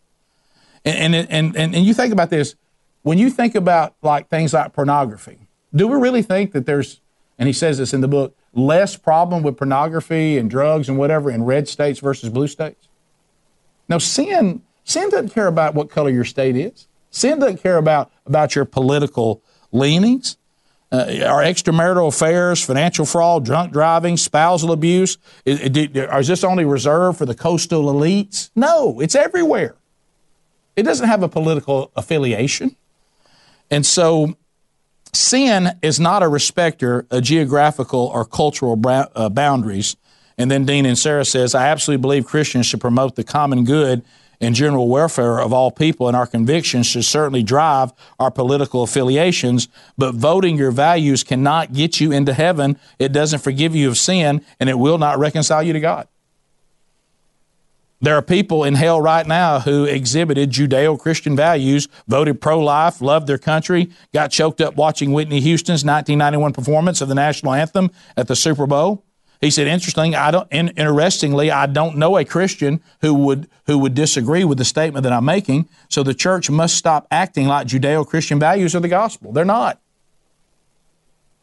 And, 0.85 1.15
and, 1.15 1.31
and, 1.31 1.57
and, 1.57 1.75
and 1.75 1.85
you 1.85 1.95
think 1.95 2.13
about 2.13 2.31
this 2.31 2.55
when 3.03 3.19
you 3.19 3.31
think 3.31 3.55
about 3.55 3.95
like 4.03 4.29
things 4.29 4.53
like 4.53 4.73
pornography, 4.73 5.39
do 5.75 5.89
we 5.89 5.99
really 5.99 6.23
think 6.23 6.53
that 6.53 6.67
there's, 6.67 7.01
and 7.39 7.47
he 7.47 7.53
says 7.53 7.79
this 7.79 7.95
in 7.95 8.01
the 8.01 8.09
book, 8.09 8.37
less 8.53 8.97
problem 8.97 9.43
with 9.43 9.57
pornography 9.57 10.37
and 10.37 10.51
drugs 10.51 10.89
and 10.89 10.99
whatever 10.99 11.31
in 11.31 11.45
red 11.45 11.69
states 11.69 12.01
versus 12.01 12.29
blue 12.29 12.49
states? 12.49 12.89
Now, 13.89 13.99
sin, 13.99 14.63
sin 14.85 15.09
doesn't 15.11 15.31
care 15.31 15.47
about 15.47 15.75
what 15.75 15.91
color 15.91 16.11
your 16.11 16.25
state 16.25 16.57
is. 16.57 16.87
Sin 17.11 17.39
doesn't 17.39 17.63
care 17.63 17.77
about, 17.77 18.11
about 18.27 18.55
your 18.55 18.65
political 18.65 19.43
leanings. 19.73 20.37
Uh, 20.93 21.07
our 21.25 21.43
extramarital 21.43 22.09
affairs, 22.09 22.65
financial 22.65 23.07
fraud, 23.07 23.45
drunk 23.45 23.73
driving, 23.73 24.17
spousal 24.17 24.73
abuse, 24.73 25.19
is, 25.45 25.61
is 25.61 26.27
this 26.27 26.43
only 26.43 26.65
reserved 26.65 27.17
for 27.17 27.27
the 27.27 27.35
coastal 27.35 27.85
elites? 27.85 28.51
No, 28.57 28.99
it's 28.99 29.15
everywhere. 29.15 29.77
It 30.75 30.83
doesn't 30.83 31.07
have 31.07 31.23
a 31.23 31.29
political 31.29 31.93
affiliation. 31.95 32.75
And 33.71 33.87
so 33.87 34.37
sin 35.13 35.79
is 35.81 36.01
not 36.01 36.25
a 36.25 36.29
respecter 36.29 37.07
of 37.11 37.23
geographical 37.23 38.11
or 38.13 38.25
cultural 38.25 38.81
uh, 38.87 39.29
boundaries. 39.29 39.97
And 40.37 40.51
then 40.51 40.65
Dean 40.65 40.87
Inserra 40.87 41.27
says, 41.27 41.55
I 41.55 41.69
absolutely 41.69 42.01
believe 42.01 42.25
Christians 42.25 42.67
should 42.67 42.81
promote 42.81 43.15
the 43.15 43.25
common 43.25 43.65
good 43.65 44.03
and 44.41 44.55
general 44.55 44.89
welfare 44.89 45.41
of 45.41 45.53
all 45.53 45.71
people, 45.71 46.09
and 46.09 46.17
our 46.17 46.27
convictions 46.27 46.87
should 46.87 47.05
certainly 47.05 47.43
drive 47.43 47.93
our 48.19 48.31
political 48.31 48.83
affiliations. 48.83 49.69
But 49.99 50.15
voting 50.15 50.57
your 50.57 50.71
values 50.71 51.23
cannot 51.23 51.73
get 51.73 52.01
you 52.01 52.13
into 52.13 52.33
heaven. 52.33 52.79
It 52.99 53.13
doesn't 53.13 53.41
forgive 53.41 53.77
you 53.77 53.89
of 53.89 53.99
sin, 53.99 54.45
and 54.59 54.71
it 54.71 54.79
will 54.79 54.99
not 54.99 55.19
reconcile 55.19 55.63
you 55.63 55.73
to 55.73 55.81
God. 55.81 56.09
There 58.03 58.17
are 58.17 58.23
people 58.23 58.65
in 58.65 58.77
hell 58.77 58.99
right 58.99 59.27
now 59.27 59.61
who 59.61 59.85
exhibited 59.85 60.51
Judeo 60.51 60.99
Christian 60.99 61.37
values, 61.37 61.87
voted 62.09 62.41
pro 62.41 62.59
life, 62.59 63.03
loved 63.03 63.27
their 63.27 63.37
country, 63.37 63.91
got 64.15 64.31
choked 64.31 64.63
up 64.63 64.75
watching 64.75 65.13
Whitney 65.13 65.41
Houston's 65.41 65.85
1991 65.85 66.55
performance 66.55 67.03
of 67.03 67.09
the 67.09 67.15
national 67.15 67.53
anthem 67.53 67.91
at 68.17 68.27
the 68.27 68.37
Super 68.37 68.67
Bowl. 68.67 69.05
He 69.41 69.51
said, 69.51 69.67
interesting, 69.67 70.15
I 70.15 70.31
don't, 70.31 70.49
interestingly, 70.51 71.51
I 71.51 71.65
don't 71.67 71.97
know 71.97 72.19
a 72.19 72.27
Christian 72.27 72.83
who 73.01 73.15
would, 73.15 73.49
who 73.67 73.79
would 73.79 73.95
disagree 73.95 74.45
with 74.45 74.59
the 74.59 74.67
statement 74.67 75.03
that 75.05 75.15
I'm 75.15 75.25
making. 75.25 75.67
So 75.89 76.03
the 76.03 76.13
church 76.13 76.51
must 76.51 76.77
stop 76.77 77.07
acting 77.11 77.47
like 77.47 77.67
Judeo 77.67 78.07
Christian 78.07 78.39
values 78.39 78.75
are 78.75 78.81
the 78.81 78.89
gospel. 78.89 79.33
They're 79.33 79.47
not. 79.47 79.81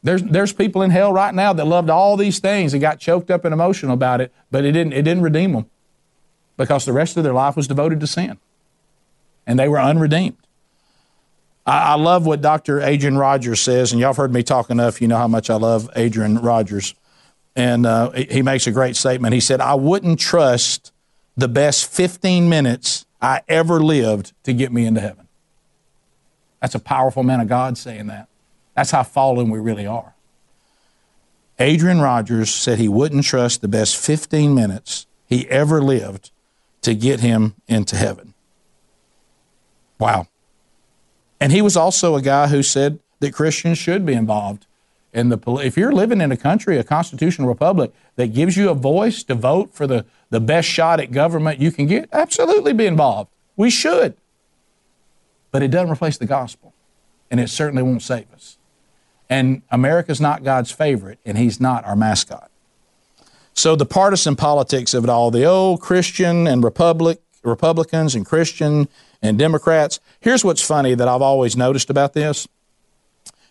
There's, 0.03 0.21
there's 0.21 0.53
people 0.53 0.83
in 0.83 0.91
hell 0.91 1.11
right 1.11 1.33
now 1.33 1.53
that 1.53 1.65
loved 1.65 1.89
all 1.89 2.17
these 2.17 2.37
things 2.37 2.73
and 2.73 2.79
got 2.79 2.99
choked 2.99 3.31
up 3.31 3.43
and 3.45 3.53
emotional 3.53 3.93
about 3.93 4.21
it, 4.21 4.31
but 4.51 4.63
it 4.63 4.73
didn't, 4.73 4.93
it 4.93 5.01
didn't 5.01 5.23
redeem 5.23 5.53
them 5.53 5.65
because 6.55 6.85
the 6.85 6.93
rest 6.93 7.17
of 7.17 7.23
their 7.23 7.33
life 7.33 7.55
was 7.55 7.67
devoted 7.67 7.99
to 8.01 8.07
sin. 8.07 8.37
And 9.47 9.57
they 9.57 9.67
were 9.67 9.79
unredeemed. 9.79 10.37
I, 11.65 11.93
I 11.93 11.95
love 11.95 12.27
what 12.27 12.41
Dr. 12.41 12.79
Adrian 12.79 13.17
Rogers 13.17 13.59
says, 13.59 13.91
and 13.91 13.99
y'all 13.99 14.09
have 14.09 14.17
heard 14.17 14.33
me 14.33 14.43
talk 14.43 14.69
enough. 14.69 15.01
You 15.01 15.07
know 15.07 15.17
how 15.17 15.27
much 15.27 15.49
I 15.49 15.55
love 15.55 15.89
Adrian 15.95 16.37
Rogers. 16.37 16.93
And 17.58 17.88
uh, 17.88 18.12
he 18.12 18.43
makes 18.43 18.68
a 18.68 18.72
great 18.72 18.95
statement. 18.95 19.34
He 19.34 19.39
said, 19.39 19.62
I 19.62 19.74
wouldn't 19.74 20.20
trust 20.20 20.91
the 21.36 21.47
best 21.47 21.91
15 21.91 22.47
minutes 22.47 23.08
I 23.20 23.41
ever 23.47 23.80
lived 23.80 24.34
to 24.43 24.53
get 24.53 24.72
me 24.72 24.86
into 24.86 25.01
heaven. 25.01 25.28
That's 26.62 26.76
a 26.76 26.80
powerful 26.80 27.24
man 27.24 27.39
of 27.39 27.47
God 27.47 27.76
saying 27.76 28.08
that. 28.08 28.28
That's 28.76 28.91
how 28.91 29.01
fallen 29.01 29.49
we 29.49 29.58
really 29.58 29.88
are. 29.88 30.14
Adrian 31.58 31.99
Rogers 31.99 32.53
said 32.53 32.78
he 32.78 32.88
wouldn't 32.88 33.24
trust 33.24 33.62
the 33.62 33.68
best 33.68 33.97
15 33.97 34.53
minutes 34.53 35.08
he 35.26 35.49
ever 35.49 35.82
lived 35.82 36.30
to 36.84 36.93
get 36.93 37.22
him 37.22 37.55
into 37.68 37.95
heaven. 37.95 38.36
Wow. 39.97 40.28
And 41.39 41.51
he 41.51 41.64
was 41.64 41.76
also 41.76 42.16
a 42.16 42.22
guy 42.22 42.49
who 42.49 42.62
said 42.62 42.99
that 43.20 43.34
Christians 43.34 43.80
should 43.80 44.05
be 44.05 44.14
involved 44.14 44.66
in 45.18 45.30
the 45.30 45.39
if 45.63 45.76
you're 45.76 45.91
living 45.91 46.22
in 46.22 46.32
a 46.32 46.38
country, 46.38 46.78
a 46.78 46.84
constitutional 46.84 47.47
republic 47.47 47.91
that 48.18 48.36
gives 48.36 48.55
you 48.55 48.70
a 48.70 48.76
voice 48.76 49.24
to 49.24 49.34
vote 49.34 49.74
for 49.74 49.88
the, 49.88 50.05
the 50.30 50.39
best 50.39 50.68
shot 50.70 50.99
at 50.99 51.11
government 51.11 51.59
you 51.59 51.72
can 51.72 51.88
get, 51.88 52.07
absolutely 52.13 52.72
be 52.72 52.86
involved. 52.86 53.32
We 53.55 53.72
should. 53.72 54.15
But 55.49 55.63
it 55.63 55.70
doesn't 55.70 55.91
replace 55.91 56.18
the 56.18 56.28
gospel. 56.28 56.76
And 57.32 57.39
it 57.39 57.49
certainly 57.49 57.82
won't 57.82 58.03
save 58.03 58.32
us. 58.32 58.57
And 59.28 59.63
America's 59.72 60.22
not 60.22 60.43
God's 60.43 60.72
favorite, 60.72 61.18
and 61.26 61.38
he's 61.38 61.59
not 61.59 61.84
our 61.86 61.95
mascot. 61.95 62.51
So 63.53 63.76
the 63.76 63.88
partisan 63.88 64.36
politics 64.36 64.93
of 64.93 65.03
it 65.03 65.09
all, 65.09 65.32
the 65.32 65.45
old 65.45 65.82
Christian 65.82 66.45
and 66.45 66.63
Republic, 66.63 67.20
Republicans 67.43 68.13
and 68.13 68.24
Christian 68.24 68.88
and 69.22 69.39
Democrats. 69.39 69.99
Here's 70.20 70.45
what's 70.45 70.61
funny 70.61 70.93
that 70.93 71.07
I've 71.07 71.24
always 71.24 71.57
noticed 71.57 71.89
about 71.89 72.13
this. 72.13 72.47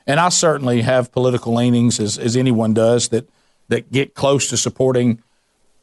And 0.07 0.21
I 0.21 0.29
certainly 0.29 0.83
have 0.83 1.11
political 1.11 1.55
leanings, 1.55 1.99
as, 1.99 2.19
as 2.19 2.37
anyone 2.37 2.75
does, 2.75 3.09
that, 3.09 3.29
that 3.69 3.91
get 3.91 4.15
close 4.15 4.49
to 4.51 4.57
supporting 4.57 5.23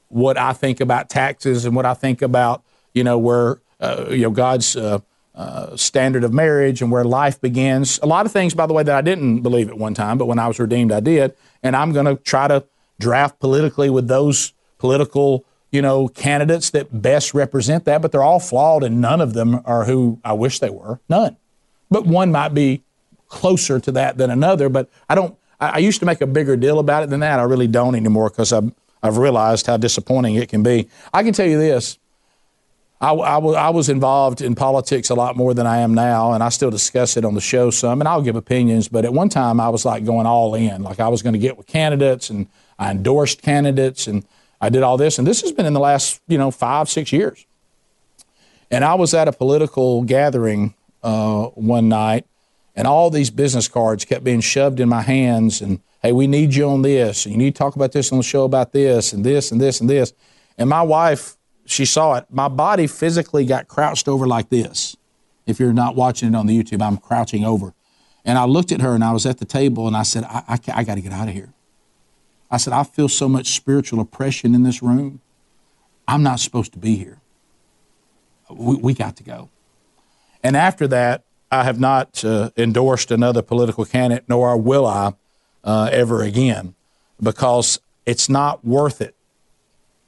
what 0.08 0.38
I 0.38 0.54
think 0.54 0.80
about 0.80 1.10
taxes 1.10 1.66
and 1.66 1.76
what 1.76 1.86
I 1.86 1.94
think 1.94 2.22
about, 2.22 2.64
you 2.94 3.04
know, 3.04 3.18
where, 3.18 3.60
uh, 3.80 4.06
you 4.10 4.22
know, 4.22 4.30
God's 4.30 4.76
uh, 4.76 5.00
uh, 5.36 5.76
standard 5.76 6.24
of 6.24 6.32
marriage 6.32 6.82
and 6.82 6.92
where 6.92 7.04
life 7.04 7.42
begins. 7.42 8.00
A 8.04 8.06
lot 8.06 8.26
of 8.26 8.32
things, 8.32 8.54
by 8.54 8.66
the 8.66 8.74
way, 8.74 8.84
that 8.84 8.96
I 8.96 9.02
didn't 9.02 9.42
believe 9.42 9.68
at 9.68 9.78
one 9.78 9.94
time, 9.94 10.18
but 10.18 10.26
when 10.26 10.40
I 10.40 10.48
was 10.48 10.60
redeemed, 10.60 10.92
I 10.92 11.00
did. 11.00 11.36
And 11.64 11.76
I'm 11.76 11.92
going 11.92 12.06
to 12.06 12.16
try 12.16 12.48
to 12.48 12.64
draft 13.00 13.40
politically 13.40 13.90
with 13.90 14.08
those 14.08 14.54
political, 14.78 15.44
you 15.72 15.82
know, 15.82 16.08
candidates 16.08 16.70
that 16.70 17.02
best 17.02 17.34
represent 17.34 17.86
that, 17.86 18.02
but 18.02 18.12
they're 18.12 18.24
all 18.24 18.40
flawed 18.40 18.84
and 18.84 19.02
none 19.02 19.20
of 19.20 19.34
them 19.34 19.62
are 19.66 19.86
who 19.86 20.20
I 20.24 20.34
wish 20.34 20.60
they 20.60 20.70
were. 20.70 21.00
None. 21.10 21.36
But 21.90 22.06
one 22.06 22.32
might 22.32 22.54
be 22.54 22.83
closer 23.34 23.80
to 23.80 23.92
that 23.92 24.18
than 24.18 24.30
another, 24.30 24.70
but 24.70 24.90
I 25.10 25.16
don't 25.16 25.36
I, 25.60 25.80
used 25.80 26.00
to 26.00 26.06
make 26.06 26.22
a 26.22 26.28
bigger 26.28 26.56
deal 26.56 26.80
about 26.80 27.04
it 27.04 27.10
than 27.10 27.22
that. 27.22 27.40
I 27.40 27.44
really 27.44 27.68
don't 27.68 27.96
anymore 27.96 28.30
because 28.30 28.54
I've 28.54 28.72
I've 29.02 29.18
realized 29.18 29.68
how 29.68 29.76
disappointing 29.78 30.36
it 30.36 30.48
can 30.48 30.64
be. 30.64 30.88
I 31.14 31.24
can 31.24 31.34
tell 31.34 31.48
you 31.48 31.58
this. 31.58 31.98
I, 33.02 33.12
I, 33.12 33.38
I, 33.38 33.70
was 33.70 33.90
involved 33.90 34.40
in 34.40 34.56
politics 34.56 35.10
a 35.10 35.14
lot 35.14 35.36
more 35.36 35.54
than 35.54 35.68
I 35.68 35.80
am 35.80 35.94
now, 35.94 36.32
and 36.32 36.42
I 36.42 36.48
still 36.48 36.72
discuss 36.72 37.18
it 37.18 37.26
on 37.26 37.36
the 37.36 37.42
show 37.42 37.70
some, 37.70 38.00
and 38.00 38.08
I'll 38.08 38.22
give 38.22 38.38
opinions. 38.38 38.88
But 38.88 39.04
at 39.04 39.12
one 39.12 39.28
time, 39.28 39.60
I 39.60 39.68
was 39.68 39.84
like 39.84 40.06
going 40.06 40.26
all 40.26 40.56
in, 40.56 40.84
like 40.84 41.02
I 41.02 41.10
was 41.10 41.22
going 41.22 41.34
to 41.34 41.40
get 41.40 41.58
with 41.58 41.68
candidates 41.68 42.30
and 42.30 42.48
I 42.80 42.92
endorsed 42.92 43.42
candidates 43.42 44.08
and 44.08 44.26
I 44.62 44.70
did 44.70 44.84
all 44.84 44.96
this. 44.96 45.18
And 45.18 45.28
this 45.28 45.42
has 45.42 45.52
been 45.52 45.66
in 45.66 45.74
the 45.74 45.82
last, 45.82 46.22
you 46.28 46.38
know, 46.38 46.50
five, 46.50 46.90
six 46.90 47.12
years. 47.12 47.46
And 48.72 48.86
I 48.86 48.94
was 48.94 49.14
at 49.14 49.28
a 49.28 49.34
political 49.34 50.04
gathering 50.04 50.74
uh, 51.04 51.48
one 51.48 51.90
night, 51.90 52.26
and 52.76 52.88
all 52.88 53.10
these 53.10 53.30
business 53.30 53.68
cards 53.68 54.06
kept 54.06 54.24
being 54.24 54.42
shoved 54.42 54.80
in 54.80 54.90
my 54.90 55.02
hands. 55.02 55.62
And 55.62 55.80
hey, 56.02 56.12
we 56.12 56.28
need 56.28 56.56
you 56.56 56.68
on 56.70 56.82
this. 56.82 57.26
And 57.26 57.34
you 57.34 57.38
need 57.38 57.56
to 57.56 57.58
talk 57.58 57.76
about 57.76 57.92
this 57.92 58.12
on 58.12 58.18
the 58.18 58.24
show 58.24 58.44
about 58.44 58.72
this 58.72 59.14
and 59.14 59.24
this 59.24 59.52
and 59.52 59.62
this 59.62 59.80
and 59.80 59.90
this. 59.90 60.14
And 60.58 60.70
my 60.70 60.82
wife, 60.82 61.38
she 61.66 61.86
saw 61.86 62.16
it. 62.16 62.26
My 62.30 62.48
body 62.48 62.88
physically 62.88 63.46
got 63.46 63.68
crouched 63.68 64.08
over 64.08 64.28
like 64.28 64.50
this. 64.50 64.98
If 65.46 65.60
you're 65.60 65.74
not 65.74 65.96
watching 65.96 66.30
it 66.30 66.36
on 66.36 66.48
the 66.48 66.62
YouTube, 66.62 66.82
I'm 66.82 66.98
crouching 66.98 67.44
over. 67.44 67.74
And 68.26 68.38
I 68.38 68.46
looked 68.46 68.72
at 68.72 68.82
her 68.82 68.96
and 68.96 69.04
I 69.04 69.12
was 69.12 69.26
at 69.26 69.38
the 69.38 69.46
table 69.46 69.88
and 69.88 69.96
I 69.96 70.04
said, 70.04 70.24
I, 70.24 70.44
I, 70.48 70.60
I 70.74 70.84
got 70.84 70.96
to 70.96 71.02
get 71.02 71.12
out 71.12 71.28
of 71.28 71.34
here. 71.34 71.54
I 72.50 72.58
said, 72.58 72.74
I 72.74 72.84
feel 72.84 73.10
so 73.10 73.28
much 73.28 73.56
spiritual 73.56 74.00
oppression 74.00 74.56
in 74.56 74.64
this 74.64 74.82
room. 74.82 75.22
I'm 76.08 76.24
not 76.24 76.40
supposed 76.40 76.72
to 76.74 76.80
be 76.80 76.96
here. 76.96 77.20
We, 78.50 78.76
we 78.76 78.94
got 78.94 79.18
to 79.18 79.24
go. 79.24 79.50
And 80.44 80.56
after 80.56 80.88
that, 80.90 81.24
I 81.54 81.66
have 81.66 81.80
not 81.80 82.26
uh, 82.26 82.50
endorsed 82.58 83.12
another 83.12 83.44
political 83.44 83.86
candidate, 83.86 84.24
nor 84.28 84.58
will 84.58 84.88
I 84.88 85.14
uh, 85.64 85.88
ever 85.92 86.24
again, 86.24 86.74
because 87.22 87.80
it's 88.08 88.28
not 88.28 88.66
worth 88.66 89.02
it. 89.02 89.16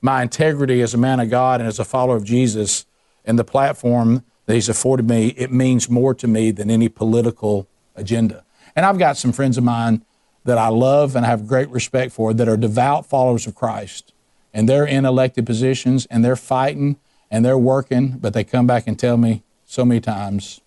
My 0.02 0.24
integrity 0.24 0.82
as 0.82 0.96
a 0.96 0.98
man 0.98 1.20
of 1.20 1.30
God 1.30 1.62
and 1.62 1.68
as 1.68 1.78
a 1.78 1.86
follower 1.86 2.16
of 2.16 2.24
Jesus 2.24 2.88
and 3.26 3.38
the 3.38 3.44
platform 3.44 4.24
that 4.48 4.56
He's 4.56 4.70
afforded 4.70 5.08
me, 5.08 5.36
it 5.38 5.52
means 5.52 5.88
more 5.88 6.16
to 6.16 6.28
me 6.28 6.50
than 6.50 6.72
any 6.72 6.90
political 6.90 7.68
agenda. 7.96 8.44
And 8.76 8.84
I've 8.84 8.98
got 8.98 9.16
some 9.16 9.32
friends 9.32 9.56
of 9.56 9.64
mine 9.64 10.04
that 10.46 10.58
I 10.58 10.70
love 10.70 11.16
and 11.16 11.28
I 11.28 11.30
have 11.30 11.48
great 11.48 11.70
respect 11.70 12.12
for 12.12 12.34
that 12.34 12.50
are 12.50 12.58
devout 12.58 13.06
followers 13.06 13.46
of 13.46 13.54
Christ. 13.54 14.14
And 14.52 14.68
they're 14.68 14.88
in 14.88 15.06
elected 15.06 15.46
positions 15.46 16.08
and 16.08 16.26
they're 16.26 16.36
fighting 16.36 16.98
and 17.30 17.46
they're 17.46 17.56
working, 17.56 18.18
but 18.18 18.34
they 18.34 18.44
come 18.44 18.66
back 18.66 18.88
and 18.88 18.98
tell 18.98 19.18
me 19.18 19.44
so 19.68 19.86
many 19.86 20.02
times 20.02 20.62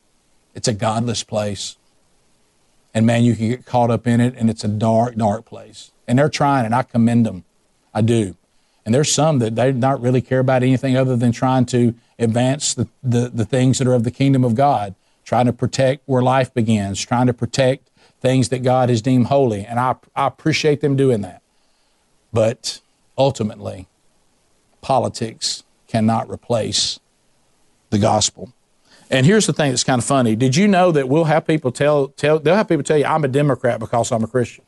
it's 0.59 0.67
a 0.67 0.75
godless 0.75 1.23
place. 1.23 1.77
And 2.93 3.07
man, 3.07 3.23
you 3.23 3.37
can 3.37 3.49
get 3.49 3.65
caught 3.65 3.93
up 3.93 4.09
in 4.09 4.21
it 4.21 4.35
and 4.37 4.51
it's 4.51 4.65
a 4.65 4.69
dark, 4.69 5.15
dark 5.15 5.45
place. 5.45 5.93
And 6.09 6.19
they're 6.19 6.29
trying 6.29 6.67
and 6.67 6.75
I 6.75 6.83
commend 6.83 7.25
them. 7.25 7.45
I 7.95 8.01
do. 8.01 8.35
And 8.85 8.93
there's 8.93 9.13
some 9.13 9.39
that 9.39 9.55
they 9.55 9.71
not 9.71 10.01
really 10.01 10.21
care 10.21 10.41
about 10.41 10.65
anything 10.65 10.97
other 10.97 11.15
than 11.15 11.31
trying 11.31 11.65
to 11.67 11.95
advance 12.19 12.75
the, 12.75 12.89
the, 13.05 13.29
the 13.29 13.45
things 13.45 13.79
that 13.79 13.87
are 13.87 13.95
of 13.95 14.03
the 14.03 14.11
kingdom 14.11 14.43
of 14.43 14.57
God, 14.57 14.97
trying 15.25 15.47
to 15.47 15.53
protect 15.53 16.03
where 16.07 16.23
life 16.23 16.53
begins, 16.53 17.01
trying 17.01 17.29
to 17.29 17.33
protect 17.33 17.89
things 18.21 18.49
that 18.49 18.65
God 18.65 18.89
has 18.89 19.01
deemed 19.01 19.27
holy. 19.27 19.65
And 19.65 19.79
I, 19.79 19.95
I 20.17 20.27
appreciate 20.27 20.81
them 20.81 20.97
doing 20.97 21.21
that. 21.21 21.41
But 22.33 22.81
ultimately, 23.17 23.87
politics 24.81 25.63
cannot 25.87 26.29
replace 26.29 26.99
the 27.91 27.99
gospel. 27.99 28.53
And 29.11 29.25
here's 29.25 29.47
the 29.47 29.53
thing 29.53 29.71
that's 29.71 29.85
kind 29.85 30.01
of 30.01 30.05
funny. 30.05 30.37
Did 30.37 30.55
you 30.57 30.69
know 30.69 30.93
that 30.93 31.09
we'll 31.09 31.25
have 31.25 31.47
people 31.47 31.73
tell, 31.73 32.09
tell 32.09 32.39
they'll 32.39 32.57
have 32.57 32.69
people 32.69 32.85
tell 32.85 32.99
you, 32.99 33.07
I'm 33.07 33.25
a 33.25 33.29
Democrat 33.29 33.81
because 33.81 34.13
I'm 34.13 34.23
a 34.23 34.27
Christian. 34.27 34.65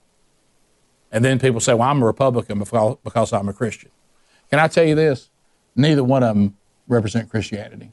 And 1.13 1.25
then 1.25 1.39
people 1.39 1.61
say, 1.61 1.75
well, 1.75 1.89
I'm 1.89 2.03
a 2.03 2.07
Republican 2.07 2.59
because, 2.59 3.33
I'm 3.33 3.49
a 3.49 3.53
Christian. 3.53 3.91
Can 4.49 4.59
I 4.59 4.69
tell 4.69 4.85
you 4.85 4.95
this? 4.95 5.29
Neither 5.75 6.05
one 6.05 6.23
of 6.23 6.35
them 6.35 6.57
represent 6.89 7.31
Christianity. 7.31 7.93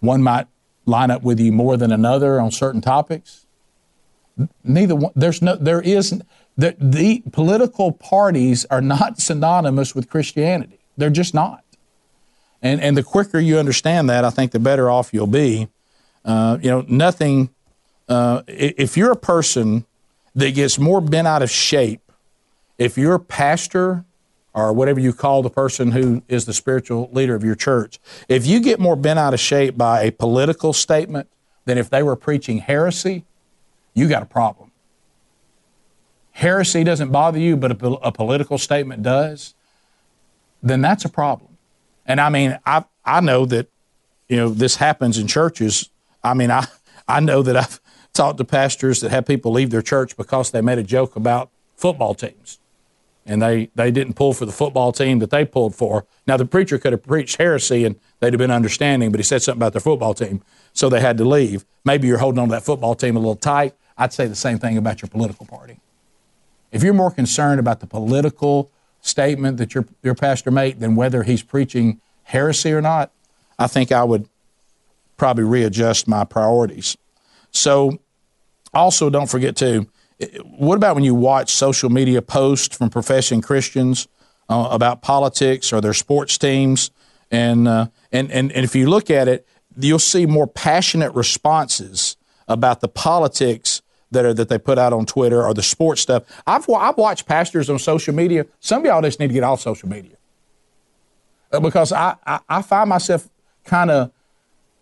One 0.00 0.22
might 0.22 0.46
line 0.86 1.10
up 1.10 1.22
with 1.22 1.40
you 1.40 1.52
more 1.52 1.76
than 1.76 1.92
another 1.92 2.40
on 2.40 2.50
certain 2.50 2.80
topics, 2.80 3.46
neither 4.62 4.94
one, 4.94 5.12
there's 5.16 5.42
no, 5.42 5.56
there 5.56 5.80
is, 5.80 6.22
the, 6.56 6.76
the 6.78 7.22
political 7.32 7.90
parties 7.92 8.64
are 8.66 8.80
not 8.80 9.18
synonymous 9.18 9.94
with 9.94 10.08
Christianity. 10.08 10.78
They're 10.96 11.10
just 11.10 11.34
not. 11.34 11.64
And, 12.62 12.80
and 12.80 12.96
the 12.96 13.02
quicker 13.02 13.38
you 13.38 13.58
understand 13.58 14.08
that, 14.10 14.24
I 14.24 14.30
think 14.30 14.52
the 14.52 14.58
better 14.58 14.90
off 14.90 15.12
you'll 15.12 15.26
be. 15.26 15.68
Uh, 16.24 16.58
you 16.60 16.70
know, 16.70 16.84
nothing, 16.88 17.50
uh, 18.08 18.42
if 18.46 18.96
you're 18.96 19.12
a 19.12 19.16
person 19.16 19.84
that 20.34 20.54
gets 20.54 20.78
more 20.78 21.00
bent 21.00 21.28
out 21.28 21.42
of 21.42 21.50
shape, 21.50 22.00
if 22.78 22.98
you're 22.98 23.14
a 23.14 23.20
pastor 23.20 24.04
or 24.52 24.72
whatever 24.72 24.98
you 24.98 25.12
call 25.12 25.42
the 25.42 25.50
person 25.50 25.92
who 25.92 26.22
is 26.28 26.46
the 26.46 26.52
spiritual 26.52 27.08
leader 27.12 27.34
of 27.34 27.44
your 27.44 27.54
church, 27.54 28.00
if 28.28 28.46
you 28.46 28.60
get 28.60 28.80
more 28.80 28.96
bent 28.96 29.18
out 29.18 29.34
of 29.34 29.40
shape 29.40 29.76
by 29.76 30.02
a 30.02 30.10
political 30.10 30.72
statement 30.72 31.28
than 31.64 31.78
if 31.78 31.90
they 31.90 32.02
were 32.02 32.16
preaching 32.16 32.58
heresy, 32.58 33.24
you 33.94 34.08
got 34.08 34.22
a 34.22 34.26
problem. 34.26 34.72
Heresy 36.32 36.84
doesn't 36.84 37.10
bother 37.10 37.38
you, 37.38 37.56
but 37.56 37.82
a, 37.82 37.86
a 37.86 38.12
political 38.12 38.58
statement 38.58 39.02
does, 39.02 39.54
then 40.62 40.82
that's 40.82 41.04
a 41.04 41.08
problem. 41.08 41.45
And 42.06 42.20
I 42.20 42.28
mean, 42.28 42.58
I 42.64 42.84
I 43.04 43.20
know 43.20 43.44
that 43.46 43.68
you 44.28 44.36
know 44.36 44.48
this 44.48 44.76
happens 44.76 45.18
in 45.18 45.26
churches. 45.26 45.90
I 46.22 46.34
mean, 46.34 46.50
I 46.50 46.66
I 47.08 47.20
know 47.20 47.42
that 47.42 47.56
I've 47.56 47.80
talked 48.12 48.38
to 48.38 48.44
pastors 48.44 49.00
that 49.00 49.10
have 49.10 49.26
people 49.26 49.52
leave 49.52 49.70
their 49.70 49.82
church 49.82 50.16
because 50.16 50.50
they 50.50 50.60
made 50.60 50.78
a 50.78 50.82
joke 50.82 51.16
about 51.16 51.50
football 51.76 52.14
teams 52.14 52.58
and 53.26 53.42
they, 53.42 53.68
they 53.74 53.90
didn't 53.90 54.14
pull 54.14 54.32
for 54.32 54.46
the 54.46 54.52
football 54.52 54.92
team 54.92 55.18
that 55.18 55.30
they 55.30 55.44
pulled 55.44 55.74
for. 55.74 56.06
Now, 56.26 56.36
the 56.36 56.46
preacher 56.46 56.78
could 56.78 56.92
have 56.92 57.02
preached 57.02 57.36
heresy 57.38 57.84
and 57.84 57.96
they'd 58.20 58.32
have 58.32 58.38
been 58.38 58.52
understanding, 58.52 59.10
but 59.10 59.18
he 59.18 59.24
said 59.24 59.42
something 59.42 59.58
about 59.58 59.72
their 59.72 59.80
football 59.80 60.14
team, 60.14 60.42
so 60.72 60.88
they 60.88 61.00
had 61.00 61.18
to 61.18 61.24
leave. 61.24 61.64
Maybe 61.84 62.06
you're 62.06 62.18
holding 62.18 62.38
on 62.38 62.48
to 62.48 62.52
that 62.52 62.62
football 62.62 62.94
team 62.94 63.16
a 63.16 63.18
little 63.18 63.36
tight. 63.36 63.74
I'd 63.98 64.12
say 64.12 64.26
the 64.26 64.36
same 64.36 64.58
thing 64.58 64.78
about 64.78 65.02
your 65.02 65.08
political 65.08 65.44
party. 65.44 65.80
If 66.70 66.82
you're 66.82 66.94
more 66.94 67.10
concerned 67.10 67.58
about 67.58 67.80
the 67.80 67.86
political 67.86 68.70
statement 69.06 69.58
that 69.58 69.74
your, 69.74 69.86
your 70.02 70.14
pastor 70.14 70.50
made 70.50 70.80
than 70.80 70.96
whether 70.96 71.22
he's 71.22 71.42
preaching 71.42 72.00
heresy 72.24 72.72
or 72.72 72.80
not, 72.80 73.10
I 73.58 73.66
think 73.66 73.92
I 73.92 74.04
would 74.04 74.28
probably 75.16 75.44
readjust 75.44 76.06
my 76.06 76.24
priorities. 76.24 76.96
So, 77.50 77.98
also, 78.74 79.08
don't 79.08 79.30
forget 79.30 79.56
to 79.56 79.86
what 80.44 80.76
about 80.76 80.94
when 80.94 81.04
you 81.04 81.14
watch 81.14 81.52
social 81.52 81.90
media 81.90 82.22
posts 82.22 82.76
from 82.76 82.90
professing 82.90 83.42
Christians 83.42 84.08
uh, 84.48 84.68
about 84.70 85.02
politics 85.02 85.72
or 85.72 85.80
their 85.80 85.94
sports 85.94 86.38
teams? 86.38 86.90
And, 87.30 87.68
uh, 87.68 87.88
and, 88.12 88.30
and, 88.30 88.52
and 88.52 88.64
if 88.64 88.74
you 88.74 88.88
look 88.88 89.10
at 89.10 89.28
it, 89.28 89.46
you'll 89.78 89.98
see 89.98 90.26
more 90.26 90.46
passionate 90.46 91.12
responses 91.14 92.16
about 92.48 92.80
the 92.80 92.88
politics 92.88 93.75
that 94.16 94.24
are 94.24 94.34
that 94.34 94.48
they 94.48 94.58
put 94.58 94.78
out 94.78 94.92
on 94.92 95.06
Twitter 95.06 95.44
or 95.44 95.54
the 95.54 95.62
sports 95.62 96.00
stuff. 96.00 96.24
I've 96.46 96.68
I've 96.68 96.96
watched 96.96 97.26
pastors 97.26 97.70
on 97.70 97.78
social 97.78 98.14
media. 98.14 98.46
Some 98.60 98.80
of 98.80 98.86
y'all 98.86 99.02
just 99.02 99.20
need 99.20 99.28
to 99.28 99.34
get 99.34 99.44
off 99.44 99.60
social 99.60 99.88
media 99.88 100.16
uh, 101.52 101.60
because 101.60 101.92
I 101.92 102.16
I, 102.26 102.40
I 102.48 102.62
find 102.62 102.88
myself 102.88 103.28
kind 103.64 103.90
of. 103.90 104.10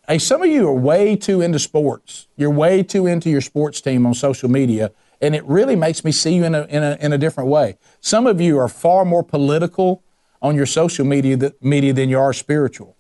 Hey, 0.07 0.19
some 0.19 0.43
of 0.43 0.51
you 0.51 0.69
are 0.69 0.75
way 0.75 1.17
too 1.17 1.41
into 1.41 1.59
sports. 1.59 2.29
You're 2.37 2.51
way 2.51 2.83
too 2.83 3.07
into 3.07 3.31
your 3.31 3.41
sports 3.41 3.81
team 3.81 4.05
on 4.05 4.13
social 4.13 4.51
media, 4.51 4.93
and 5.23 5.35
it 5.35 5.43
really 5.47 5.77
makes 5.77 6.05
me 6.05 6.13
see 6.13 6.35
you 6.35 6.45
in 6.45 6.55
a, 6.55 6.65
in 6.65 6.83
a, 6.83 6.99
in 7.01 7.13
a 7.15 7.17
different 7.17 7.49
way. 7.49 7.79
Some 8.03 8.27
of 8.27 8.39
you 8.39 8.59
are 8.59 8.69
far 8.69 9.07
more 9.07 9.23
political 9.23 10.03
on 10.43 10.57
your 10.57 10.67
social 10.67 11.07
media, 11.07 11.39
that, 11.39 11.65
media 11.65 11.95
than 11.95 12.11
you 12.11 12.19
are 12.19 12.35
spiritual. 12.35 12.95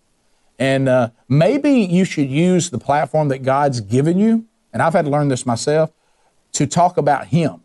And 0.58 0.88
uh, 0.88 1.10
maybe 1.28 1.72
you 1.72 2.06
should 2.06 2.30
use 2.30 2.70
the 2.70 2.78
platform 2.78 3.28
that 3.28 3.42
God's 3.42 3.82
given 3.82 4.18
you, 4.18 4.46
and 4.72 4.80
I've 4.80 4.94
had 4.94 5.04
to 5.04 5.10
learn 5.10 5.28
this 5.28 5.44
myself, 5.44 5.92
to 6.54 6.66
talk 6.66 6.96
about 6.96 7.26
Him 7.28 7.60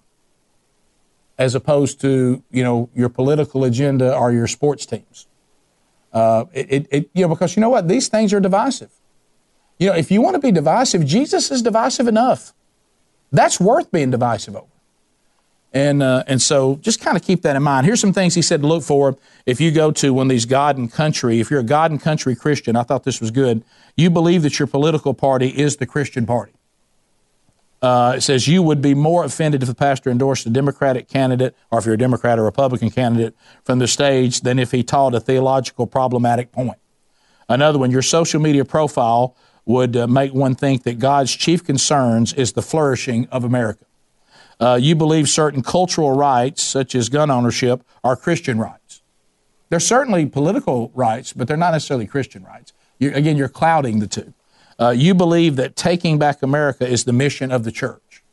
as 1.37 1.55
opposed 1.55 2.01
to, 2.01 2.43
you 2.51 2.63
know, 2.63 2.89
your 2.93 3.09
political 3.09 3.63
agenda 3.63 4.15
or 4.15 4.31
your 4.31 4.47
sports 4.47 4.85
teams. 4.85 5.25
Uh, 6.11 6.45
it, 6.53 6.87
it, 6.91 7.09
you 7.13 7.21
know, 7.21 7.29
because 7.29 7.55
you 7.55 7.61
know 7.61 7.69
what? 7.69 7.87
These 7.87 8.09
things 8.09 8.33
are 8.33 8.39
divisive. 8.39 8.91
You 9.77 9.89
know, 9.89 9.95
if 9.95 10.11
you 10.11 10.21
want 10.21 10.35
to 10.35 10.39
be 10.39 10.51
divisive, 10.51 11.05
Jesus 11.05 11.49
is 11.49 11.61
divisive 11.61 12.07
enough. 12.07 12.53
That's 13.31 13.59
worth 13.59 13.91
being 13.91 14.11
divisive 14.11 14.55
over. 14.55 14.65
And, 15.71 16.01
uh, 16.01 16.23
and 16.27 16.41
so 16.41 16.77
just 16.77 16.99
kind 16.99 17.15
of 17.15 17.23
keep 17.23 17.43
that 17.43 17.55
in 17.55 17.61
mind. 17.63 17.85
Here's 17.85 18.01
some 18.01 18.11
things 18.11 18.33
he 18.33 18.41
said 18.41 18.61
to 18.61 18.67
look 18.67 18.83
for 18.83 19.17
if 19.45 19.61
you 19.61 19.71
go 19.71 19.91
to 19.91 20.13
one 20.13 20.25
of 20.25 20.29
these 20.29 20.45
God 20.45 20.77
and 20.77 20.91
country. 20.91 21.39
If 21.39 21.51
you're 21.51 21.59
a 21.59 21.63
God 21.63 21.91
and 21.91 22.01
country 22.01 22.35
Christian, 22.35 22.75
I 22.75 22.83
thought 22.83 23.03
this 23.03 23.21
was 23.21 23.29
good. 23.31 23.63
You 23.95 24.09
believe 24.09 24.41
that 24.41 24.57
your 24.57 24.67
political 24.67 25.13
party 25.13 25.49
is 25.49 25.77
the 25.77 25.85
Christian 25.85 26.25
party. 26.25 26.53
Uh, 27.81 28.15
it 28.17 28.21
says 28.21 28.47
you 28.47 28.61
would 28.61 28.81
be 28.81 28.93
more 28.93 29.23
offended 29.23 29.61
if 29.63 29.69
the 29.69 29.75
pastor 29.75 30.09
endorsed 30.09 30.45
a 30.45 30.49
Democratic 30.49 31.07
candidate, 31.07 31.55
or 31.71 31.79
if 31.79 31.85
you're 31.85 31.95
a 31.95 31.97
Democrat 31.97 32.37
or 32.37 32.43
Republican 32.43 32.89
candidate 32.89 33.35
from 33.63 33.79
the 33.79 33.87
stage, 33.87 34.41
than 34.41 34.59
if 34.59 34.71
he 34.71 34.83
taught 34.83 35.15
a 35.15 35.19
theological 35.19 35.87
problematic 35.87 36.51
point. 36.51 36.77
Another 37.47 37.79
one, 37.79 37.89
your 37.89 38.01
social 38.01 38.41
media 38.41 38.65
profile 38.65 39.35
would 39.65 39.95
uh, 39.95 40.07
make 40.07 40.33
one 40.33 40.55
think 40.55 40.83
that 40.83 40.99
God's 40.99 41.35
chief 41.35 41.63
concerns 41.63 42.33
is 42.33 42.53
the 42.53 42.61
flourishing 42.61 43.27
of 43.31 43.43
America. 43.43 43.85
Uh, 44.59 44.77
you 44.81 44.93
believe 44.95 45.29
certain 45.29 45.61
cultural 45.61 46.11
rights, 46.11 46.61
such 46.61 46.93
as 46.95 47.07
gun 47.07 47.31
ownership, 47.31 47.83
are 48.03 48.15
Christian 48.15 48.59
rights. 48.59 49.01
They're 49.69 49.79
certainly 49.79 50.25
political 50.25 50.91
rights, 50.93 51.31
but 51.31 51.47
they're 51.47 51.55
not 51.55 51.71
necessarily 51.71 52.07
Christian 52.07 52.43
rights. 52.43 52.73
You, 52.97 53.13
again, 53.13 53.37
you're 53.37 53.47
clouding 53.47 53.99
the 53.99 54.07
two. 54.07 54.33
Uh, 54.79 54.91
you 54.91 55.13
believe 55.13 55.57
that 55.57 55.75
taking 55.75 56.17
back 56.17 56.41
America 56.41 56.87
is 56.87 57.03
the 57.03 57.13
mission 57.13 57.51
of 57.51 57.63
the 57.63 57.71
church. 57.71 58.23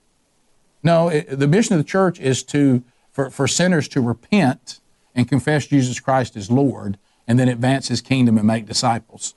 No, 0.82 1.08
it, 1.08 1.38
the 1.38 1.48
mission 1.48 1.74
of 1.74 1.78
the 1.78 1.88
church 1.88 2.20
is 2.20 2.44
to 2.44 2.84
for, 3.10 3.30
for 3.30 3.48
sinners 3.48 3.88
to 3.88 4.00
repent 4.02 4.80
and 5.14 5.26
confess 5.26 5.66
Jesus 5.66 5.98
Christ 5.98 6.36
as 6.36 6.50
Lord, 6.50 6.98
and 7.26 7.38
then 7.38 7.48
advance 7.48 7.88
His 7.88 8.02
kingdom 8.02 8.36
and 8.36 8.46
make 8.46 8.66
disciples. 8.66 9.34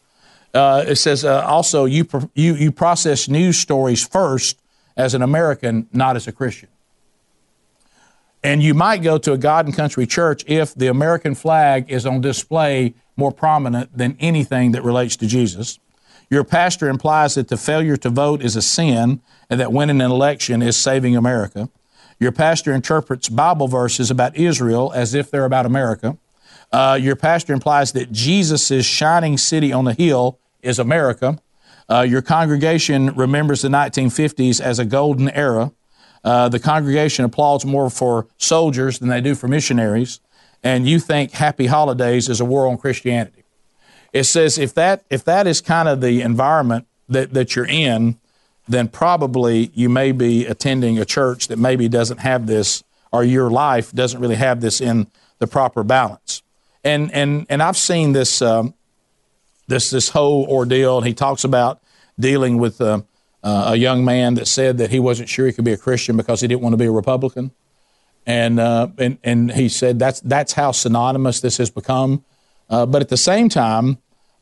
Uh, 0.54 0.84
it 0.86 0.98
says 0.98 1.24
uh, 1.24 1.42
also 1.46 1.86
you, 1.86 2.06
you, 2.36 2.56
you 2.56 2.72
process 2.72 3.30
news 3.30 3.58
stories 3.58 4.06
first 4.06 4.62
as 4.98 5.14
an 5.14 5.22
American, 5.22 5.88
not 5.94 6.18
as 6.18 6.28
a 6.28 6.34
Christian. 6.34 6.68
And 8.44 8.62
you 8.62 8.74
might 8.74 9.02
go 9.02 9.18
to 9.18 9.32
a 9.32 9.38
God 9.38 9.66
and 9.66 9.74
country 9.74 10.06
church 10.06 10.44
if 10.46 10.76
the 10.76 10.88
American 10.88 11.36
flag 11.36 11.90
is 11.90 12.06
on 12.06 12.20
display 12.20 12.96
more 13.16 13.32
prominent 13.32 13.98
than 13.98 14.18
anything 14.20 14.74
that 14.74 14.84
relates 14.84 15.16
to 15.18 15.28
Jesus. 15.28 15.80
Your 16.30 16.44
pastor 16.44 16.90
implies 16.90 17.36
that 17.36 17.48
the 17.48 17.58
failure 17.58 17.98
to 17.98 18.10
vote 18.10 18.44
is 18.44 18.56
a 18.56 18.62
sin 18.62 19.22
and 19.50 19.60
that 19.60 19.74
winning 19.74 20.02
an 20.02 20.12
election 20.12 20.62
is 20.62 20.78
saving 20.78 21.16
America. 21.16 21.70
Your 22.20 22.32
pastor 22.32 22.74
interprets 22.74 23.30
Bible 23.30 23.68
verses 23.68 24.12
about 24.12 24.36
Israel 24.36 24.92
as 24.94 25.14
if 25.14 25.32
they're 25.32 25.46
about 25.46 25.66
America. 25.66 26.18
Uh, 26.72 27.00
your 27.02 27.16
pastor 27.16 27.54
implies 27.54 27.94
that 27.94 28.12
Jesus' 28.12 28.86
shining 28.86 29.38
city 29.38 29.74
on 29.74 29.86
the 29.86 29.94
hill 29.94 30.38
is 30.62 30.78
America. 30.78 31.40
Uh, 31.90 32.02
your 32.02 32.22
congregation 32.22 33.16
remembers 33.16 33.64
the 33.64 33.70
1950s 33.70 34.62
as 34.62 34.78
a 34.78 34.86
golden 34.86 35.30
era. 35.30 35.72
Uh, 36.24 36.50
the 36.50 36.60
congregation 36.60 37.26
applauds 37.26 37.66
more 37.66 37.90
for 37.90 38.28
soldiers 38.38 39.00
than 39.00 39.10
they 39.10 39.22
do 39.22 39.34
for 39.34 39.48
missionaries. 39.48 40.20
And 40.62 40.88
you 40.88 41.00
think 41.00 41.32
Happy 41.32 41.68
Holidays 41.68 42.30
is 42.30 42.40
a 42.40 42.46
war 42.46 42.68
on 42.68 42.78
Christianity. 42.78 43.39
It 44.14 44.24
says 44.24 44.58
if 44.58 44.74
that, 44.74 45.04
if 45.10 45.24
that 45.26 45.48
is 45.48 45.62
kind 45.62 45.88
of 45.88 46.02
the 46.02 46.22
environment 46.22 46.88
that, 47.10 47.34
that 47.34 47.56
you're 47.56 47.68
in, 47.68 48.18
then 48.68 48.88
probably 48.88 49.72
you 49.74 49.90
may 49.90 50.12
be 50.12 50.46
attending 50.46 51.00
a 51.00 51.06
church 51.06 51.48
that 51.48 51.58
maybe 51.58 51.88
doesn't 51.88 52.20
have 52.20 52.48
this, 52.48 52.84
or 53.12 53.24
your 53.24 53.50
life 53.50 53.92
doesn't 53.92 54.20
really 54.20 54.36
have 54.36 54.62
this 54.62 54.80
in 54.80 55.08
the 55.40 55.48
proper 55.48 55.84
balance 55.84 56.44
and 56.84 57.12
and 57.14 57.46
and 57.50 57.62
I've 57.62 57.78
seen 57.78 58.14
this 58.14 58.42
um, 58.42 58.74
this 59.68 59.90
this 59.90 60.10
whole 60.10 60.46
ordeal. 60.46 60.98
And 60.98 61.08
he 61.08 61.14
talks 61.14 61.44
about 61.44 61.82
dealing 62.20 62.58
with 62.58 62.82
uh, 62.82 63.02
uh, 63.44 63.72
a 63.74 63.76
young 63.76 64.04
man 64.06 64.36
that 64.36 64.48
said 64.48 64.78
that 64.78 64.90
he 64.90 65.00
wasn't 65.00 65.30
sure 65.30 65.46
he 65.46 65.54
could 65.54 65.66
be 65.66 65.74
a 65.74 65.78
Christian 65.78 66.18
because 66.18 66.42
he 66.42 66.48
didn't 66.48 66.62
want 66.62 66.74
to 66.74 66.78
be 66.78 66.86
a 66.86 66.92
Republican, 66.92 67.52
and 68.26 68.60
uh, 68.60 68.88
and 68.98 69.18
and 69.24 69.52
he 69.52 69.70
said 69.70 70.00
that's 70.00 70.20
that's 70.22 70.54
how 70.54 70.72
synonymous 70.72 71.42
this 71.42 71.58
has 71.58 71.70
become. 71.70 72.24
Uh, 72.70 72.86
but 72.86 73.02
at 73.02 73.10
the 73.10 73.18
same 73.18 73.50
time, 73.50 73.98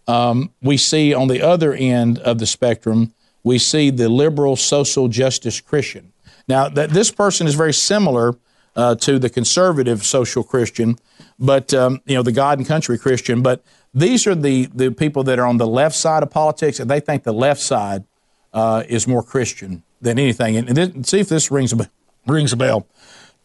um, 0.08 0.52
we 0.62 0.78
see 0.78 1.14
on 1.14 1.28
the 1.28 1.42
other 1.42 1.74
end 1.74 2.20
of 2.20 2.40
the 2.40 2.46
spectrum, 2.46 3.14
we 3.44 3.58
see 3.58 3.90
the 3.90 4.10
liberal 4.10 4.56
social 4.56 5.08
justice 5.08 5.62
Christian. 5.62 6.14
Now 6.48 6.70
that 6.70 6.92
this 6.92 7.12
person 7.12 7.48
is 7.48 7.56
very 7.56 7.74
similar 7.74 8.36
uh, 8.76 8.96
to 8.96 9.20
the 9.20 9.30
conservative 9.30 10.06
social 10.06 10.44
Christian 10.44 10.98
but 11.40 11.74
um, 11.74 12.02
you 12.06 12.16
know 12.16 12.24
the 12.24 12.32
God 12.32 12.58
and 12.58 12.68
country 12.68 12.98
Christian. 12.98 13.42
But 13.42 13.64
these 13.94 14.28
are 14.28 14.36
the 14.36 14.68
the 14.74 14.92
people 14.92 15.24
that 15.24 15.40
are 15.40 15.46
on 15.46 15.58
the 15.58 15.68
left 15.68 15.96
side 15.96 16.24
of 16.24 16.30
politics, 16.30 16.80
and 16.80 16.90
they 16.90 17.00
think 17.00 17.24
the 17.24 17.34
left 17.34 17.62
side 17.62 18.06
uh, 18.54 18.84
is 18.88 19.08
more 19.08 19.24
Christian 19.24 19.84
than 20.02 20.20
anything. 20.20 20.58
And, 20.58 20.78
and 20.78 21.06
see 21.06 21.20
if 21.20 21.30
this 21.30 21.52
rings 21.52 21.74
a 21.74 21.90
rings 22.26 22.54
a 22.54 22.58
bell. 22.58 22.88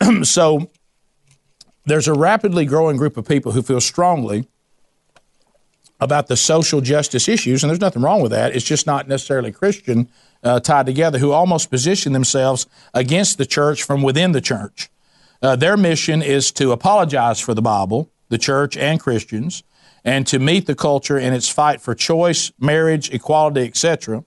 so 0.23 0.71
there's 1.85 2.09
a 2.09 2.15
rapidly 2.15 2.65
growing 2.65 2.97
group 2.97 3.17
of 3.17 3.27
people 3.27 3.53
who 3.53 3.63
feel 3.63 3.81
strongly 3.81 4.47
about 6.03 6.27
the 6.27 6.37
social 6.37 6.81
justice 6.81 7.29
issues, 7.29 7.63
and 7.63 7.71
there's 7.71 7.81
nothing 7.81 8.03
wrong 8.03 8.21
with 8.21 8.33
that. 8.33 8.57
It's 8.57 8.65
just 8.65 8.89
not 8.89 9.07
necessarily 9.07 9.53
Christian 9.53 10.09
uh, 10.43 10.59
tied 10.59 10.87
together, 10.87 11.19
who 11.19 11.31
almost 11.31 11.71
position 11.71 12.13
themselves 12.13 12.67
against 12.93 13.39
the 13.39 13.47
church 13.47 13.85
from 13.85 14.03
within 14.03 14.33
the 14.33 14.41
church. 14.41 14.91
Uh, 15.41 15.55
their 15.55 15.77
mission 15.77 16.21
is 16.21 16.51
to 16.53 16.73
apologize 16.73 17.39
for 17.39 17.55
the 17.55 17.63
Bible, 17.63 18.11
the 18.31 18.39
church, 18.39 18.77
and 18.77 18.99
Christians, 18.99 19.63
and 20.05 20.27
to 20.27 20.41
meet 20.41 20.67
the 20.67 20.75
culture 20.75 21.19
in 21.19 21.33
its 21.33 21.49
fight 21.49 21.81
for 21.81 21.95
choice, 21.95 22.51
marriage, 22.59 23.09
equality, 23.15 23.63
etc. 23.63 24.25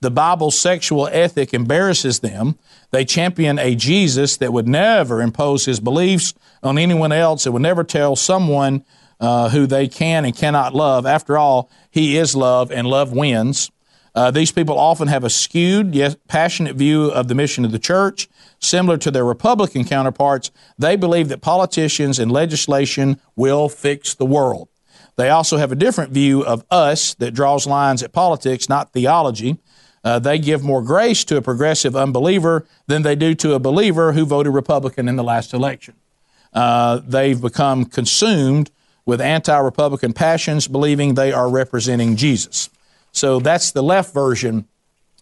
The 0.00 0.10
Bible's 0.10 0.58
sexual 0.58 1.08
ethic 1.08 1.52
embarrasses 1.52 2.20
them. 2.20 2.58
They 2.90 3.04
champion 3.04 3.58
a 3.58 3.74
Jesus 3.74 4.38
that 4.38 4.54
would 4.54 4.66
never 4.66 5.20
impose 5.20 5.66
his 5.66 5.80
beliefs 5.80 6.32
on 6.62 6.78
anyone 6.78 7.12
else, 7.12 7.44
that 7.44 7.52
would 7.52 7.60
never 7.60 7.84
tell 7.84 8.16
someone 8.16 8.84
uh, 9.20 9.48
who 9.50 9.66
they 9.66 9.88
can 9.88 10.24
and 10.24 10.36
cannot 10.36 10.74
love. 10.74 11.06
After 11.06 11.36
all, 11.36 11.70
he 11.90 12.16
is 12.16 12.36
love, 12.36 12.70
and 12.70 12.86
love 12.86 13.12
wins. 13.12 13.70
Uh, 14.14 14.30
these 14.30 14.50
people 14.50 14.78
often 14.78 15.08
have 15.08 15.22
a 15.22 15.30
skewed, 15.30 15.94
yet 15.94 16.16
passionate 16.26 16.76
view 16.76 17.04
of 17.04 17.28
the 17.28 17.34
mission 17.34 17.64
of 17.64 17.72
the 17.72 17.78
church. 17.78 18.28
Similar 18.58 18.98
to 18.98 19.10
their 19.10 19.24
Republican 19.24 19.84
counterparts, 19.84 20.50
they 20.78 20.96
believe 20.96 21.28
that 21.28 21.40
politicians 21.40 22.18
and 22.18 22.32
legislation 22.32 23.20
will 23.36 23.68
fix 23.68 24.14
the 24.14 24.26
world. 24.26 24.68
They 25.16 25.30
also 25.30 25.56
have 25.56 25.72
a 25.72 25.76
different 25.76 26.12
view 26.12 26.44
of 26.44 26.64
us 26.70 27.14
that 27.14 27.32
draws 27.32 27.66
lines 27.66 28.02
at 28.02 28.12
politics, 28.12 28.68
not 28.68 28.92
theology. 28.92 29.58
Uh, 30.04 30.18
they 30.18 30.38
give 30.38 30.62
more 30.62 30.82
grace 30.82 31.24
to 31.24 31.36
a 31.36 31.42
progressive 31.42 31.94
unbeliever 31.96 32.66
than 32.86 33.02
they 33.02 33.16
do 33.16 33.34
to 33.34 33.54
a 33.54 33.58
believer 33.58 34.12
who 34.12 34.24
voted 34.24 34.54
Republican 34.54 35.08
in 35.08 35.16
the 35.16 35.24
last 35.24 35.52
election. 35.52 35.94
Uh, 36.52 37.00
they've 37.04 37.40
become 37.40 37.84
consumed 37.84 38.70
with 39.08 39.22
anti 39.22 39.56
Republican 39.56 40.12
passions, 40.12 40.68
believing 40.68 41.14
they 41.14 41.32
are 41.32 41.48
representing 41.48 42.14
Jesus. 42.14 42.68
So 43.10 43.40
that's 43.40 43.72
the 43.72 43.82
left 43.82 44.12
version 44.12 44.68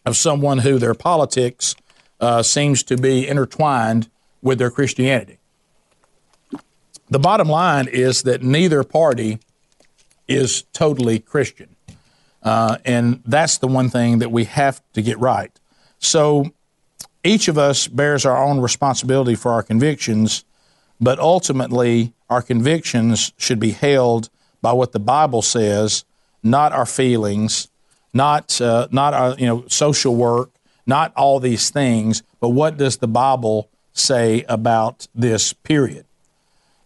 of 0.05 0.17
someone 0.17 0.59
who 0.59 0.81
their 0.81 0.93
politics 0.93 1.77
uh, 2.19 2.43
seems 2.43 2.83
to 2.83 2.97
be 2.97 3.29
intertwined 3.29 4.11
with 4.43 4.59
their 4.59 4.73
Christianity. 4.73 5.39
The 7.11 7.21
bottom 7.21 7.49
line 7.49 7.87
is 7.87 8.25
that 8.25 8.43
neither 8.43 8.83
party 8.83 9.39
is 10.27 10.65
totally 10.73 11.21
Christian. 11.21 11.77
Uh, 12.43 12.79
and 12.85 13.23
that's 13.25 13.59
the 13.59 13.69
one 13.69 13.89
thing 13.89 14.19
that 14.19 14.33
we 14.33 14.47
have 14.47 14.83
to 14.95 15.03
get 15.03 15.17
right. 15.21 15.53
So 16.01 16.51
each 17.23 17.47
of 17.47 17.57
us 17.57 17.87
bears 17.87 18.27
our 18.27 18.37
own 18.37 18.59
responsibility 18.59 19.37
for 19.37 19.53
our 19.53 19.63
convictions, 19.63 20.45
but 21.01 21.21
ultimately, 21.21 22.15
our 22.29 22.43
convictions 22.43 23.33
should 23.37 23.61
be 23.61 23.71
held 23.71 24.29
by 24.61 24.73
what 24.73 24.93
the 24.93 24.99
Bible 24.99 25.43
says, 25.43 26.05
not 26.43 26.73
our 26.73 26.87
feelings, 26.87 27.69
not 28.13 28.61
uh, 28.61 28.89
not 28.91 29.15
our 29.15 29.35
you 29.35 29.47
know 29.47 29.65
social 29.69 30.17
work, 30.17 30.51
not 30.87 31.13
all 31.17 31.39
these 31.39 31.71
things, 31.71 32.23
but 32.41 32.51
what 32.51 32.77
does 32.77 32.97
the 32.99 33.09
Bible 33.09 33.71
say 33.93 34.45
about 34.49 35.07
this 35.15 35.53
period? 35.53 36.07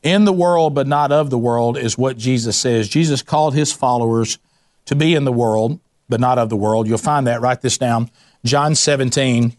In 0.03 0.25
the 0.25 0.33
world, 0.33 0.75
but 0.75 0.87
not 0.87 1.13
of 1.13 1.31
the 1.31 1.39
world, 1.39 1.77
is 1.77 1.99
what 1.99 2.17
Jesus 2.17 2.57
says. 2.57 2.89
Jesus 2.89 3.23
called 3.23 3.55
his 3.55 3.73
followers 3.73 4.39
to 4.87 4.97
be 4.97 5.15
in 5.15 5.25
the 5.25 5.33
world, 5.33 5.79
but 6.09 6.21
not 6.21 6.39
of 6.39 6.49
the 6.49 6.57
world. 6.57 6.89
You'll 6.89 6.99
find 6.99 7.27
that. 7.27 7.43
Write 7.43 7.61
this 7.61 7.77
down. 7.77 8.11
John 8.43 8.75
17, 8.75 9.55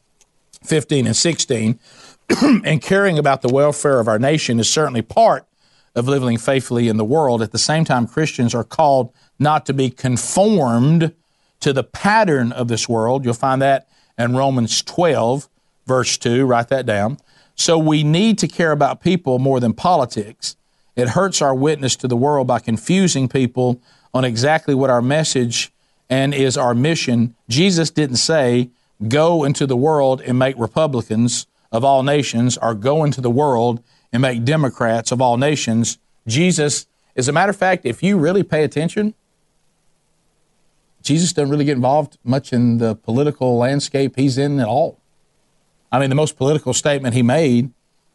15, 0.63 1.05
and 1.05 1.15
16. 1.15 1.79
and 2.65 2.81
caring 2.81 3.19
about 3.19 3.43
the 3.43 3.49
welfare 3.49 3.99
of 3.99 4.07
our 4.07 4.17
nation 4.17 4.59
is 4.59 4.69
certainly 4.69 5.03
part 5.03 5.45
of 5.95 6.07
living 6.07 6.37
faithfully 6.37 6.87
in 6.87 6.97
the 6.97 7.05
world. 7.05 7.41
At 7.41 7.51
the 7.51 7.57
same 7.57 7.83
time, 7.85 8.07
Christians 8.07 8.55
are 8.55 8.63
called 8.63 9.13
not 9.39 9.65
to 9.65 9.73
be 9.73 9.89
conformed 9.89 11.13
to 11.59 11.73
the 11.73 11.83
pattern 11.83 12.51
of 12.51 12.67
this 12.67 12.87
world. 12.87 13.25
You'll 13.25 13.33
find 13.33 13.61
that 13.61 13.87
in 14.17 14.35
Romans 14.35 14.81
12, 14.81 15.49
verse 15.85 16.17
2. 16.17 16.45
Write 16.45 16.69
that 16.69 16.85
down. 16.85 17.17
So 17.55 17.77
we 17.77 18.03
need 18.03 18.37
to 18.39 18.47
care 18.47 18.71
about 18.71 19.01
people 19.01 19.37
more 19.39 19.59
than 19.59 19.73
politics. 19.73 20.55
It 20.95 21.09
hurts 21.09 21.41
our 21.41 21.53
witness 21.53 21.95
to 21.97 22.07
the 22.07 22.17
world 22.17 22.47
by 22.47 22.59
confusing 22.59 23.27
people 23.27 23.81
on 24.13 24.25
exactly 24.25 24.73
what 24.73 24.89
our 24.89 25.01
message 25.01 25.71
and 26.09 26.33
is 26.33 26.57
our 26.57 26.73
mission. 26.73 27.35
Jesus 27.47 27.89
didn't 27.89 28.17
say, 28.17 28.71
go 29.07 29.43
into 29.43 29.65
the 29.65 29.77
world 29.77 30.21
and 30.21 30.37
make 30.37 30.57
Republicans 30.57 31.47
of 31.71 31.85
all 31.85 32.03
nations, 32.03 32.57
or 32.57 32.75
go 32.75 33.05
into 33.05 33.21
the 33.21 33.29
world 33.29 33.81
and 34.11 34.21
make 34.21 34.43
Democrats 34.43 35.11
of 35.11 35.21
all 35.21 35.37
nations. 35.37 35.97
Jesus, 36.27 36.87
as 37.15 37.27
a 37.27 37.31
matter 37.31 37.49
of 37.49 37.57
fact, 37.57 37.85
if 37.85 38.03
you 38.03 38.17
really 38.17 38.43
pay 38.43 38.63
attention, 38.63 39.13
Jesus 41.01 41.33
doesn't 41.33 41.49
really 41.49 41.65
get 41.65 41.75
involved 41.75 42.17
much 42.23 42.53
in 42.53 42.77
the 42.77 42.95
political 42.95 43.57
landscape 43.57 44.15
he's 44.15 44.37
in 44.37 44.59
at 44.59 44.67
all. 44.67 44.99
I 45.91 45.99
mean, 45.99 46.09
the 46.09 46.15
most 46.15 46.37
political 46.37 46.73
statement 46.73 47.13
he 47.13 47.23
made 47.23 47.71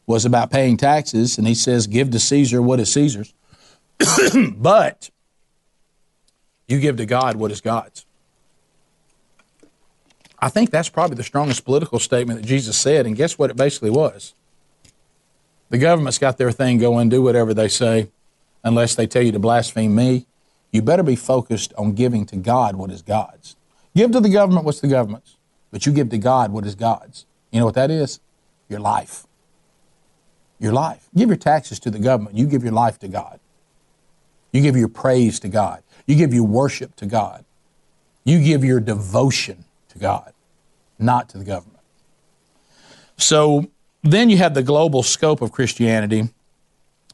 was 0.07 0.24
about 0.24 0.51
paying 0.51 0.76
taxes, 0.76 1.36
and 1.36 1.47
he 1.47 1.55
says, 1.55 1.86
Give 1.86 2.11
to 2.11 2.20
Caesar 2.20 2.62
what 2.62 2.78
is 2.78 2.92
Caesar's. 2.92 3.34
but 4.57 5.11
you 6.68 6.80
give 6.80 6.97
to 6.97 7.07
God 7.07 7.36
what 7.36 7.51
is 7.51 7.61
God's. 7.61 8.07
I 10.38 10.49
think 10.49 10.70
that's 10.70 10.88
probably 10.88 11.16
the 11.16 11.22
strongest 11.22 11.64
political 11.64 11.99
statement 11.99 12.40
that 12.40 12.47
Jesus 12.47 12.76
said, 12.76 13.07
and 13.07 13.16
guess 13.16 13.38
what 13.38 13.51
it 13.51 13.57
basically 13.57 13.90
was? 13.90 14.34
The 15.69 15.79
government's 15.79 16.19
got 16.19 16.39
their 16.39 16.53
thing 16.53 16.79
going, 16.79 17.09
do 17.09 17.23
whatever 17.23 17.53
they 17.53 17.69
say, 17.69 18.11
unless 18.62 18.95
they 18.95 19.07
tell 19.07 19.23
you 19.23 19.33
to 19.33 19.39
blaspheme 19.39 19.95
me. 19.95 20.27
You 20.71 20.83
better 20.83 21.03
be 21.03 21.17
focused 21.17 21.73
on 21.79 21.93
giving 21.93 22.27
to 22.27 22.37
God 22.37 22.77
what 22.77 22.91
is 22.91 23.03
God's. 23.03 23.57
Give 23.95 24.11
to 24.12 24.21
the 24.21 24.29
government 24.29 24.64
what's 24.64 24.81
the 24.81 24.89
government's, 24.89 25.37
but 25.71 25.87
you 25.87 25.93
give 25.93 26.11
to 26.11 26.19
God 26.19 26.53
what 26.53 26.67
is 26.67 26.75
God's. 26.75 27.25
You 27.51 27.61
know 27.61 27.67
what 27.67 27.75
that 27.75 27.91
is? 27.91 28.21
Your 28.69 28.81
life. 28.81 29.27
Your 30.59 30.73
life. 30.73 31.09
Give 31.17 31.29
your 31.29 31.37
taxes 31.37 31.79
to 31.81 31.91
the 31.91 31.99
government. 31.99 32.37
You 32.37 32.47
give 32.47 32.62
your 32.62 32.73
life 32.73 32.99
to 33.01 33.09
God. 33.09 33.41
You 34.53 34.61
give 34.62 34.77
your 34.77 34.89
praise 34.89 35.41
to 35.41 35.49
God. 35.49 35.83
You 36.07 36.14
give 36.14 36.33
your 36.33 36.45
worship 36.45 36.95
to 36.97 37.07
God. 37.07 37.45
You 38.25 38.43
give 38.43 38.64
your 38.64 38.81
devotion 38.81 39.64
to 39.89 39.99
God, 39.99 40.33
not 40.99 41.29
to 41.31 41.39
the 41.39 41.45
government. 41.45 41.81
So 43.17 43.71
then 44.11 44.30
you 44.30 44.36
have 44.38 44.54
the 44.54 44.62
global 44.62 45.02
scope 45.02 45.42
of 45.42 45.52
Christianity, 45.52 46.28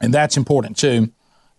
and 0.00 0.12
that's 0.12 0.36
important 0.36 0.76
too. 0.76 1.10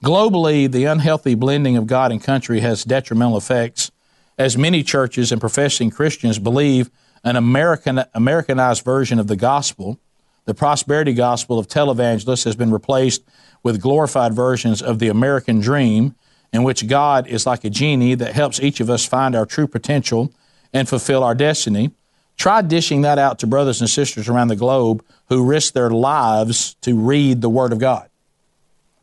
Globally, 0.03 0.69
the 0.69 0.86
unhealthy 0.86 1.34
blending 1.34 1.77
of 1.77 1.88
God 1.88 2.11
and 2.11 2.21
country 2.21 2.59
has 2.59 2.84
detrimental 2.84 3.38
effects, 3.38 3.91
as 4.38 4.57
many 4.57 4.84
churches 4.84 5.31
and 5.31 5.39
professing 5.39 5.89
Christians 5.89 6.39
believe 6.39 6.89
an 7.23 7.36
American, 7.36 8.03
Americanized 8.13 8.84
version 8.84 9.17
of 9.17 9.27
the 9.27 9.36
gospel, 9.36 9.99
the 10.45 10.53
prosperity 10.53 11.13
gospel 11.13 11.57
of 11.57 11.67
televangelists, 11.67 12.43
has 12.43 12.55
been 12.55 12.71
replaced 12.71 13.23
with 13.63 13.81
glorified 13.81 14.34
versions 14.34 14.81
of 14.81 14.99
the 14.99 15.07
American 15.07 15.61
dream, 15.61 16.15
in 16.51 16.63
which 16.63 16.86
God 16.88 17.27
is 17.27 17.45
like 17.45 17.63
a 17.63 17.69
genie 17.69 18.15
that 18.15 18.34
helps 18.34 18.59
each 18.59 18.81
of 18.81 18.89
us 18.89 19.05
find 19.05 19.36
our 19.36 19.45
true 19.45 19.67
potential 19.67 20.34
and 20.73 20.89
fulfill 20.89 21.23
our 21.23 21.34
destiny. 21.34 21.91
Try 22.38 22.61
dishing 22.61 23.01
that 23.01 23.19
out 23.19 23.39
to 23.39 23.47
brothers 23.47 23.79
and 23.79 23.89
sisters 23.89 24.27
around 24.27 24.47
the 24.47 24.55
globe 24.55 25.03
who 25.29 25.45
risk 25.45 25.73
their 25.73 25.89
lives 25.89 26.75
to 26.81 26.95
read 26.95 27.41
the 27.41 27.49
Word 27.49 27.71
of 27.71 27.79
God. 27.79 28.09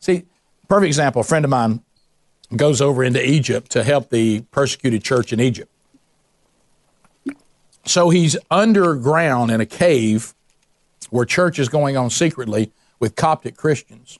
See, 0.01 0.25
perfect 0.69 0.89
example 0.89 1.21
a 1.21 1.25
friend 1.25 1.45
of 1.45 1.51
mine 1.51 1.83
goes 2.55 2.81
over 2.81 3.05
into 3.05 3.25
Egypt 3.25 3.71
to 3.73 3.85
help 3.85 4.11
the 4.11 4.43
persecuted 4.51 5.05
church 5.05 5.33
in 5.33 5.41
Egypt. 5.41 5.71
So 7.87 8.11
he's 8.11 8.37
underground 8.51 9.51
in 9.51 9.61
a 9.61 9.67
cave 9.67 10.35
where 11.11 11.25
church 11.25 11.59
is 11.59 11.69
going 11.69 11.97
on 11.97 12.11
secretly 12.11 12.73
with 12.99 13.17
Coptic 13.17 13.57
Christians. 13.57 14.19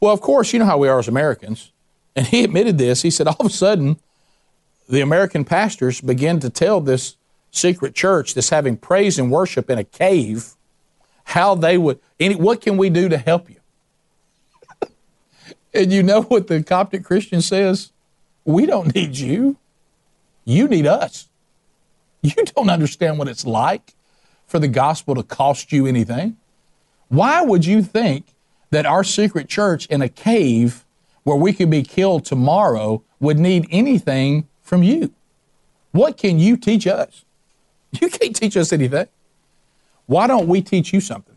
Well, 0.00 0.12
of 0.12 0.20
course, 0.20 0.52
you 0.52 0.58
know 0.58 0.64
how 0.64 0.78
we 0.78 0.88
are 0.88 0.98
as 0.98 1.08
Americans. 1.08 1.72
And 2.16 2.26
he 2.26 2.44
admitted 2.44 2.76
this. 2.76 3.02
He 3.02 3.10
said, 3.10 3.26
all 3.26 3.36
of 3.38 3.46
a 3.46 3.50
sudden, 3.50 3.98
the 4.88 5.00
American 5.00 5.44
pastors 5.44 6.00
began 6.00 6.40
to 6.40 6.50
tell 6.50 6.80
this 6.80 7.16
secret 7.52 7.94
church 7.94 8.34
that's 8.34 8.48
having 8.48 8.76
praise 8.76 9.18
and 9.18 9.30
worship 9.30 9.70
in 9.70 9.78
a 9.78 9.84
cave 9.84 10.54
how 11.24 11.54
they 11.54 11.78
would, 11.78 12.00
any, 12.18 12.34
what 12.34 12.60
can 12.60 12.76
we 12.76 12.90
do 12.90 13.08
to 13.08 13.16
help 13.16 13.48
you? 13.48 13.56
and 15.74 15.92
you 15.92 16.02
know 16.02 16.22
what 16.22 16.48
the 16.48 16.62
Coptic 16.62 17.04
Christian 17.04 17.40
says? 17.40 17.92
We 18.44 18.66
don't 18.66 18.92
need 18.94 19.16
you. 19.16 19.56
You 20.44 20.66
need 20.66 20.86
us. 20.86 21.28
You 22.22 22.32
don't 22.44 22.70
understand 22.70 23.18
what 23.18 23.28
it's 23.28 23.46
like 23.46 23.94
for 24.46 24.58
the 24.58 24.68
gospel 24.68 25.14
to 25.14 25.22
cost 25.22 25.72
you 25.72 25.86
anything. 25.86 26.36
Why 27.08 27.42
would 27.42 27.64
you 27.64 27.82
think 27.82 28.26
that 28.70 28.86
our 28.86 29.04
secret 29.04 29.48
church 29.48 29.86
in 29.86 30.02
a 30.02 30.08
cave 30.08 30.84
where 31.24 31.36
we 31.36 31.52
could 31.52 31.70
be 31.70 31.82
killed 31.82 32.24
tomorrow 32.24 33.02
would 33.20 33.38
need 33.38 33.66
anything 33.70 34.48
from 34.62 34.82
you? 34.82 35.12
What 35.92 36.16
can 36.16 36.38
you 36.38 36.56
teach 36.56 36.86
us? 36.86 37.24
You 38.00 38.08
can't 38.08 38.34
teach 38.34 38.56
us 38.56 38.72
anything. 38.72 39.06
Why 40.06 40.26
don't 40.26 40.48
we 40.48 40.62
teach 40.62 40.92
you 40.92 41.00
something 41.00 41.36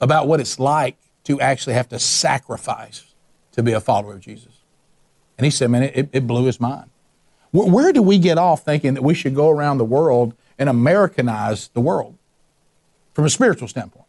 about 0.00 0.28
what 0.28 0.40
it's 0.40 0.58
like 0.58 0.96
to 1.24 1.40
actually 1.40 1.74
have 1.74 1.88
to 1.88 1.98
sacrifice 1.98 3.14
to 3.52 3.62
be 3.62 3.72
a 3.72 3.80
follower 3.80 4.14
of 4.14 4.20
Jesus? 4.20 4.60
And 5.36 5.44
he 5.44 5.50
said, 5.50 5.70
man, 5.70 5.84
it, 5.84 6.08
it 6.12 6.26
blew 6.26 6.44
his 6.44 6.60
mind. 6.60 6.90
Where, 7.50 7.68
where 7.68 7.92
do 7.92 8.02
we 8.02 8.18
get 8.18 8.38
off 8.38 8.64
thinking 8.64 8.94
that 8.94 9.02
we 9.02 9.14
should 9.14 9.34
go 9.34 9.48
around 9.48 9.78
the 9.78 9.84
world 9.84 10.34
and 10.58 10.68
Americanize 10.68 11.68
the 11.68 11.80
world 11.80 12.16
from 13.14 13.24
a 13.24 13.30
spiritual 13.30 13.68
standpoint? 13.68 14.06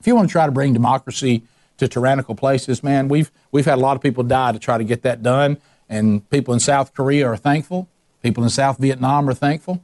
If 0.00 0.06
you 0.06 0.14
want 0.14 0.28
to 0.28 0.32
try 0.32 0.46
to 0.46 0.52
bring 0.52 0.72
democracy 0.72 1.42
to 1.78 1.88
tyrannical 1.88 2.34
places, 2.34 2.82
man, 2.82 3.08
we've, 3.08 3.30
we've 3.52 3.66
had 3.66 3.78
a 3.78 3.80
lot 3.80 3.96
of 3.96 4.02
people 4.02 4.24
die 4.24 4.52
to 4.52 4.58
try 4.58 4.78
to 4.78 4.84
get 4.84 5.02
that 5.02 5.22
done, 5.22 5.58
and 5.88 6.28
people 6.30 6.54
in 6.54 6.60
South 6.60 6.94
Korea 6.94 7.26
are 7.26 7.36
thankful. 7.36 7.88
People 8.22 8.44
in 8.44 8.50
South 8.50 8.78
Vietnam 8.78 9.28
are 9.28 9.34
thankful. 9.34 9.82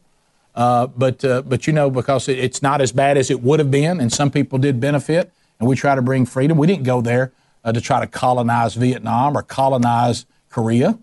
Uh, 0.57 0.87
but, 0.87 1.23
uh, 1.25 1.43
but 1.43 1.67
you 1.67 1.73
know, 1.73 1.91
because 1.91 2.29
it, 2.29 2.39
it's 2.39 2.63
not 2.63 2.81
as 2.81 2.91
bad 2.91 3.19
as 3.19 3.31
it 3.31 3.43
would 3.43 3.61
have 3.61 3.71
been, 3.71 4.01
and 4.01 4.11
some 4.11 4.31
people 4.31 4.59
did 4.59 4.81
benefit, 4.81 5.31
and 5.61 5.69
we 5.69 5.77
try 5.77 5.95
to 5.95 6.03
bring 6.03 6.25
freedom. 6.25 6.57
We 6.57 6.67
didn't 6.67 6.85
go 6.85 7.03
there 7.03 7.33
uh, 7.63 7.73
to 7.73 7.81
try 7.81 8.01
to 8.01 8.07
colonize 8.07 8.75
Vietnam 8.75 9.37
or 9.37 9.43
colonize 9.43 10.25
Korea. 10.49 10.99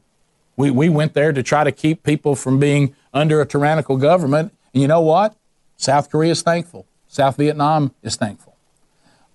We, 0.58 0.72
we 0.72 0.90
went 0.90 1.14
there 1.14 1.32
to 1.32 1.44
try 1.44 1.64
to 1.64 1.72
keep 1.72 2.04
people 2.04 2.36
from 2.36 2.60
being 2.60 2.96
under 3.14 3.42
a 3.42 3.46
tyrannical 3.46 3.98
government. 3.98 4.54
And 4.74 4.82
you 4.82 4.88
know 4.88 5.02
what? 5.02 5.36
South 5.78 6.10
Korea 6.10 6.32
is 6.32 6.42
thankful. 6.42 6.86
South 7.08 7.38
Vietnam 7.38 7.94
is 8.02 8.16
thankful. 8.16 8.56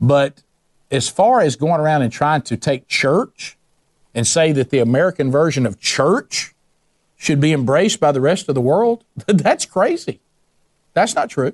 But 0.00 0.42
as 0.90 1.08
far 1.08 1.40
as 1.40 1.54
going 1.54 1.80
around 1.80 2.02
and 2.02 2.12
trying 2.12 2.42
to 2.42 2.56
take 2.56 2.88
church 2.88 3.56
and 4.14 4.26
say 4.26 4.52
that 4.52 4.70
the 4.70 4.78
American 4.78 5.30
version 5.30 5.66
of 5.66 5.78
church 5.78 6.54
should 7.18 7.40
be 7.40 7.52
embraced 7.52 8.00
by 8.00 8.12
the 8.12 8.20
rest 8.20 8.48
of 8.48 8.54
the 8.54 8.60
world, 8.60 9.04
that's 9.26 9.66
crazy. 9.66 10.20
That's 10.94 11.14
not 11.14 11.28
true. 11.28 11.52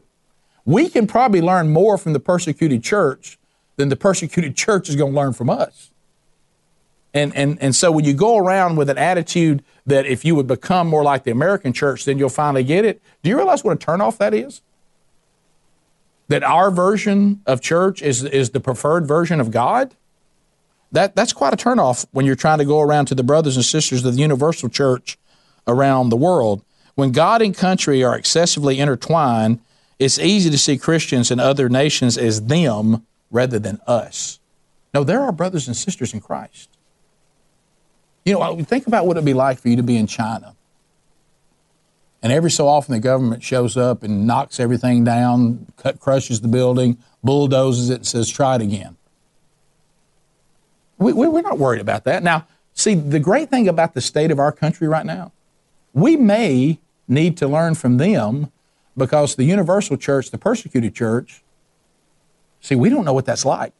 We 0.64 0.88
can 0.88 1.06
probably 1.06 1.40
learn 1.40 1.72
more 1.72 1.98
from 1.98 2.12
the 2.12 2.20
persecuted 2.20 2.84
church 2.84 3.38
than 3.76 3.88
the 3.88 3.96
persecuted 3.96 4.56
church 4.64 4.88
is 4.88 4.94
going 4.94 5.12
to 5.12 5.16
learn 5.16 5.32
from 5.32 5.50
us. 5.50 5.90
And, 7.12 7.34
and, 7.36 7.58
and 7.62 7.76
so 7.76 7.92
when 7.92 8.04
you 8.04 8.12
go 8.12 8.36
around 8.36 8.76
with 8.76 8.90
an 8.90 8.98
attitude 8.98 9.62
that 9.86 10.04
if 10.04 10.24
you 10.24 10.34
would 10.34 10.48
become 10.48 10.88
more 10.88 11.04
like 11.04 11.22
the 11.24 11.30
American 11.30 11.72
church, 11.72 12.04
then 12.04 12.18
you'll 12.18 12.28
finally 12.28 12.64
get 12.64 12.84
it, 12.84 13.00
do 13.22 13.30
you 13.30 13.36
realize 13.36 13.62
what 13.62 13.72
a 13.72 13.76
turnoff 13.76 14.18
that 14.18 14.34
is? 14.34 14.62
That 16.28 16.42
our 16.42 16.70
version 16.70 17.40
of 17.46 17.60
church 17.60 18.02
is, 18.02 18.24
is 18.24 18.50
the 18.50 18.60
preferred 18.60 19.06
version 19.06 19.40
of 19.40 19.50
God? 19.52 19.94
That, 20.90 21.14
that's 21.14 21.32
quite 21.32 21.52
a 21.52 21.56
turnoff 21.56 22.06
when 22.10 22.26
you're 22.26 22.34
trying 22.34 22.58
to 22.58 22.64
go 22.64 22.80
around 22.80 23.06
to 23.06 23.14
the 23.14 23.22
brothers 23.22 23.56
and 23.56 23.64
sisters 23.64 24.04
of 24.04 24.14
the 24.14 24.20
universal 24.20 24.68
church 24.68 25.16
around 25.66 26.08
the 26.08 26.16
world. 26.16 26.62
When 26.94 27.12
God 27.12 27.42
and 27.42 27.56
country 27.56 28.04
are 28.04 28.16
excessively 28.16 28.78
intertwined, 28.78 29.60
it's 29.98 30.18
easy 30.18 30.50
to 30.50 30.58
see 30.58 30.76
Christians 30.78 31.30
in 31.30 31.40
other 31.40 31.68
nations 31.68 32.18
as 32.18 32.46
them 32.46 33.06
rather 33.30 33.58
than 33.58 33.80
us. 33.86 34.38
No, 34.92 35.02
there 35.02 35.20
are 35.20 35.32
brothers 35.32 35.66
and 35.66 35.76
sisters 35.76 36.14
in 36.14 36.20
Christ. 36.20 36.68
You 38.24 38.34
know, 38.34 38.62
think 38.62 38.86
about 38.86 39.06
what 39.06 39.16
it'd 39.16 39.24
be 39.24 39.34
like 39.34 39.58
for 39.58 39.68
you 39.68 39.76
to 39.76 39.82
be 39.82 39.96
in 39.96 40.06
China. 40.06 40.54
And 42.22 42.32
every 42.32 42.50
so 42.50 42.66
often 42.66 42.94
the 42.94 43.00
government 43.00 43.42
shows 43.42 43.76
up 43.76 44.02
and 44.02 44.26
knocks 44.26 44.58
everything 44.58 45.04
down, 45.04 45.66
cut, 45.76 46.00
crushes 46.00 46.40
the 46.40 46.48
building, 46.48 46.96
bulldozes 47.22 47.90
it, 47.90 47.96
and 47.96 48.06
says, 48.06 48.30
try 48.30 48.54
it 48.54 48.62
again. 48.62 48.96
We, 50.96 51.12
we, 51.12 51.28
we're 51.28 51.42
not 51.42 51.58
worried 51.58 51.82
about 51.82 52.04
that. 52.04 52.22
Now, 52.22 52.46
see, 52.72 52.94
the 52.94 53.20
great 53.20 53.50
thing 53.50 53.68
about 53.68 53.92
the 53.92 54.00
state 54.00 54.30
of 54.30 54.38
our 54.38 54.52
country 54.52 54.88
right 54.88 55.04
now, 55.04 55.32
we 55.94 56.16
may 56.16 56.78
need 57.08 57.36
to 57.38 57.48
learn 57.48 57.74
from 57.74 57.96
them 57.96 58.50
because 58.96 59.36
the 59.36 59.44
universal 59.44 59.96
church, 59.96 60.30
the 60.30 60.38
persecuted 60.38 60.94
church, 60.94 61.42
see, 62.60 62.74
we 62.74 62.90
don't 62.90 63.04
know 63.04 63.12
what 63.12 63.24
that's 63.24 63.44
like. 63.44 63.72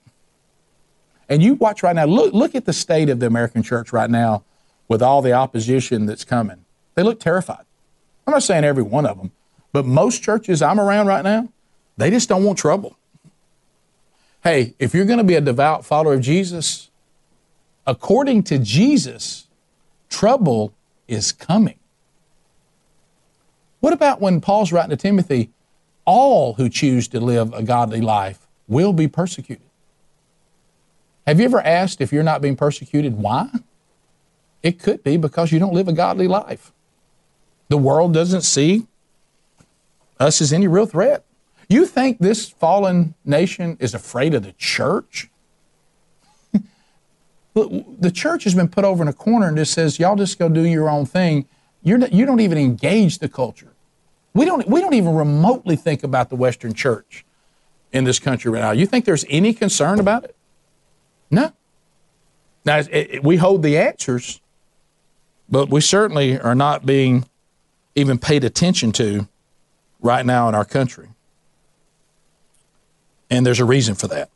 And 1.29 1.43
you 1.43 1.55
watch 1.55 1.83
right 1.83 1.97
now, 1.97 2.05
look, 2.05 2.33
look 2.33 2.55
at 2.55 2.65
the 2.65 2.73
state 2.73 3.09
of 3.09 3.19
the 3.19 3.27
American 3.27 3.63
church 3.63 3.93
right 3.93 4.11
now 4.11 4.45
with 4.89 5.03
all 5.03 5.23
the 5.23 5.33
opposition 5.33 6.07
that's 6.07 6.25
coming. 6.25 6.65
They 6.95 7.03
look 7.03 7.19
terrified. 7.21 7.65
I'm 8.27 8.33
not 8.33 8.43
saying 8.43 8.65
every 8.65 8.83
one 8.83 9.07
of 9.07 9.19
them, 9.19 9.33
but 9.73 9.85
most 9.85 10.23
churches 10.23 10.63
I'm 10.63 10.79
around 10.79 11.07
right 11.07 11.25
now, 11.25 11.49
they 11.97 12.11
just 12.11 12.29
don't 12.29 12.45
want 12.45 12.59
trouble. 12.59 12.97
Hey, 14.43 14.75
if 14.79 14.95
you're 14.95 15.07
going 15.07 15.19
to 15.19 15.25
be 15.25 15.35
a 15.35 15.41
devout 15.41 15.85
follower 15.85 16.15
of 16.15 16.21
Jesus, 16.21 16.91
according 17.87 18.43
to 18.45 18.59
Jesus, 18.59 19.47
trouble 20.11 20.75
is 21.09 21.33
coming. 21.33 21.79
What 23.85 23.93
about 23.93 24.19
when 24.19 24.41
Paul's 24.41 24.73
writing 24.73 24.89
to 24.89 24.97
Timothy, 24.97 25.51
all 26.07 26.55
who 26.55 26.71
choose 26.71 27.07
to 27.09 27.21
live 27.21 27.53
a 27.53 27.63
godly 27.63 28.01
life 28.01 28.47
will 28.67 28.95
be 28.95 29.09
persecuted? 29.09 29.67
Have 31.27 31.39
you 31.39 31.45
ever 31.45 31.61
asked 31.61 32.01
if 32.01 32.11
you're 32.11 32.23
not 32.23 32.41
being 32.41 32.57
persecuted, 32.57 33.19
why? 33.19 33.51
It 34.63 34.79
could 34.79 35.05
be 35.05 35.19
because 35.19 35.53
you 35.53 35.59
don't 35.59 35.75
live 35.75 35.87
a 35.87 35.93
godly 35.93 36.27
life. 36.27 36.73
The 37.69 37.77
world 37.77 38.15
doesn't 38.15 38.41
see 38.41 38.87
us 40.19 40.41
as 40.41 40.51
any 40.51 40.67
real 40.67 40.87
threat. 40.87 41.23
You 41.69 41.85
think 41.85 42.21
this 42.21 42.49
fallen 42.49 43.13
nation 43.23 43.77
is 43.81 43.93
afraid 43.93 44.33
of 44.33 44.45
the 44.45 44.53
church? 44.53 45.29
the 47.53 48.11
church 48.15 48.45
has 48.45 48.55
been 48.55 48.69
put 48.69 48.87
over 48.87 49.03
in 49.03 49.09
a 49.09 49.13
corner 49.13 49.47
and 49.47 49.59
just 49.59 49.75
says, 49.75 49.99
y'all 49.99 50.17
just 50.17 50.39
go 50.39 50.49
do 50.49 50.63
your 50.63 50.89
own 50.89 51.05
thing. 51.05 51.47
You're 51.83 51.99
not, 51.99 52.15
you 52.15 52.25
don't 52.25 52.41
even 52.41 52.57
engage 52.57 53.19
the 53.19 53.29
culture. 53.29 53.74
We 54.35 54.45
don't, 54.45 54.69
we 54.69 54.81
don't 54.81 54.95
even 54.95 55.15
remotely 55.15 55.77
think 55.77 56.03
about 56.03 56.29
the 56.29 56.37
Western 56.37 56.75
church 56.75 57.25
in 57.93 58.05
this 58.05 58.19
country 58.19 58.51
right 58.51 58.61
now. 58.61 58.73
You 58.73 58.87
think 58.87 59.05
there's 59.05 59.25
any 59.29 59.55
concern 59.55 60.01
about 60.01 60.25
it? 60.25 60.37
No. 61.31 61.53
Now, 62.65 62.79
it, 62.79 62.89
it, 62.93 63.25
we 63.25 63.37
hold 63.37 63.63
the 63.63 63.79
answers, 63.79 64.41
but 65.49 65.71
we 65.71 65.81
certainly 65.81 66.39
are 66.39 66.55
not 66.55 66.85
being 66.85 67.27
even 67.95 68.19
paid 68.19 68.43
attention 68.43 68.91
to 68.93 69.29
right 70.01 70.27
now 70.27 70.49
in 70.49 70.55
our 70.55 70.65
country. 70.65 71.09
And 73.31 73.47
there's 73.47 73.61
a 73.61 73.65
reason 73.65 73.95
for 73.95 74.09
that. 74.09 74.31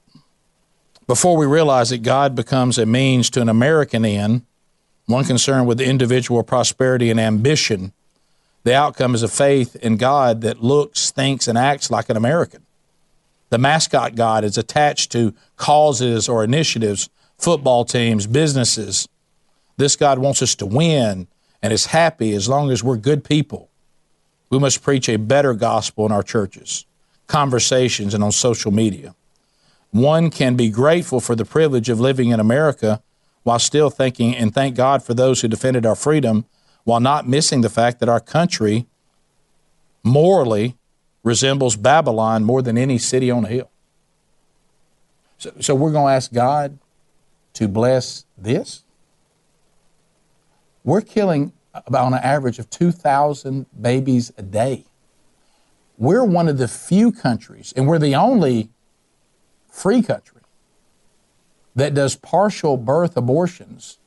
Before 1.07 1.37
we 1.37 1.47
realize 1.47 1.91
that 1.91 2.03
God 2.03 2.35
becomes 2.35 2.79
a 2.79 2.87
means 2.87 3.31
to 3.31 3.41
an 3.41 3.49
American 3.49 4.05
end, 4.05 4.43
one 5.07 5.25
concerned 5.25 5.67
with 5.67 5.81
individual 5.81 6.43
prosperity 6.43 7.11
and 7.11 7.19
ambition, 7.19 7.93
the 8.69 8.75
outcome 8.75 9.15
is 9.15 9.23
a 9.23 9.29
faith 9.29 9.77
in 9.77 9.97
God 9.97 10.43
that 10.43 10.63
looks, 10.63 11.11
thinks, 11.11 11.49
and 11.49 11.57
acts 11.57 11.91
like 11.91 12.11
an 12.11 12.19
American. 12.19 12.67
The 13.49 13.57
mascot 13.57 14.15
God 14.15 14.45
is 14.45 14.59
attached 14.59 15.11
to 15.13 15.33
causes 15.57 16.29
or 16.29 16.45
initiatives, 16.45 17.09
football 17.39 17.87
teams, 17.87 18.27
businesses. 18.27 19.09
This 19.79 19.97
God 19.97 20.19
wants 20.19 20.43
us 20.43 20.55
to 20.57 20.67
win 20.67 21.29
and 21.63 21.73
is 21.73 21.87
happy 21.87 22.35
as 22.35 22.47
long 22.47 22.71
as 22.71 22.85
we're 22.85 22.99
good 22.99 23.25
people. 23.25 23.71
We 24.51 24.59
must 24.59 24.83
preach 24.83 25.09
a 25.09 25.17
better 25.17 25.55
gospel 25.55 26.05
in 26.05 26.13
our 26.13 26.23
churches, 26.23 26.85
conversations, 27.27 28.13
and 28.13 28.23
on 28.23 28.33
social 28.33 28.71
media. 28.71 29.15
One 29.93 30.29
can 30.31 30.57
be 30.57 30.69
grateful 30.69 31.21
for 31.21 31.35
the 31.35 31.47
privilege 31.47 31.89
of 31.89 32.01
living 32.01 32.29
in 32.29 32.39
America 32.39 33.03
while 33.45 33.59
still 33.59 33.89
thinking 33.89 34.37
and 34.37 34.53
thank 34.53 34.77
God 34.77 35.03
for 35.03 35.15
those 35.15 35.41
who 35.41 35.49
defended 35.49 35.87
our 35.87 35.97
freedom 35.97 36.45
while 36.89 37.01
not 37.01 37.29
missing 37.29 37.61
the 37.61 37.69
fact 37.69 38.01
that 38.01 38.09
our 38.09 38.19
country 38.19 38.87
morally 40.03 40.75
resembles 41.23 41.77
Babylon 41.77 42.45
more 42.45 42.63
than 42.63 42.79
any 42.79 42.97
city 42.97 43.31
on 43.31 43.45
a 43.45 43.49
hill. 43.49 43.71
So, 45.37 45.53
so 45.61 45.75
we're 45.75 45.93
going 45.93 46.07
to 46.07 46.15
ask 46.15 46.33
God 46.33 46.79
to 47.53 47.69
bless 47.69 48.25
this. 48.39 48.85
We're 50.83 51.03
killing 51.03 51.53
about 51.75 52.07
on 52.07 52.15
an 52.15 52.21
average 52.23 52.59
of 52.59 52.71
2,000 52.71 53.67
babies 53.79 54.33
a 54.39 54.43
day. 54.43 54.87
We're 55.99 56.25
one 56.25 56.49
of 56.49 56.57
the 56.57 56.69
few 56.69 57.13
countries, 57.13 57.75
and 57.77 57.87
we're 57.87 57.99
the 57.99 58.15
only 58.15 58.71
free 59.69 60.01
country 60.01 60.41
that 61.77 61.93
does 61.93 62.17
partial 62.17 62.79
birth 62.79 63.15
abortions 63.15 63.99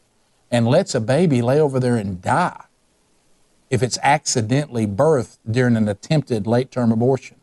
and 0.49 0.67
lets 0.67 0.95
a 0.95 0.99
baby 0.99 1.43
lay 1.43 1.61
over 1.61 1.79
there 1.79 1.95
and 1.95 2.19
die 2.23 2.65
if 3.71 3.81
it's 3.81 3.97
accidentally 4.03 4.85
birthed 4.85 5.37
during 5.49 5.77
an 5.77 5.87
attempted 5.87 6.45
late 6.45 6.69
term 6.69 6.91
abortion. 6.91 7.37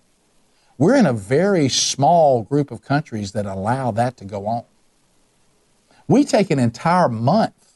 We're 0.76 0.94
in 0.94 1.06
a 1.06 1.12
very 1.12 1.68
small 1.68 2.42
group 2.42 2.70
of 2.70 2.82
countries 2.82 3.32
that 3.32 3.46
allow 3.46 3.90
that 3.92 4.16
to 4.18 4.24
go 4.24 4.46
on. 4.46 4.64
We 6.06 6.24
take 6.24 6.50
an 6.50 6.58
entire 6.58 7.08
month 7.08 7.72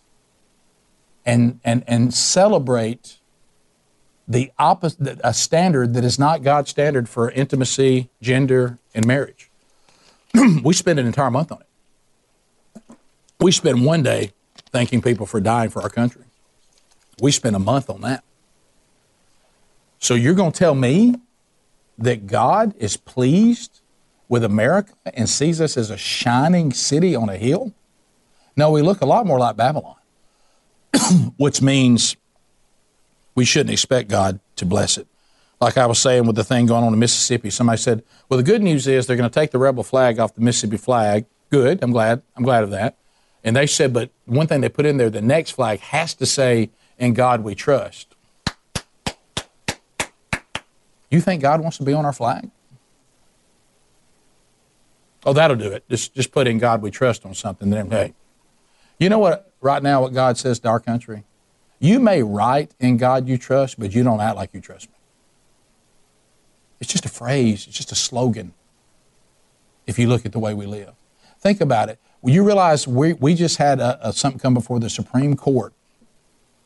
and, 1.24 1.60
and, 1.64 1.82
and 1.86 2.14
celebrate 2.14 3.18
the 4.28 4.52
opposite, 4.58 5.18
a 5.24 5.34
standard 5.34 5.94
that 5.94 6.04
is 6.04 6.18
not 6.18 6.42
God's 6.42 6.70
standard 6.70 7.08
for 7.08 7.30
intimacy, 7.30 8.10
gender, 8.20 8.78
and 8.94 9.06
marriage. 9.06 9.50
we 10.62 10.74
spend 10.74 11.00
an 11.00 11.06
entire 11.06 11.30
month 11.30 11.50
on 11.50 11.60
it. 11.60 12.96
We 13.40 13.50
spend 13.50 13.84
one 13.84 14.02
day 14.02 14.32
thanking 14.70 15.02
people 15.02 15.26
for 15.26 15.40
dying 15.40 15.70
for 15.70 15.82
our 15.82 15.90
country. 15.90 16.24
We 17.20 17.32
spend 17.32 17.56
a 17.56 17.58
month 17.58 17.90
on 17.90 18.02
that. 18.02 18.22
So 20.02 20.14
you're 20.14 20.34
going 20.34 20.50
to 20.50 20.58
tell 20.58 20.74
me 20.74 21.14
that 21.96 22.26
God 22.26 22.74
is 22.76 22.96
pleased 22.96 23.82
with 24.28 24.42
America 24.42 24.92
and 25.14 25.28
sees 25.28 25.60
us 25.60 25.76
as 25.76 25.90
a 25.90 25.96
shining 25.96 26.72
city 26.72 27.14
on 27.14 27.28
a 27.28 27.36
hill? 27.36 27.72
No, 28.56 28.72
we 28.72 28.82
look 28.82 29.00
a 29.00 29.06
lot 29.06 29.26
more 29.26 29.38
like 29.38 29.56
Babylon, 29.56 29.94
which 31.36 31.62
means 31.62 32.16
we 33.36 33.44
shouldn't 33.44 33.70
expect 33.70 34.10
God 34.10 34.40
to 34.56 34.66
bless 34.66 34.98
it. 34.98 35.06
Like 35.60 35.78
I 35.78 35.86
was 35.86 36.00
saying 36.00 36.26
with 36.26 36.34
the 36.34 36.42
thing 36.42 36.66
going 36.66 36.82
on 36.82 36.92
in 36.92 36.98
Mississippi, 36.98 37.50
somebody 37.50 37.78
said, 37.78 38.02
"Well, 38.28 38.38
the 38.38 38.42
good 38.42 38.60
news 38.60 38.88
is 38.88 39.06
they're 39.06 39.16
going 39.16 39.30
to 39.30 39.40
take 39.40 39.52
the 39.52 39.58
rebel 39.58 39.84
flag 39.84 40.18
off 40.18 40.34
the 40.34 40.40
Mississippi 40.40 40.78
flag." 40.78 41.26
Good, 41.48 41.80
I'm 41.80 41.92
glad. 41.92 42.22
I'm 42.36 42.42
glad 42.42 42.64
of 42.64 42.70
that. 42.70 42.96
And 43.44 43.54
they 43.54 43.68
said, 43.68 43.92
but 43.92 44.10
one 44.24 44.48
thing 44.48 44.62
they 44.62 44.68
put 44.68 44.84
in 44.84 44.96
there, 44.96 45.10
the 45.10 45.22
next 45.22 45.52
flag 45.52 45.78
has 45.78 46.12
to 46.14 46.26
say, 46.26 46.70
"In 46.98 47.14
God 47.14 47.44
We 47.44 47.54
Trust." 47.54 48.11
You 51.12 51.20
think 51.20 51.42
God 51.42 51.60
wants 51.60 51.76
to 51.76 51.82
be 51.84 51.92
on 51.92 52.06
our 52.06 52.12
flag? 52.14 52.50
Oh, 55.26 55.34
that'll 55.34 55.58
do 55.58 55.70
it. 55.70 55.84
Just 55.90 56.14
just 56.14 56.32
put 56.32 56.46
in 56.46 56.56
God 56.56 56.80
we 56.80 56.90
trust 56.90 57.26
on 57.26 57.34
something. 57.34 57.68
Then 57.68 57.90
hey, 57.90 58.14
you 58.98 59.10
know 59.10 59.18
what? 59.18 59.52
Right 59.60 59.82
now, 59.82 60.00
what 60.00 60.14
God 60.14 60.38
says 60.38 60.58
to 60.60 60.68
our 60.68 60.80
country, 60.80 61.24
you 61.78 62.00
may 62.00 62.22
write 62.22 62.74
in 62.80 62.96
God 62.96 63.28
you 63.28 63.36
trust, 63.36 63.78
but 63.78 63.94
you 63.94 64.02
don't 64.02 64.20
act 64.20 64.36
like 64.36 64.54
you 64.54 64.60
trust 64.62 64.88
me. 64.88 64.94
It's 66.80 66.90
just 66.90 67.04
a 67.04 67.10
phrase. 67.10 67.66
It's 67.68 67.76
just 67.76 67.92
a 67.92 67.94
slogan. 67.94 68.54
If 69.86 69.98
you 69.98 70.08
look 70.08 70.24
at 70.24 70.32
the 70.32 70.38
way 70.38 70.54
we 70.54 70.64
live, 70.64 70.94
think 71.38 71.60
about 71.60 71.90
it. 71.90 71.98
Well, 72.22 72.32
you 72.32 72.42
realize 72.42 72.88
we 72.88 73.12
we 73.12 73.34
just 73.34 73.58
had 73.58 73.80
a, 73.80 74.08
a, 74.08 74.12
something 74.14 74.40
come 74.40 74.54
before 74.54 74.80
the 74.80 74.88
Supreme 74.88 75.36
Court 75.36 75.74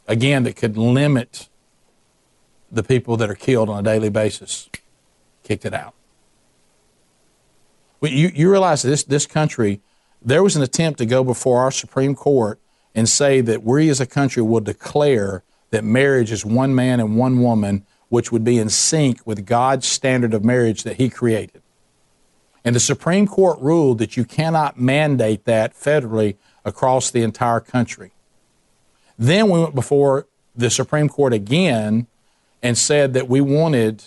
again 0.07 0.44
that 0.44 0.55
could 0.55 0.78
limit 0.78 1.49
the 2.70 2.82
people 2.82 3.16
that 3.16 3.30
are 3.30 3.34
killed 3.34 3.68
on 3.68 3.80
a 3.80 3.82
daily 3.82 4.10
basis. 4.10 4.68
Kicked 5.42 5.64
it 5.64 5.74
out. 5.74 5.94
You, 8.02 8.30
you 8.34 8.50
realize 8.50 8.82
this, 8.82 9.04
this 9.04 9.26
country, 9.26 9.80
there 10.22 10.42
was 10.42 10.56
an 10.56 10.62
attempt 10.62 10.98
to 10.98 11.06
go 11.06 11.24
before 11.24 11.60
our 11.60 11.70
Supreme 11.70 12.14
Court 12.14 12.60
and 12.94 13.08
say 13.08 13.40
that 13.40 13.62
we 13.62 13.88
as 13.88 14.00
a 14.00 14.06
country 14.06 14.42
will 14.42 14.60
declare 14.60 15.42
that 15.70 15.84
marriage 15.84 16.30
is 16.30 16.44
one 16.44 16.74
man 16.74 17.00
and 17.00 17.16
one 17.16 17.42
woman, 17.42 17.84
which 18.08 18.30
would 18.30 18.44
be 18.44 18.58
in 18.58 18.68
sync 18.68 19.26
with 19.26 19.46
God's 19.46 19.86
standard 19.86 20.34
of 20.34 20.44
marriage 20.44 20.82
that 20.84 20.96
He 20.96 21.08
created. 21.08 21.62
And 22.64 22.74
the 22.74 22.80
Supreme 22.80 23.26
Court 23.26 23.60
ruled 23.60 23.98
that 23.98 24.16
you 24.16 24.24
cannot 24.24 24.78
mandate 24.78 25.44
that 25.44 25.74
federally 25.74 26.36
across 26.64 27.10
the 27.10 27.22
entire 27.22 27.60
country. 27.60 28.12
Then 29.18 29.50
we 29.50 29.60
went 29.60 29.74
before 29.74 30.26
the 30.54 30.70
Supreme 30.70 31.08
Court 31.08 31.32
again 31.32 32.06
and 32.62 32.76
said 32.76 33.14
that 33.14 33.28
we 33.28 33.40
wanted 33.40 34.04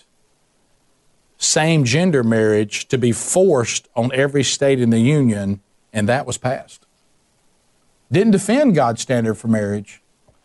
same 1.38 1.86
gender 1.86 2.24
marriage 2.24 2.88
to 2.90 2.98
be 2.98 3.12
forced 3.12 3.88
on 3.96 4.12
every 4.14 4.44
state 4.44 4.80
in 4.82 4.90
the 4.90 5.00
union, 5.00 5.62
and 5.94 6.08
that 6.10 6.26
was 6.26 6.38
passed. 6.38 6.86
Didn't 8.12 8.32
defend 8.32 8.76
God's 8.76 9.02
standard 9.02 9.36
for 9.36 9.48
marriage, 9.48 10.02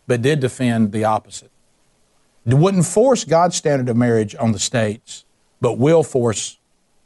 but 0.07 0.21
did 0.21 0.39
defend 0.39 0.91
the 0.91 1.03
opposite. 1.03 1.51
Wouldn't 2.45 2.85
force 2.85 3.23
God's 3.23 3.55
standard 3.55 3.89
of 3.89 3.97
marriage 3.97 4.35
on 4.39 4.51
the 4.51 4.59
states, 4.59 5.25
but 5.59 5.77
will 5.77 6.03
force 6.03 6.59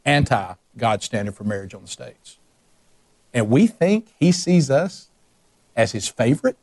anti 0.04 0.54
God's 0.76 1.04
standard 1.04 1.34
for 1.34 1.44
marriage 1.44 1.74
on 1.74 1.82
the 1.82 1.88
states. 1.88 2.36
And 3.32 3.48
we 3.48 3.66
think 3.66 4.08
He 4.18 4.32
sees 4.32 4.70
us 4.70 5.08
as 5.74 5.92
His 5.92 6.08
favorite. 6.08 6.58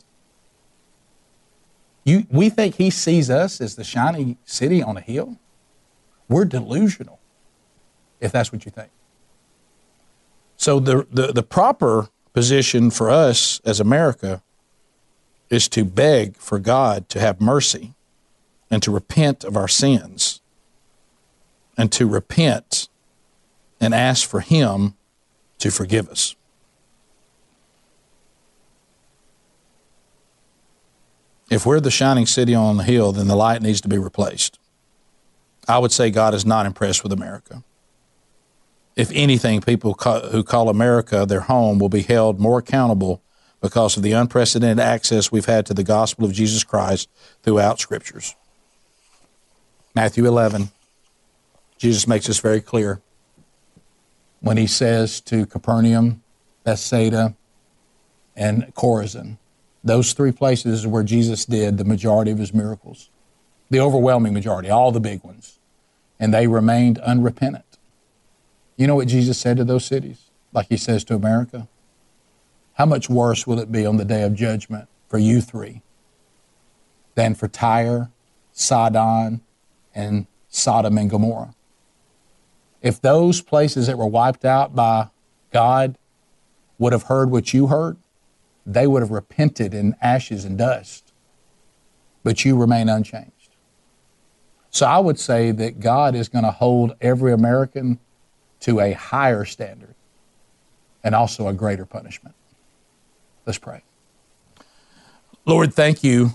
You, 2.07 2.25
we 2.31 2.49
think 2.49 2.75
He 2.75 2.89
sees 2.89 3.29
us 3.29 3.59
as 3.59 3.75
the 3.75 3.83
shining 3.83 4.37
city 4.45 4.81
on 4.81 4.95
a 4.95 5.01
hill. 5.01 5.37
We're 6.29 6.45
delusional 6.45 7.19
if 8.21 8.31
that's 8.31 8.49
what 8.49 8.63
you 8.63 8.71
think. 8.71 8.91
So 10.55 10.79
the, 10.79 11.05
the, 11.11 11.33
the 11.33 11.43
proper 11.43 12.07
position 12.31 12.91
for 12.91 13.09
us 13.09 13.59
as 13.65 13.81
America 13.81 14.41
is 15.49 15.67
to 15.67 15.83
beg 15.83 16.37
for 16.37 16.59
God 16.59 17.09
to 17.09 17.19
have 17.19 17.41
mercy 17.41 17.93
and 18.71 18.81
to 18.83 18.91
repent 18.91 19.43
of 19.43 19.57
our 19.57 19.67
sins 19.67 20.39
and 21.77 21.91
to 21.91 22.07
repent 22.07 22.87
and 23.81 23.93
ask 23.93 24.25
for 24.25 24.39
Him 24.39 24.95
to 25.59 25.71
forgive 25.71 26.07
us. 26.07 26.37
If 31.49 31.65
we're 31.65 31.79
the 31.79 31.91
shining 31.91 32.25
city 32.25 32.53
on 32.53 32.77
the 32.77 32.83
hill, 32.83 33.11
then 33.11 33.27
the 33.27 33.35
light 33.35 33.61
needs 33.61 33.81
to 33.81 33.87
be 33.87 33.97
replaced. 33.97 34.59
I 35.67 35.79
would 35.79 35.91
say 35.91 36.11
God 36.11 36.33
is 36.33 36.45
not 36.45 36.65
impressed 36.65 37.03
with 37.03 37.11
America 37.11 37.63
if 38.97 39.11
anything, 39.13 39.61
people 39.61 39.93
who 40.31 40.43
call 40.43 40.69
America 40.69 41.25
their 41.25 41.41
home 41.41 41.77
will 41.77 41.87
be 41.87 42.01
held 42.01 42.39
more 42.39 42.57
accountable 42.57 43.21
because 43.61 43.95
of 43.95 44.01
the 44.01 44.11
unprecedented 44.11 44.79
access 44.79 45.31
we've 45.31 45.45
had 45.45 45.67
to 45.67 45.73
the 45.75 45.83
gospel 45.83 46.25
of 46.25 46.33
Jesus 46.33 46.63
Christ 46.63 47.07
throughout 47.43 47.79
scriptures. 47.79 48.35
Matthew 49.93 50.25
11, 50.25 50.71
Jesus 51.77 52.07
makes 52.07 52.25
this 52.25 52.39
very 52.39 52.59
clear 52.59 52.99
when 54.39 54.57
he 54.57 54.65
says 54.65 55.21
to 55.21 55.45
Capernaum, 55.45 56.23
Bethsaida, 56.63 57.35
and 58.35 58.73
Chorazin, 58.73 59.37
those 59.88 60.13
three 60.13 60.31
places 60.31 60.79
is 60.79 60.88
where 60.88 61.03
Jesus 61.03 61.45
did 61.45 61.77
the 61.77 61.85
majority 61.85 62.31
of 62.31 62.38
his 62.38 62.53
miracles, 62.53 63.09
the 63.69 63.79
overwhelming 63.79 64.33
majority, 64.33 64.69
all 64.69 64.91
the 64.91 64.99
big 64.99 65.23
ones, 65.23 65.59
and 66.19 66.33
they 66.33 66.47
remained 66.47 66.99
unrepentant. 66.99 67.77
You 68.75 68.88
know 68.88 68.95
what 68.95 69.07
Jesus 69.07 69.38
said 69.38 69.57
to 69.57 69.63
those 69.63 69.85
cities? 69.85 70.29
Like 70.53 70.67
he 70.67 70.77
says 70.77 71.03
to 71.05 71.15
America? 71.15 71.67
How 72.73 72.85
much 72.85 73.09
worse 73.09 73.47
will 73.47 73.59
it 73.59 73.71
be 73.71 73.85
on 73.85 73.97
the 73.97 74.05
day 74.05 74.23
of 74.23 74.35
judgment 74.35 74.88
for 75.07 75.17
you 75.17 75.41
three 75.41 75.81
than 77.15 77.33
for 77.33 77.47
Tyre, 77.47 78.11
Sidon, 78.53 79.41
and 79.95 80.27
Sodom 80.49 80.97
and 80.97 81.09
Gomorrah? 81.09 81.55
If 82.81 83.01
those 83.01 83.41
places 83.41 83.88
that 83.88 83.97
were 83.97 84.05
wiped 84.05 84.45
out 84.45 84.75
by 84.75 85.07
God 85.51 85.97
would 86.77 86.93
have 86.93 87.03
heard 87.03 87.31
what 87.31 87.53
you 87.53 87.67
heard, 87.67 87.97
they 88.68 88.86
would 88.86 89.01
have 89.01 89.11
repented 89.11 89.74
in 89.74 89.95
ashes 90.01 90.43
and 90.43 90.57
dust. 90.57 91.13
But 92.24 92.43
you 92.43 92.57
remain 92.57 92.89
unchanged. 92.89 93.32
So 94.70 94.86
I 94.86 94.99
would 94.99 95.18
say 95.18 95.51
that 95.51 95.80
God 95.80 96.13
is 96.13 96.28
going 96.28 96.43
to 96.43 96.51
hold 96.51 96.95
every 96.99 97.32
American 97.32 97.99
to 98.59 98.82
a 98.82 98.91
higher 98.91 99.45
standard 99.45 99.95
and 101.03 101.15
also 101.15 101.47
a 101.47 101.53
greater 101.53 101.86
punishment. 101.86 102.36
Let's 103.45 103.57
pray. 103.57 103.82
Lord, 105.45 105.74
thank 105.74 106.03
you 106.03 106.32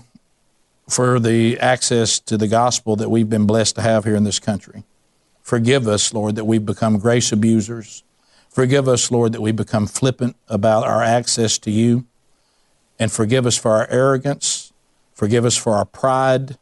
for 0.89 1.19
the 1.19 1.59
access 1.59 2.19
to 2.21 2.37
the 2.37 2.47
gospel 2.47 2.95
that 2.95 3.09
we've 3.09 3.29
been 3.29 3.45
blessed 3.45 3.75
to 3.75 3.81
have 3.81 4.05
here 4.05 4.15
in 4.15 4.23
this 4.23 4.39
country. 4.39 4.83
Forgive 5.43 5.87
us, 5.87 6.13
Lord, 6.13 6.35
that 6.35 6.45
we've 6.45 6.65
become 6.65 6.97
grace 6.97 7.31
abusers. 7.31 8.03
Forgive 8.49 8.87
us, 8.87 9.11
Lord, 9.11 9.33
that 9.33 9.41
we've 9.41 9.55
become 9.55 9.85
flippant 9.85 10.35
about 10.47 10.85
our 10.85 11.03
access 11.03 11.59
to 11.59 11.71
you. 11.71 12.05
And 12.99 13.11
forgive 13.11 13.45
us 13.45 13.57
for 13.57 13.71
our 13.71 13.87
arrogance. 13.89 14.71
Forgive 15.13 15.45
us 15.45 15.57
for 15.57 15.73
our 15.73 15.85
pride. 15.85 16.57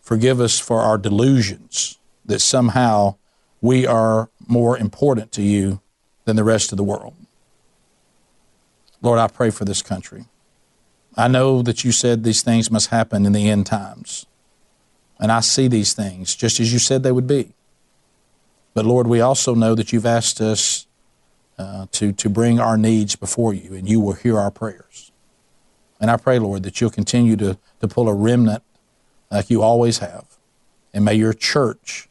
Forgive 0.00 0.40
us 0.40 0.58
for 0.58 0.80
our 0.80 0.98
delusions 0.98 1.98
that 2.24 2.40
somehow 2.40 3.16
we 3.60 3.86
are 3.86 4.28
more 4.46 4.76
important 4.78 5.32
to 5.32 5.42
you 5.42 5.80
than 6.24 6.36
the 6.36 6.44
rest 6.44 6.72
of 6.72 6.78
the 6.78 6.84
world. 6.84 7.14
Lord, 9.02 9.18
I 9.18 9.28
pray 9.28 9.50
for 9.50 9.64
this 9.64 9.82
country. 9.82 10.24
I 11.16 11.28
know 11.28 11.62
that 11.62 11.84
you 11.84 11.92
said 11.92 12.24
these 12.24 12.42
things 12.42 12.70
must 12.70 12.88
happen 12.88 13.26
in 13.26 13.32
the 13.32 13.48
end 13.48 13.66
times. 13.66 14.26
And 15.20 15.30
I 15.30 15.40
see 15.40 15.68
these 15.68 15.92
things 15.92 16.34
just 16.34 16.58
as 16.58 16.72
you 16.72 16.78
said 16.78 17.02
they 17.02 17.12
would 17.12 17.26
be. 17.26 17.54
But 18.74 18.84
Lord, 18.84 19.06
we 19.06 19.20
also 19.20 19.54
know 19.54 19.74
that 19.74 19.92
you've 19.92 20.06
asked 20.06 20.40
us 20.40 20.86
uh, 21.56 21.86
to, 21.92 22.12
to 22.12 22.28
bring 22.28 22.58
our 22.58 22.76
needs 22.76 23.14
before 23.14 23.54
you, 23.54 23.74
and 23.74 23.88
you 23.88 24.00
will 24.00 24.14
hear 24.14 24.38
our 24.38 24.50
prayers. 24.50 25.12
And 26.04 26.10
I 26.10 26.18
pray, 26.18 26.38
Lord, 26.38 26.64
that 26.64 26.82
you'll 26.82 26.90
continue 26.90 27.34
to, 27.36 27.56
to 27.80 27.88
pull 27.88 28.10
a 28.10 28.14
remnant 28.14 28.62
like 29.30 29.48
you 29.48 29.62
always 29.62 30.00
have. 30.00 30.26
And 30.92 31.02
may 31.02 31.14
your 31.14 31.32
church 31.32 32.10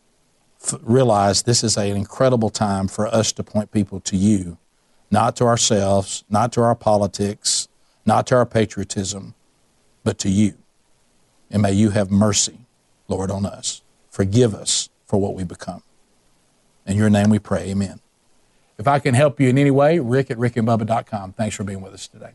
realize 0.82 1.44
this 1.44 1.64
is 1.64 1.78
an 1.78 1.96
incredible 1.96 2.50
time 2.50 2.88
for 2.88 3.06
us 3.06 3.32
to 3.34 3.44
point 3.44 3.72
people 3.72 4.00
to 4.00 4.18
you, 4.18 4.58
not 5.12 5.36
to 5.36 5.44
ourselves, 5.44 6.24
not 6.28 6.52
to 6.54 6.62
our 6.62 6.74
politics, 6.74 7.68
not 8.04 8.26
to 8.26 8.36
our 8.36 8.48
patriotism, 8.48 9.36
but 10.04 10.18
to 10.18 10.30
you. 10.32 10.56
And 11.52 11.62
may 11.62 11.74
you 11.74 11.92
have 11.92 12.10
mercy, 12.10 12.62
Lord, 13.08 13.30
on 13.30 13.46
us. 13.46 13.84
Forgive 14.10 14.56
us 14.56 14.90
for 15.06 15.22
what 15.22 15.36
we 15.36 15.44
become. 15.44 15.84
In 16.88 16.98
your 16.98 17.12
name 17.12 17.30
we 17.30 17.38
pray. 17.38 17.70
Amen. 17.70 18.00
If 18.80 18.88
I 18.88 18.98
can 18.98 19.14
help 19.14 19.40
you 19.40 19.50
in 19.50 19.60
any 19.60 19.70
way, 19.70 20.00
rick 20.00 20.32
at 20.32 20.38
rickandbubba.com. 20.38 21.34
Thanks 21.34 21.56
for 21.56 21.64
being 21.64 21.82
with 21.82 21.94
us 21.94 22.08
today. 22.08 22.32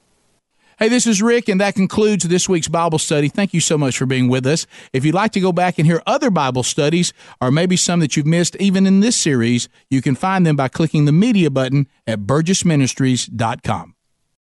Hey, 0.78 0.88
this 0.88 1.08
is 1.08 1.20
Rick, 1.20 1.48
and 1.48 1.60
that 1.60 1.74
concludes 1.74 2.22
this 2.22 2.48
week's 2.48 2.68
Bible 2.68 3.00
study. 3.00 3.28
Thank 3.28 3.52
you 3.52 3.58
so 3.58 3.76
much 3.76 3.98
for 3.98 4.06
being 4.06 4.28
with 4.28 4.46
us. 4.46 4.64
If 4.92 5.04
you'd 5.04 5.12
like 5.12 5.32
to 5.32 5.40
go 5.40 5.50
back 5.50 5.76
and 5.76 5.84
hear 5.84 6.00
other 6.06 6.30
Bible 6.30 6.62
studies, 6.62 7.12
or 7.40 7.50
maybe 7.50 7.76
some 7.76 7.98
that 7.98 8.16
you've 8.16 8.26
missed 8.26 8.54
even 8.60 8.86
in 8.86 9.00
this 9.00 9.16
series, 9.16 9.68
you 9.90 10.00
can 10.00 10.14
find 10.14 10.46
them 10.46 10.54
by 10.54 10.68
clicking 10.68 11.04
the 11.04 11.10
media 11.10 11.50
button 11.50 11.88
at 12.06 12.20
burgessministries.com. 12.20 13.96